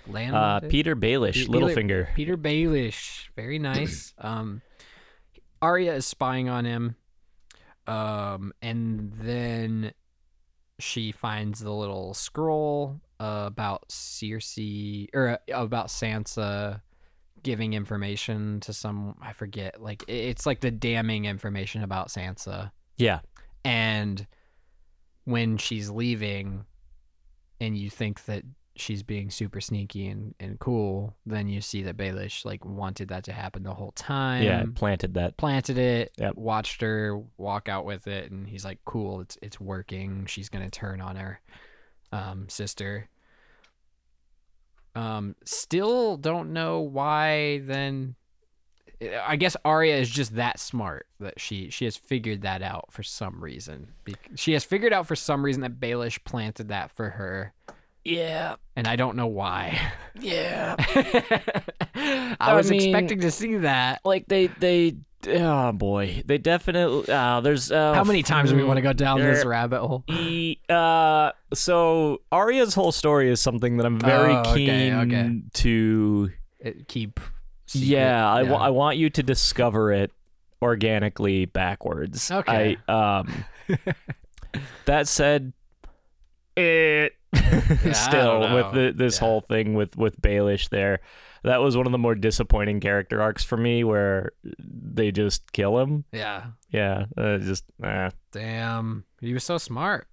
Land. 0.06 0.34
Uh, 0.34 0.60
Petyr 0.62 0.94
Baelish, 0.94 1.46
Petyr- 1.46 1.48
Littlefinger. 1.48 2.14
Petyr 2.14 2.36
Baelish. 2.36 3.28
Very 3.36 3.58
nice. 3.58 4.12
um, 4.18 4.60
Arya 5.62 5.94
is 5.94 6.06
spying 6.06 6.48
on 6.48 6.64
him. 6.64 6.96
Um, 7.86 8.52
and 8.62 9.12
then 9.20 9.92
she 10.78 11.12
finds 11.12 11.60
the 11.60 11.72
little 11.72 12.14
scroll 12.14 13.00
uh, 13.20 13.44
about 13.46 13.88
Cersei 13.88 15.08
or 15.14 15.28
uh, 15.30 15.36
about 15.62 15.88
Sansa 15.88 16.80
giving 17.42 17.74
information 17.74 18.58
to 18.60 18.72
some 18.72 19.14
I 19.20 19.34
forget 19.34 19.80
like 19.80 20.02
it's 20.08 20.46
like 20.46 20.60
the 20.60 20.70
damning 20.70 21.26
information 21.26 21.82
about 21.82 22.08
Sansa 22.08 22.72
Yeah. 22.96 23.20
and 23.66 24.26
when 25.24 25.58
she's 25.58 25.90
leaving 25.90 26.64
and 27.60 27.76
you 27.76 27.90
think 27.90 28.24
that 28.24 28.44
she's 28.76 29.02
being 29.04 29.30
super 29.30 29.60
sneaky 29.60 30.08
and, 30.08 30.34
and 30.40 30.58
cool 30.58 31.14
then 31.24 31.48
you 31.48 31.60
see 31.60 31.82
that 31.84 31.96
Baelish 31.96 32.44
like 32.44 32.64
wanted 32.64 33.08
that 33.08 33.22
to 33.24 33.32
happen 33.32 33.62
the 33.62 33.72
whole 33.74 33.92
time 33.92 34.42
Yeah. 34.42 34.64
Planted 34.74 35.14
that. 35.14 35.36
planted 35.36 35.78
it 35.78 36.12
Yep. 36.18 36.34
watched 36.36 36.80
her 36.80 37.20
walk 37.36 37.68
out 37.68 37.84
with 37.84 38.06
it 38.08 38.30
and 38.32 38.48
he's 38.48 38.64
like 38.64 38.78
cool 38.84 39.20
it's 39.20 39.38
it's 39.42 39.60
working 39.60 40.26
she's 40.26 40.48
gonna 40.48 40.70
turn 40.70 41.00
on 41.00 41.16
her 41.16 41.40
um, 42.12 42.48
sister 42.48 43.08
um 44.94 45.34
still 45.44 46.16
don't 46.16 46.52
know 46.52 46.80
why 46.80 47.58
then 47.64 48.14
I 49.26 49.36
guess 49.36 49.56
Arya 49.64 49.96
is 49.96 50.08
just 50.08 50.36
that 50.36 50.58
smart 50.58 51.06
that 51.20 51.38
she 51.40 51.68
she 51.70 51.84
has 51.84 51.96
figured 51.96 52.42
that 52.42 52.62
out 52.62 52.86
for 52.90 53.02
some 53.02 53.42
reason. 53.42 53.88
She 54.36 54.52
has 54.52 54.64
figured 54.64 54.92
out 54.94 55.06
for 55.06 55.16
some 55.16 55.44
reason 55.44 55.60
that 55.62 55.78
Baelish 55.80 56.22
planted 56.24 56.68
that 56.68 56.90
for 56.92 57.10
her, 57.10 57.52
Yeah. 58.04 58.56
and 58.76 58.86
I 58.86 58.96
don't 58.96 59.16
know 59.16 59.26
why. 59.28 59.80
Yeah. 60.20 60.76
I, 61.94 62.36
I 62.40 62.54
was 62.54 62.70
mean- 62.70 62.80
expecting 62.82 63.20
to 63.20 63.30
see 63.30 63.56
that. 63.58 64.00
like 64.04 64.26
they 64.28 64.46
they 64.48 64.96
oh 65.26 65.72
boy 65.72 66.22
they 66.26 66.36
definitely 66.36 67.08
uh 67.10 67.40
there's 67.40 67.72
uh 67.72 67.94
How 67.94 68.04
many 68.04 68.22
times 68.22 68.50
do 68.50 68.56
we 68.56 68.62
want 68.64 68.76
to 68.76 68.82
go 68.82 68.92
down 68.92 69.20
this 69.20 69.44
rabbit 69.44 69.80
hole? 69.80 70.04
E- 70.08 70.58
uh 70.68 71.32
so 71.54 72.20
Arya's 72.30 72.74
whole 72.74 72.92
story 72.92 73.30
is 73.30 73.40
something 73.40 73.78
that 73.78 73.86
I'm 73.86 73.98
very 73.98 74.34
Oh, 74.34 74.40
okay, 74.40 74.54
keen 74.66 74.94
okay. 74.94 75.42
to 75.62 76.30
It, 76.60 76.88
keep. 76.88 77.20
secret. 77.66 77.86
yeah, 77.88 78.30
I, 78.30 78.42
Yeah. 78.42 78.52
I 78.54 78.68
want 78.70 78.98
you 78.98 79.08
to 79.10 79.22
discover 79.22 79.92
it 79.92 80.12
organically 80.60 81.46
backwards. 81.46 82.30
Okay. 82.30 82.76
I, 82.88 83.18
um, 83.18 83.44
that 84.84 85.08
said, 85.08 85.52
it 86.56 87.14
still 87.92 88.40
with 88.54 88.72
the, 88.72 88.92
this 88.96 89.16
Yeah. 89.16 89.26
whole 89.26 89.40
thing 89.40 89.74
with 89.74 89.96
with 89.96 90.20
Baelish 90.20 90.68
there, 90.70 91.00
that 91.42 91.60
was 91.60 91.76
one 91.76 91.86
of 91.86 91.92
the 91.92 91.98
more 91.98 92.14
disappointing 92.14 92.80
character 92.80 93.20
arcs 93.20 93.44
for 93.44 93.56
me, 93.56 93.84
where 93.84 94.32
they 94.58 95.10
just 95.12 95.52
kill 95.52 95.78
him. 95.78 96.04
Yeah. 96.12 96.46
Yeah, 96.70 97.06
uh, 97.16 97.38
just 97.38 97.64
uh, 97.82 98.10
Damn. 98.32 99.04
He 99.20 99.32
was 99.32 99.44
so 99.44 99.58
smart. 99.58 100.08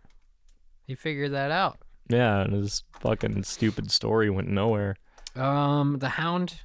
He 0.88 0.96
figured 0.96 1.32
that 1.34 1.52
out. 1.52 1.80
yeah, 2.10 2.42
and 2.42 2.54
his 2.54 2.84
fucking 3.00 3.44
stupid 3.44 3.90
story 3.92 4.30
went 4.30 4.50
nowhere. 4.50 4.96
Um, 5.36 6.00
the 6.00 6.10
Hound 6.10 6.62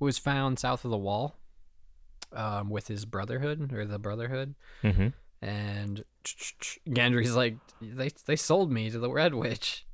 was 0.00 0.18
found 0.18 0.58
south 0.58 0.84
of 0.84 0.90
the 0.90 0.98
wall, 0.98 1.36
um, 2.32 2.68
with 2.70 2.88
his 2.88 3.04
brotherhood 3.04 3.72
or 3.72 3.84
the 3.84 3.98
brotherhood, 4.00 4.54
Mm-hmm. 4.82 5.08
And 5.42 6.04
Gendry's 6.88 7.34
like, 7.34 7.56
they 7.80 8.10
they 8.26 8.36
sold 8.36 8.70
me 8.72 8.88
to 8.90 8.98
the 8.98 9.10
Red 9.10 9.34
Witch. 9.34 9.84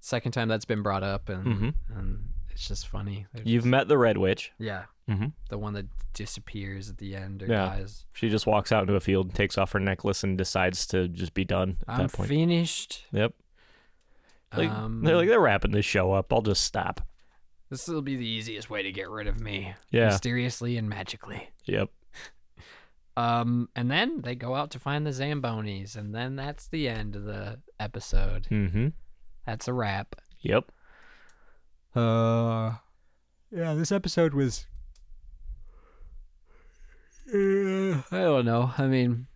Second 0.00 0.32
time 0.32 0.48
that's 0.48 0.64
been 0.64 0.82
brought 0.82 1.02
up, 1.02 1.28
and 1.28 1.44
Mhm. 1.46 1.74
and 1.96 2.28
it's 2.50 2.68
just 2.68 2.86
funny. 2.88 3.26
They're 3.32 3.42
You've 3.44 3.62
just- 3.62 3.70
met 3.70 3.88
the 3.88 3.98
Red 3.98 4.18
Witch. 4.18 4.52
yeah, 4.58 4.84
Mm-hmm. 5.08 5.28
the 5.48 5.58
one 5.58 5.72
that 5.74 5.86
disappears 6.12 6.88
at 6.90 6.98
the 6.98 7.14
end 7.16 7.42
or 7.42 7.46
Yeah. 7.46 7.66
dies. 7.66 8.06
She 8.12 8.28
just 8.28 8.46
walks 8.46 8.72
out 8.72 8.82
into 8.82 8.94
a 8.94 9.00
field, 9.00 9.34
takes 9.34 9.56
off 9.58 9.72
her 9.72 9.80
necklace, 9.80 10.22
and 10.24 10.36
decides 10.38 10.86
to 10.88 11.08
just 11.08 11.34
be 11.34 11.44
done 11.44 11.78
at 11.88 11.94
I'm 12.00 12.06
that 12.06 12.12
point. 12.12 12.28
finished. 12.28 13.04
yep. 13.12 13.34
Like, 14.56 14.70
um, 14.70 15.02
they're 15.02 15.16
like 15.16 15.28
they're 15.28 15.40
wrapping 15.40 15.72
this 15.72 15.84
show 15.84 16.12
up. 16.12 16.32
I'll 16.32 16.42
just 16.42 16.64
stop. 16.64 17.06
this 17.68 17.88
will 17.88 18.00
be 18.00 18.14
the 18.14 18.24
easiest 18.24 18.70
way 18.70 18.80
to 18.84 18.92
get 18.92 19.10
rid 19.10 19.26
of 19.26 19.40
me, 19.40 19.74
Yeah. 19.90 20.06
mysteriously 20.06 20.76
and 20.76 20.88
magically. 20.88 21.50
Yep. 21.64 21.90
Um, 23.16 23.70
and 23.74 23.90
then 23.90 24.20
they 24.20 24.34
go 24.34 24.54
out 24.54 24.70
to 24.72 24.78
find 24.78 25.06
the 25.06 25.10
Zambonis, 25.10 25.96
and 25.96 26.14
then 26.14 26.36
that's 26.36 26.68
the 26.68 26.88
end 26.88 27.16
of 27.16 27.24
the 27.24 27.60
episode. 27.80 28.46
Mm-hmm. 28.50 28.88
That's 29.46 29.68
a 29.68 29.72
wrap. 29.72 30.16
Yep. 30.40 30.70
Uh, 31.94 32.74
yeah, 33.50 33.74
this 33.74 33.90
episode 33.90 34.34
was. 34.34 34.66
Uh, 37.32 38.02
I 38.12 38.22
don't 38.22 38.44
know. 38.44 38.72
I 38.76 38.86
mean, 38.86 39.26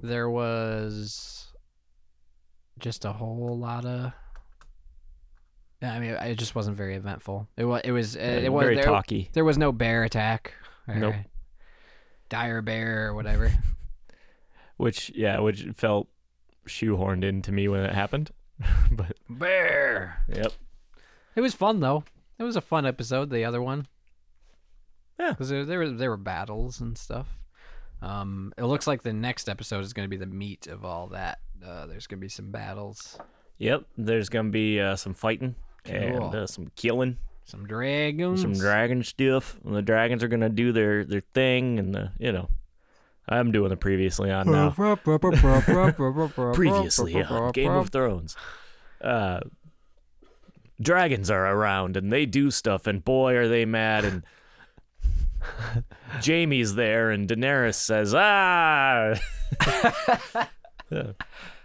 there 0.00 0.28
was 0.28 1.52
just 2.80 3.04
a 3.04 3.12
whole 3.12 3.56
lot 3.56 3.84
of. 3.84 4.12
Yeah, 5.80 5.92
I 5.92 6.00
mean, 6.00 6.10
it 6.10 6.36
just 6.36 6.54
wasn't 6.54 6.76
very 6.76 6.96
eventful. 6.96 7.48
It 7.56 7.64
was. 7.66 7.82
It 7.84 7.92
was. 7.92 8.16
Uh, 8.16 8.40
it 8.42 8.52
was 8.52 8.64
very 8.64 8.74
there, 8.74 8.84
talky. 8.84 9.30
There 9.32 9.44
was 9.44 9.58
no 9.58 9.70
bear 9.70 10.02
attack. 10.02 10.54
Or 10.88 10.94
Nope. 10.96 11.14
Dire 12.28 12.62
bear 12.62 13.08
or 13.08 13.14
whatever. 13.14 13.52
Which 14.76 15.10
yeah, 15.14 15.38
which 15.40 15.66
felt 15.74 16.08
shoehorned 16.66 17.24
into 17.24 17.50
me 17.50 17.66
when 17.66 17.80
it 17.80 17.94
happened. 17.94 18.30
but 18.90 19.16
bear. 19.28 20.22
yep. 20.28 20.52
It 21.34 21.40
was 21.40 21.54
fun 21.54 21.80
though. 21.80 22.04
It 22.38 22.42
was 22.42 22.56
a 22.56 22.60
fun 22.60 22.84
episode. 22.84 23.30
The 23.30 23.46
other 23.46 23.62
one. 23.62 23.86
Yeah. 25.18 25.30
because 25.30 25.48
there, 25.48 25.64
there 25.64 25.78
were 25.78 25.90
there 25.90 26.10
were 26.10 26.18
battles 26.18 26.80
and 26.82 26.98
stuff. 26.98 27.26
Um, 28.02 28.52
it 28.58 28.64
looks 28.64 28.86
like 28.86 29.02
the 29.02 29.14
next 29.14 29.48
episode 29.48 29.82
is 29.82 29.94
going 29.94 30.04
to 30.04 30.10
be 30.10 30.18
the 30.18 30.26
meat 30.26 30.66
of 30.66 30.84
all 30.84 31.06
that. 31.08 31.38
Uh, 31.66 31.86
there's 31.86 32.06
going 32.06 32.18
to 32.18 32.24
be 32.24 32.28
some 32.28 32.50
battles, 32.50 33.18
Yep. 33.58 33.84
There's 33.96 34.28
gonna 34.28 34.50
be 34.50 34.80
uh, 34.80 34.96
some 34.96 35.14
fighting 35.14 35.54
and 35.84 36.34
uh, 36.34 36.46
some 36.46 36.70
killing, 36.76 37.16
some 37.46 37.66
dragons, 37.66 38.42
some 38.42 38.52
dragon 38.52 39.02
stuff. 39.02 39.58
And 39.64 39.74
the 39.74 39.82
dragons 39.82 40.22
are 40.22 40.28
gonna 40.28 40.48
do 40.48 40.72
their 40.72 41.04
their 41.04 41.22
thing, 41.32 41.78
and 41.78 41.94
the 41.94 42.12
you 42.18 42.32
know, 42.32 42.50
I'm 43.28 43.52
doing 43.52 43.70
the 43.70 43.76
previously 43.76 44.30
on 44.30 44.50
now. 44.50 44.70
previously 46.54 47.22
on 47.22 47.52
Game 47.52 47.72
of 47.72 47.88
Thrones. 47.90 48.36
Uh, 49.00 49.40
dragons 50.80 51.30
are 51.30 51.46
around 51.46 51.96
and 51.96 52.12
they 52.12 52.26
do 52.26 52.50
stuff, 52.50 52.86
and 52.86 53.04
boy, 53.04 53.34
are 53.36 53.48
they 53.48 53.64
mad. 53.64 54.04
And 54.04 54.24
Jaime's 56.24 56.74
there, 56.74 57.10
and 57.10 57.28
Daenerys 57.28 57.74
says, 57.74 58.14
"Ah." 58.14 59.14
yeah, 60.90 61.12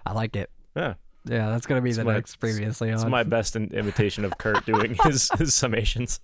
I 0.05 0.13
like 0.13 0.35
it. 0.35 0.49
yeah. 0.75 0.93
Yeah, 1.25 1.49
that's 1.49 1.67
going 1.67 1.79
to 1.79 1.83
be 1.83 1.91
the 1.91 2.03
my- 2.03 2.13
next 2.13 2.37
previously 2.37 2.89
on. 2.89 2.95
It's 2.95 3.05
my 3.05 3.23
best 3.23 3.55
in- 3.55 3.73
imitation 3.73 4.25
of 4.25 4.37
Kurt 4.37 4.65
doing 4.65 4.95
his, 5.03 5.29
his 5.37 5.51
summations. 5.51 6.19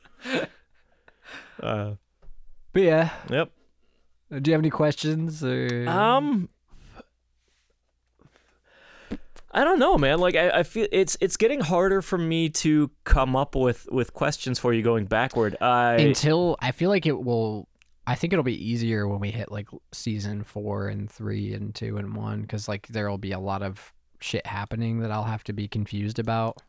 Uh, 1.62 1.94
but 2.74 2.82
yeah, 2.82 3.10
yep. 3.30 3.52
do 4.30 4.50
you 4.50 4.54
have 4.54 4.62
any 4.62 4.70
questions? 4.70 5.44
Or... 5.44 5.88
Um, 5.88 6.50
I 9.52 9.64
don't 9.64 9.80
know, 9.80 9.98
man. 9.98 10.20
Like 10.20 10.36
I, 10.36 10.60
I 10.60 10.64
feel 10.64 10.88
it's 10.92 11.18
it's 11.20 11.38
getting 11.38 11.62
harder 11.62 12.02
for 12.02 12.18
me 12.18 12.50
to 12.50 12.92
come 13.06 13.36
up 13.36 13.56
with 13.56 13.88
with 13.92 14.14
questions 14.14 14.60
for 14.60 14.74
you 14.74 14.84
going 14.84 15.06
backward. 15.06 15.56
I 15.62 15.96
until 15.96 16.58
I 16.60 16.72
feel 16.72 16.90
like 16.90 17.06
it 17.06 17.24
will. 17.24 17.68
I 18.06 18.16
think 18.16 18.34
it'll 18.34 18.44
be 18.44 18.70
easier 18.70 19.08
when 19.08 19.20
we 19.20 19.32
hit 19.32 19.52
like 19.52 19.68
season 19.92 20.44
four 20.44 20.88
and 20.88 21.10
three 21.10 21.54
and 21.54 21.74
two 21.74 21.98
and 21.98 22.16
one 22.16 22.42
because 22.42 22.68
like 22.68 22.88
there 22.88 23.10
will 23.10 23.18
be 23.18 23.32
a 23.32 23.40
lot 23.40 23.64
of 23.64 23.94
shit 24.20 24.46
happening 24.46 25.00
that 25.00 25.12
I'll 25.12 25.24
have 25.24 25.44
to 25.46 25.54
be 25.54 25.68
confused 25.68 26.20
about. 26.20 26.62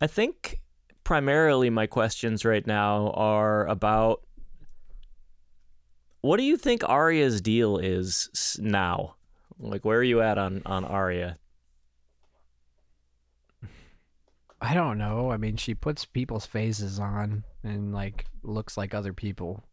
I 0.00 0.06
think 0.06 0.60
primarily 1.04 1.70
my 1.70 1.86
questions 1.86 2.44
right 2.44 2.66
now 2.66 3.10
are 3.10 3.66
about 3.66 4.22
what 6.20 6.36
do 6.36 6.42
you 6.42 6.56
think 6.56 6.86
Arya's 6.88 7.40
deal 7.40 7.78
is 7.78 8.58
now? 8.60 9.16
Like 9.58 9.84
where 9.84 9.98
are 9.98 10.04
you 10.04 10.20
at 10.20 10.38
on 10.38 10.62
on 10.66 10.84
Arya? 10.84 11.36
I 14.60 14.74
don't 14.74 14.98
know. 14.98 15.30
I 15.30 15.36
mean, 15.36 15.56
she 15.56 15.74
puts 15.74 16.04
people's 16.04 16.46
faces 16.46 16.98
on 16.98 17.44
and 17.62 17.94
like 17.94 18.26
looks 18.42 18.76
like 18.76 18.92
other 18.92 19.12
people. 19.12 19.64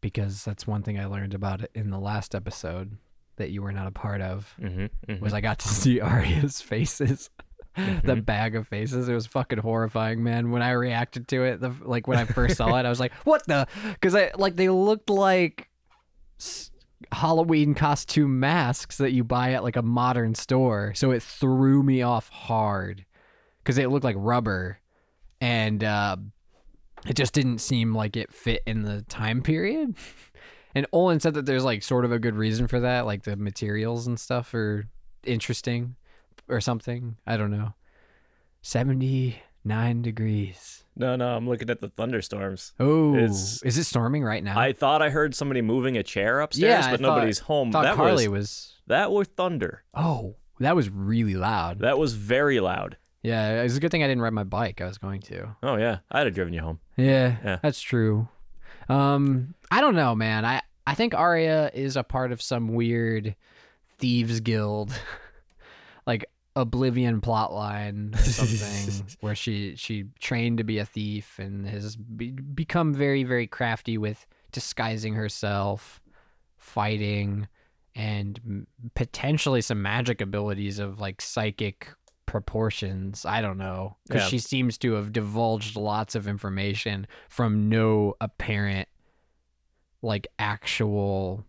Because 0.00 0.44
that's 0.44 0.66
one 0.66 0.82
thing 0.82 0.98
I 0.98 1.06
learned 1.06 1.34
about 1.34 1.62
it 1.62 1.70
in 1.74 1.90
the 1.90 1.98
last 1.98 2.34
episode 2.34 2.98
that 3.36 3.50
you 3.50 3.62
were 3.62 3.72
not 3.72 3.86
a 3.86 3.90
part 3.90 4.20
of. 4.20 4.54
Mm-hmm, 4.60 5.22
Was 5.22 5.32
I 5.34 5.40
got 5.40 5.58
to 5.60 5.68
see 5.82 6.00
Arya's 6.00 6.60
faces, 6.60 7.30
the 8.04 8.16
bag 8.16 8.54
of 8.56 8.68
faces. 8.68 9.08
It 9.08 9.14
was 9.14 9.26
fucking 9.26 9.58
horrifying, 9.58 10.22
man. 10.22 10.50
When 10.50 10.62
I 10.62 10.70
reacted 10.72 11.26
to 11.28 11.42
it, 11.44 11.60
the, 11.60 11.74
like 11.82 12.06
when 12.06 12.18
I 12.18 12.24
first 12.24 12.56
saw 12.56 12.76
it, 12.76 12.86
I 12.86 12.88
was 12.88 13.00
like, 13.00 13.12
"What 13.24 13.46
the?" 13.46 13.66
Because 13.92 14.14
I 14.14 14.30
like 14.36 14.56
they 14.56 14.68
looked 14.68 15.10
like 15.10 15.68
s- 16.40 16.70
Halloween 17.12 17.74
costume 17.74 18.38
masks 18.40 18.98
that 18.98 19.10
you 19.12 19.24
buy 19.24 19.52
at 19.52 19.62
like 19.64 19.76
a 19.76 19.82
modern 19.82 20.34
store. 20.34 20.92
So 20.94 21.10
it 21.10 21.22
threw 21.22 21.82
me 21.82 22.02
off 22.02 22.28
hard 22.28 23.04
because 23.62 23.78
it 23.78 23.90
looked 23.90 24.04
like 24.04 24.16
rubber, 24.18 24.78
and 25.40 25.82
uh, 25.82 26.16
it 27.06 27.14
just 27.14 27.32
didn't 27.34 27.58
seem 27.58 27.94
like 27.94 28.16
it 28.16 28.32
fit 28.32 28.62
in 28.66 28.82
the 28.82 29.02
time 29.02 29.42
period. 29.42 29.96
And 30.74 30.86
Olin 30.92 31.20
said 31.20 31.34
that 31.34 31.46
there's 31.46 31.64
like 31.64 31.82
sort 31.82 32.04
of 32.04 32.12
a 32.12 32.18
good 32.18 32.34
reason 32.34 32.66
for 32.66 32.80
that, 32.80 33.06
like 33.06 33.22
the 33.22 33.36
materials 33.36 34.06
and 34.06 34.18
stuff 34.18 34.52
are 34.54 34.86
interesting 35.24 35.96
or 36.48 36.60
something. 36.60 37.16
I 37.26 37.36
don't 37.36 37.50
know. 37.50 37.74
79 38.62 40.02
degrees. 40.02 40.84
No, 40.96 41.16
no, 41.16 41.36
I'm 41.36 41.48
looking 41.48 41.70
at 41.70 41.80
the 41.80 41.88
thunderstorms. 41.88 42.72
Oh, 42.78 43.14
is 43.16 43.60
it 43.64 43.84
storming 43.84 44.22
right 44.24 44.42
now? 44.42 44.58
I 44.58 44.72
thought 44.72 45.02
I 45.02 45.10
heard 45.10 45.34
somebody 45.34 45.60
moving 45.62 45.96
a 45.96 46.02
chair 46.02 46.40
upstairs, 46.40 46.84
Yeah, 46.84 46.86
I 46.88 46.90
but 46.92 47.00
thought- 47.00 47.14
nobody's 47.16 47.40
home. 47.40 47.72
thought 47.72 47.82
that 47.84 47.96
Carly 47.96 48.28
was, 48.28 48.38
was. 48.40 48.72
that 48.86 49.10
was 49.12 49.28
thunder. 49.36 49.82
Oh, 49.92 50.36
that 50.60 50.76
was 50.76 50.88
really 50.90 51.34
loud. 51.34 51.80
That 51.80 51.98
was 51.98 52.14
very 52.14 52.60
loud. 52.60 52.96
yeah, 53.22 53.62
it's 53.62 53.76
a 53.76 53.80
good 53.80 53.90
thing 53.90 54.02
I 54.04 54.06
didn't 54.06 54.22
ride 54.22 54.32
my 54.34 54.44
bike. 54.44 54.80
I 54.80 54.86
was 54.86 54.98
going 54.98 55.20
to. 55.22 55.56
Oh 55.62 55.76
yeah, 55.76 55.98
I'd 56.12 56.26
have 56.26 56.34
driven 56.34 56.52
you 56.52 56.60
home. 56.60 56.80
Yeah, 56.96 57.36
Yeah. 57.44 57.58
that's 57.62 57.80
true. 57.80 58.28
Um, 58.88 59.54
I 59.70 59.80
don't 59.80 59.94
know, 59.94 60.14
man. 60.14 60.44
I 60.44 60.62
I 60.86 60.94
think 60.94 61.14
Arya 61.14 61.70
is 61.72 61.96
a 61.96 62.02
part 62.02 62.32
of 62.32 62.42
some 62.42 62.68
weird 62.68 63.36
thieves 63.98 64.40
guild, 64.40 64.92
like 66.06 66.24
Oblivion 66.56 67.20
plotline 67.20 68.14
or 68.14 68.18
something, 68.30 69.06
where 69.20 69.34
she 69.34 69.76
she 69.76 70.06
trained 70.20 70.58
to 70.58 70.64
be 70.64 70.78
a 70.78 70.84
thief 70.84 71.38
and 71.38 71.66
has 71.66 71.96
be, 71.96 72.30
become 72.30 72.94
very 72.94 73.24
very 73.24 73.46
crafty 73.46 73.98
with 73.98 74.26
disguising 74.52 75.14
herself, 75.14 76.00
fighting, 76.58 77.48
and 77.94 78.66
potentially 78.94 79.60
some 79.60 79.82
magic 79.82 80.20
abilities 80.20 80.78
of 80.78 81.00
like 81.00 81.20
psychic 81.20 81.90
proportions. 82.26 83.24
I 83.24 83.40
don't 83.40 83.58
know 83.58 83.96
because 84.06 84.22
Yeah. 84.22 84.28
she 84.28 84.38
seems 84.38 84.78
to 84.78 84.92
have 84.94 85.12
divulged 85.12 85.76
lots 85.76 86.14
of 86.14 86.26
information 86.26 87.06
from 87.28 87.68
no 87.68 88.14
apparent 88.20 88.88
like 90.02 90.26
actual 90.38 91.44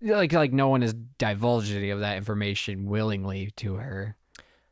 like 0.00 0.32
like 0.32 0.52
no 0.52 0.68
one 0.68 0.82
has 0.82 0.92
divulged 1.18 1.72
any 1.72 1.90
of 1.90 2.00
that 2.00 2.16
information 2.16 2.86
willingly 2.86 3.50
to 3.56 3.74
her. 3.74 4.16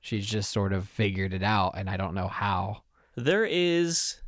She's 0.00 0.26
just 0.26 0.50
sort 0.50 0.72
of 0.72 0.88
figured 0.88 1.32
it 1.32 1.42
out 1.42 1.72
and 1.76 1.88
I 1.88 1.96
don't 1.96 2.14
know 2.14 2.28
how. 2.28 2.82
There 3.16 3.44
is 3.44 4.20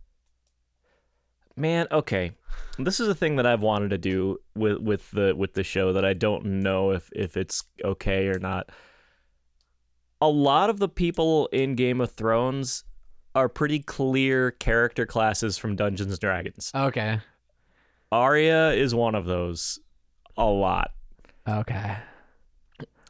Man, 1.58 1.86
okay. 1.90 2.32
This 2.78 3.00
is 3.00 3.08
a 3.08 3.14
thing 3.14 3.36
that 3.36 3.46
I've 3.46 3.62
wanted 3.62 3.88
to 3.90 3.98
do 3.98 4.38
with 4.54 4.78
with 4.78 5.10
the 5.10 5.34
with 5.34 5.54
the 5.54 5.64
show 5.64 5.92
that 5.94 6.04
I 6.04 6.12
don't 6.12 6.44
know 6.62 6.90
if 6.90 7.08
if 7.12 7.36
it's 7.36 7.62
okay 7.82 8.28
or 8.28 8.38
not. 8.38 8.68
A 10.20 10.28
lot 10.28 10.70
of 10.70 10.78
the 10.78 10.88
people 10.88 11.46
in 11.48 11.74
Game 11.74 12.00
of 12.00 12.12
Thrones 12.12 12.84
are 13.34 13.48
pretty 13.48 13.80
clear 13.80 14.50
character 14.50 15.04
classes 15.04 15.58
from 15.58 15.76
Dungeons 15.76 16.12
and 16.12 16.20
Dragons. 16.20 16.70
Okay. 16.74 17.20
Arya 18.10 18.70
is 18.72 18.94
one 18.94 19.14
of 19.14 19.26
those 19.26 19.78
a 20.36 20.46
lot. 20.46 20.92
Okay. 21.48 21.96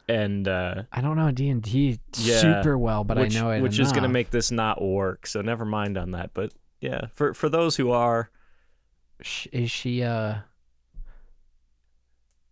and 0.09 0.47
uh, 0.47 0.83
I 0.91 1.01
don't 1.01 1.15
know 1.17 1.31
D 1.31 1.49
and 1.49 1.61
D 1.61 1.99
Yeah, 2.17 2.39
super 2.39 2.77
well, 2.77 3.03
but 3.03 3.17
which, 3.17 3.35
I 3.35 3.39
know 3.39 3.51
it 3.51 3.61
which 3.61 3.79
is 3.79 3.91
going 3.91 4.03
to 4.03 4.09
make 4.09 4.29
this 4.31 4.51
not 4.51 4.81
work. 4.81 5.27
So 5.27 5.41
never 5.41 5.65
mind 5.65 5.97
on 5.97 6.11
that. 6.11 6.31
But 6.33 6.53
yeah, 6.81 7.07
for 7.13 7.33
for 7.33 7.49
those 7.49 7.75
who 7.77 7.91
are, 7.91 8.29
Is 9.51 9.71
she 9.71 10.03
uh? 10.03 10.39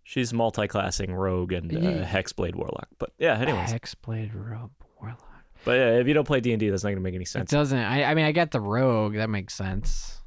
She's 0.05 0.31
multi-classing 0.31 1.13
rogue 1.13 1.51
and 1.51 1.75
uh, 1.75 1.79
Yeah. 1.79 2.05
hexblade 2.05 2.55
warlock. 2.55 2.87
But 2.99 3.11
yeah, 3.19 3.37
anyways. 3.37 3.73
Hexblade 3.73 4.31
Rob 4.33 4.71
Warlock. 5.01 5.19
But 5.65 5.71
yeah, 5.73 5.91
if 5.99 6.07
you 6.07 6.13
don't 6.13 6.25
play 6.27 6.39
D 6.39 6.51
and 6.53 6.59
D, 6.59 6.69
that's 6.69 6.83
not 6.83 6.89
going 6.91 6.97
to 6.99 7.03
make 7.03 7.15
any 7.15 7.25
sense. 7.25 7.51
It 7.51 7.55
doesn't. 7.55 7.77
I. 7.77 8.03
I 8.05 8.13
mean, 8.13 8.23
I 8.25 8.31
get 8.31 8.51
the 8.51 8.61
rogue. 8.61 9.15
That 9.15 9.29
makes 9.29 9.53
sense. 9.53 10.21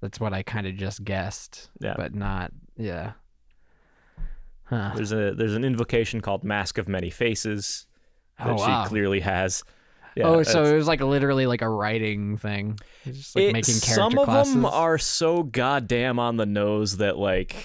That's 0.00 0.18
what 0.18 0.32
I 0.32 0.42
kind 0.42 0.66
of 0.66 0.76
just 0.76 1.04
guessed. 1.04 1.68
Yeah. 1.80 1.94
But 1.96 2.14
not. 2.14 2.52
Yeah. 2.76 3.12
Huh. 4.64 4.92
There's 4.94 5.12
a 5.12 5.34
there's 5.34 5.54
an 5.54 5.64
invocation 5.64 6.20
called 6.20 6.44
Mask 6.44 6.78
of 6.78 6.88
Many 6.88 7.10
Faces 7.10 7.86
that 8.38 8.48
Oh, 8.48 8.54
wow. 8.54 8.84
she 8.84 8.88
clearly 8.88 9.20
has. 9.20 9.64
Yeah, 10.14 10.24
oh, 10.26 10.42
so 10.42 10.62
it 10.64 10.74
was 10.74 10.86
like 10.86 11.00
literally 11.00 11.46
like 11.46 11.62
a 11.62 11.68
writing 11.68 12.36
thing. 12.36 12.78
Just 13.04 13.34
like 13.34 13.44
it- 13.46 13.52
making 13.54 13.74
character 13.80 13.94
some 13.94 14.18
of 14.18 14.24
classes. 14.26 14.52
them 14.54 14.66
are 14.66 14.98
so 14.98 15.42
goddamn 15.42 16.18
on 16.18 16.36
the 16.36 16.44
nose 16.46 16.98
that 16.98 17.16
like 17.18 17.56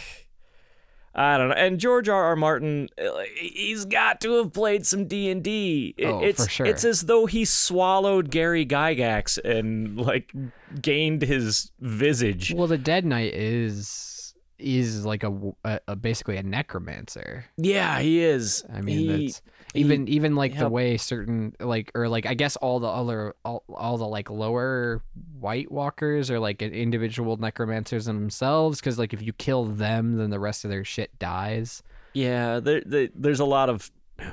I 1.20 1.38
don't 1.38 1.50
know. 1.50 1.56
And 1.56 1.80
George 1.80 2.08
R. 2.10 2.24
R. 2.26 2.36
Martin, 2.36 2.90
uh, 3.04 3.22
he's 3.36 3.86
got 3.86 4.22
to 4.22 4.34
have 4.38 4.54
played 4.54 4.86
some 4.86 5.08
D 5.08 5.32
and 5.32 5.44
D. 5.44 5.96
Oh, 6.06 6.20
It's 6.24 6.44
for 6.46 6.50
sure. 6.50 6.66
it's 6.68 6.86
as 6.86 7.02
though 7.02 7.26
he 7.26 7.44
swallowed 7.44 8.30
Gary 8.30 8.66
Gygax 8.68 9.40
and 9.44 10.00
like 10.00 10.32
gained 10.80 11.24
his 11.24 11.72
visage. 11.80 12.54
Well, 12.54 12.68
the 12.68 12.78
Dead 12.78 13.04
Knight 13.04 13.34
is 13.34 14.36
is 14.60 15.06
like 15.06 15.24
a 15.24 15.96
basically 15.96 16.38
a 16.38 16.44
necromancer. 16.44 17.46
Yeah, 17.58 18.00
he 18.00 18.24
is. 18.24 18.64
I 18.72 18.82
mean, 18.82 18.98
He- 18.98 19.26
that's 19.28 19.42
even 19.74 20.08
even 20.08 20.36
like 20.36 20.58
the 20.58 20.70
way 20.70 20.98
certain 20.98 21.56
like 21.60 21.92
or 21.94 22.08
like 22.08 22.26
I 22.26 22.34
guess 22.34 22.56
all 22.56 22.80
the 22.80 22.88
other 22.88 23.36
all, 23.44 23.64
all 23.70 23.98
the 23.98 24.08
like 24.08 24.30
lower 24.30 25.04
White 25.40 25.72
Walkers 25.72 26.32
or 26.32 26.40
like 26.40 26.62
individual 26.62 27.38
necromancers 27.38 28.06
themselves 28.06 28.80
because 28.80 28.98
like 28.98 29.14
if 29.14 29.22
you 29.22 29.34
kill 29.34 29.66
them, 29.66 30.18
then 30.18 30.30
the 30.30 30.40
rest 30.40 30.64
of 30.64 30.72
their 30.72 30.84
shit 30.84 31.18
dies. 31.20 31.84
yeah. 32.14 32.60
There, 32.60 32.82
there, 32.86 33.10
there's 33.14 33.40
a 33.40 33.46
lot 33.46 33.70
of 33.70 33.92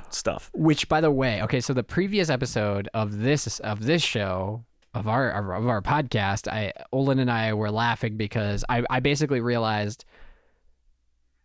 stuff. 0.09 0.49
Which, 0.53 0.87
by 0.89 1.01
the 1.01 1.11
way, 1.11 1.41
okay, 1.43 1.59
so 1.59 1.73
the 1.73 1.83
previous 1.83 2.29
episode 2.29 2.89
of 2.93 3.19
this 3.19 3.59
of 3.59 3.85
this 3.85 4.01
show 4.01 4.63
of 4.93 5.07
our 5.07 5.29
of 5.31 5.67
our 5.67 5.81
podcast, 5.81 6.51
I 6.51 6.71
Olin 6.91 7.19
and 7.19 7.29
I 7.29 7.53
were 7.53 7.71
laughing 7.71 8.17
because 8.17 8.63
I 8.69 8.83
I 8.89 8.99
basically 8.99 9.41
realized 9.41 10.05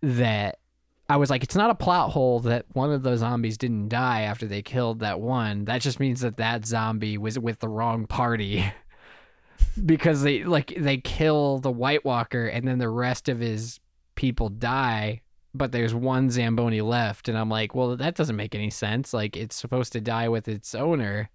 that 0.02 0.58
I 1.10 1.16
was 1.16 1.28
like, 1.28 1.42
it's 1.42 1.56
not 1.56 1.70
a 1.70 1.74
plot 1.74 2.10
hole 2.10 2.40
that 2.40 2.66
one 2.72 2.92
of 2.92 3.02
those 3.02 3.18
zombies 3.18 3.58
didn't 3.58 3.88
die 3.88 4.22
after 4.22 4.46
they 4.46 4.62
killed 4.62 5.00
that 5.00 5.20
one. 5.20 5.64
That 5.64 5.80
just 5.80 5.98
means 5.98 6.20
that 6.20 6.36
that 6.36 6.64
zombie 6.64 7.18
was 7.18 7.38
with 7.38 7.58
the 7.58 7.68
wrong 7.68 8.06
party. 8.06 8.72
because 9.84 10.22
they 10.22 10.44
like 10.44 10.72
they 10.76 10.96
kill 10.96 11.58
the 11.58 11.70
White 11.70 12.04
Walker 12.04 12.46
and 12.46 12.66
then 12.66 12.78
the 12.78 12.88
rest 12.88 13.28
of 13.28 13.40
his 13.40 13.78
people 14.14 14.48
die 14.48 15.20
but 15.54 15.72
there's 15.72 15.94
one 15.94 16.30
Zamboni 16.30 16.80
left. 16.80 17.28
And 17.28 17.36
I'm 17.36 17.48
like, 17.48 17.74
well, 17.74 17.96
that 17.96 18.14
doesn't 18.14 18.36
make 18.36 18.54
any 18.54 18.70
sense. 18.70 19.12
Like, 19.12 19.36
it's 19.36 19.56
supposed 19.56 19.92
to 19.92 20.00
die 20.00 20.28
with 20.28 20.46
its 20.48 20.74
owner. 20.74 21.30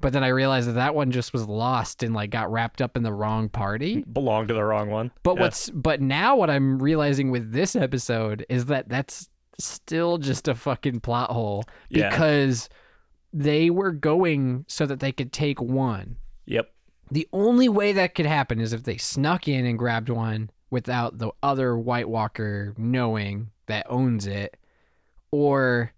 But 0.00 0.12
then 0.12 0.22
I 0.22 0.28
realized 0.28 0.68
that 0.68 0.72
that 0.74 0.94
one 0.94 1.10
just 1.10 1.32
was 1.32 1.46
lost 1.48 2.02
and 2.02 2.14
like 2.14 2.30
got 2.30 2.50
wrapped 2.52 2.82
up 2.82 2.96
in 2.96 3.02
the 3.02 3.12
wrong 3.12 3.48
party. 3.48 4.02
Belonged 4.12 4.48
to 4.48 4.54
the 4.54 4.64
wrong 4.64 4.90
one. 4.90 5.10
But 5.22 5.36
Yeah. 5.36 5.40
what's 5.42 5.70
but 5.70 6.00
now 6.00 6.36
what 6.36 6.50
I'm 6.50 6.78
realizing 6.78 7.30
with 7.30 7.52
this 7.52 7.74
episode 7.74 8.44
is 8.48 8.66
that 8.66 8.88
that's 8.88 9.28
still 9.58 10.18
just 10.18 10.48
a 10.48 10.54
fucking 10.54 11.00
plot 11.00 11.30
hole 11.30 11.64
Yeah. 11.88 12.10
because 12.10 12.68
they 13.32 13.70
were 13.70 13.90
going 13.92 14.64
so 14.68 14.84
that 14.86 15.00
they 15.00 15.12
could 15.12 15.32
take 15.32 15.60
one. 15.60 16.16
Yep. 16.46 16.70
The 17.10 17.26
only 17.32 17.68
way 17.68 17.92
that 17.92 18.14
could 18.14 18.26
happen 18.26 18.60
is 18.60 18.72
if 18.72 18.82
they 18.82 18.96
snuck 18.98 19.48
in 19.48 19.64
and 19.64 19.78
grabbed 19.78 20.08
one 20.10 20.50
without 20.70 21.18
the 21.18 21.30
other 21.42 21.78
White 21.78 22.08
Walker 22.08 22.74
knowing 22.76 23.50
that 23.66 23.86
owns 23.88 24.26
it, 24.26 24.56
or 25.30 25.92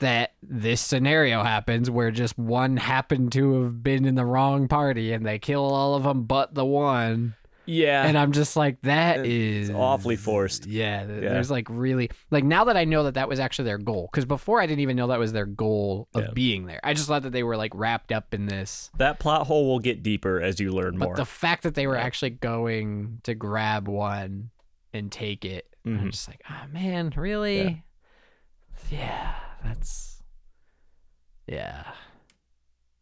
that 0.00 0.32
this 0.42 0.80
scenario 0.80 1.42
happens 1.42 1.90
where 1.90 2.10
just 2.10 2.36
one 2.38 2.76
happened 2.76 3.32
to 3.32 3.62
have 3.62 3.82
been 3.82 4.04
in 4.04 4.16
the 4.16 4.24
wrong 4.26 4.68
party 4.68 5.12
and 5.12 5.24
they 5.24 5.38
kill 5.38 5.64
all 5.64 5.94
of 5.94 6.02
them 6.02 6.24
but 6.24 6.54
the 6.54 6.64
one. 6.64 7.34
Yeah. 7.66 8.04
And 8.04 8.18
I'm 8.18 8.32
just 8.32 8.56
like, 8.56 8.80
that 8.82 9.20
It's 9.20 9.28
is 9.28 9.70
awfully 9.70 10.16
forced. 10.16 10.66
Yeah, 10.66 11.02
Yeah. 11.02 11.06
there's 11.20 11.50
like 11.52 11.68
really 11.70 12.10
like 12.30 12.42
now 12.42 12.64
that 12.64 12.76
I 12.76 12.84
know 12.84 13.04
that 13.04 13.14
that 13.14 13.28
was 13.28 13.38
actually 13.38 13.66
their 13.66 13.78
goal 13.78 14.08
because 14.10 14.24
before 14.24 14.60
I 14.60 14.66
didn't 14.66 14.80
even 14.80 14.96
know 14.96 15.06
that 15.08 15.20
was 15.20 15.32
their 15.32 15.46
goal 15.46 16.08
of 16.14 16.24
Yeah. 16.24 16.30
being 16.34 16.66
there. 16.66 16.80
I 16.82 16.94
just 16.94 17.06
thought 17.06 17.22
that 17.22 17.30
they 17.32 17.44
were 17.44 17.56
like 17.56 17.72
wrapped 17.74 18.10
up 18.10 18.34
in 18.34 18.46
this. 18.46 18.90
that 18.96 19.20
plot 19.20 19.46
hole 19.46 19.68
will 19.68 19.78
get 19.78 20.02
deeper 20.02 20.40
as 20.40 20.58
you 20.58 20.72
learn 20.72 20.98
But 20.98 21.04
more. 21.04 21.14
But 21.14 21.20
the 21.22 21.26
fact 21.26 21.62
that 21.62 21.74
they 21.76 21.86
were 21.86 21.96
Yeah. 21.96 22.02
actually 22.02 22.30
going 22.30 23.20
to 23.22 23.34
grab 23.34 23.86
one 23.86 24.50
and 24.92 25.12
take 25.12 25.44
it, 25.44 25.66
I'm 25.86 25.98
Mhm. 26.00 26.10
just 26.10 26.26
like, 26.26 26.42
oh 26.50 26.66
man, 26.72 27.12
really? 27.16 27.84
Yeah. 28.90 29.34
That's 29.64 30.22
yeah. 31.46 31.84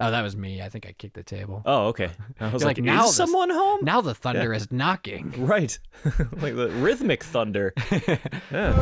Oh, 0.00 0.12
that 0.12 0.22
was 0.22 0.36
me. 0.36 0.62
I 0.62 0.68
think 0.68 0.86
I 0.86 0.92
kicked 0.92 1.14
the 1.14 1.24
table. 1.24 1.60
oh, 1.66 1.88
okay. 1.88 2.10
I 2.38 2.44
was 2.52 2.62
You're 2.62 2.68
like, 2.68 2.78
like, 2.78 2.84
now 2.84 3.00
is 3.04 3.06
this- 3.08 3.16
someone 3.16 3.50
home? 3.50 3.80
Now 3.82 4.00
the 4.00 4.14
thunder 4.14 4.52
is 4.54 4.70
knocking. 4.70 5.34
Right. 5.38 5.76
like 6.40 6.54
the 6.54 6.70
rhythmic 6.78 7.24
thunder. 7.24 7.74
Yeah. 8.52 8.74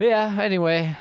Yeah, 0.00 0.36
anyway, 0.40 0.96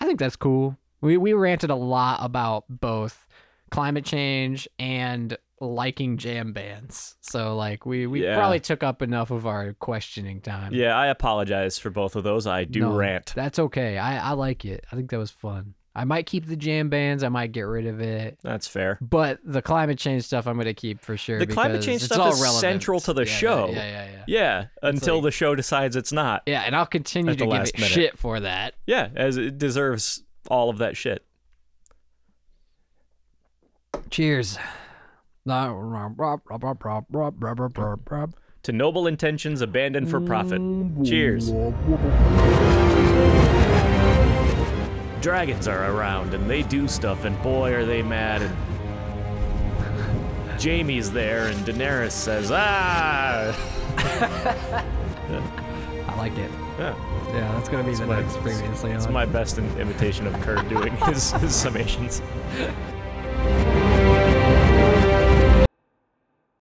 I 0.00 0.04
think 0.06 0.18
that's 0.20 0.36
cool. 0.36 0.76
We 1.00 1.16
we 1.16 1.32
ranted 1.32 1.70
a 1.70 1.74
lot 1.74 2.18
about 2.22 2.64
both 2.68 3.26
climate 3.70 4.04
change 4.04 4.68
and 4.78 5.36
liking 5.60 6.16
jam 6.18 6.52
bands. 6.52 7.16
So 7.20 7.56
like 7.56 7.84
we 7.86 8.06
we 8.06 8.24
Yeah. 8.24 8.36
probably 8.36 8.60
took 8.60 8.82
up 8.82 9.02
enough 9.02 9.30
of 9.30 9.46
our 9.46 9.72
questioning 9.74 10.40
time. 10.40 10.72
Yeah, 10.74 10.96
I 10.96 11.08
apologize 11.08 11.78
for 11.78 11.90
both 11.90 12.16
of 12.16 12.24
those. 12.24 12.46
I 12.46 12.64
do 12.64 12.80
No, 12.80 12.96
rant. 12.96 13.32
That's 13.34 13.58
okay. 13.58 13.98
I 13.98 14.30
I 14.30 14.32
like 14.32 14.64
it. 14.64 14.84
I 14.92 14.96
think 14.96 15.10
that 15.10 15.18
was 15.18 15.30
fun. 15.30 15.74
I 15.96 16.04
might 16.04 16.26
keep 16.26 16.46
the 16.46 16.54
jam 16.54 16.90
bands. 16.90 17.24
I 17.24 17.28
might 17.28 17.50
get 17.50 17.62
rid 17.62 17.86
of 17.88 18.00
it. 18.00 18.38
That's 18.44 18.68
fair. 18.68 18.98
But 19.00 19.40
the 19.42 19.60
climate 19.60 19.98
change 19.98 20.22
stuff 20.22 20.46
I'm 20.46 20.54
going 20.54 20.66
to 20.66 20.74
keep 20.74 21.00
for 21.00 21.16
sure. 21.16 21.40
The 21.40 21.46
climate 21.48 21.82
change 21.82 22.02
stuff 22.02 22.34
is 22.34 22.40
relevant. 22.40 22.60
central 22.60 23.00
to 23.00 23.12
the 23.12 23.24
Yeah, 23.24 23.32
show. 23.32 23.66
Yeah, 23.70 23.74
yeah, 23.74 24.08
yeah. 24.12 24.24
Yeah, 24.28 24.64
until 24.80 25.16
like- 25.16 25.24
the 25.24 25.30
show 25.32 25.56
decides 25.56 25.96
it's 25.96 26.12
not. 26.12 26.44
Yeah, 26.46 26.60
and 26.62 26.76
I'll 26.76 26.86
continue 26.86 27.34
to 27.34 27.44
give 27.44 27.52
it 27.52 27.74
minute. 27.76 27.90
shit 27.90 28.16
for 28.16 28.38
that. 28.38 28.74
Yeah, 28.86 29.08
as 29.16 29.38
it 29.38 29.58
deserves 29.58 30.22
all 30.48 30.70
of 30.70 30.78
that 30.78 30.96
shit. 30.96 31.24
Cheers. 34.10 34.56
To 38.64 38.72
noble 38.72 39.06
intentions 39.06 39.60
abandoned 39.62 40.10
for 40.10 40.20
profit. 40.20 40.60
Cheers. 41.04 41.50
Dragons 45.20 45.66
are 45.66 45.90
around 45.92 46.34
and 46.34 46.48
they 46.48 46.62
do 46.62 46.86
stuff, 46.86 47.24
and 47.24 47.40
boy, 47.42 47.72
are 47.74 47.84
they 47.84 48.02
mad. 48.02 48.42
And 48.42 48.56
Jaime's 50.62 51.10
there, 51.10 51.46
and 51.48 51.56
Daenerys 51.66 52.12
says, 52.12 52.50
"Ah." 52.52 53.54
I 56.08 56.16
like 56.16 56.36
it. 56.38 56.50
Yeah, 56.78 56.94
Yeah, 57.28 57.52
that's 57.54 57.68
gonna 57.68 57.84
be 57.84 57.94
the 57.94 58.06
my- 58.06 58.20
next 58.20 58.36
previously 58.38 58.90
it's 58.92 59.08
my 59.08 59.24
best 59.24 59.58
in- 59.58 59.78
imitation 59.78 60.26
of 60.26 60.34
Kurt 60.40 60.68
doing 60.68 60.94
his, 61.06 61.32
his 61.32 61.52
summations. 61.52 62.20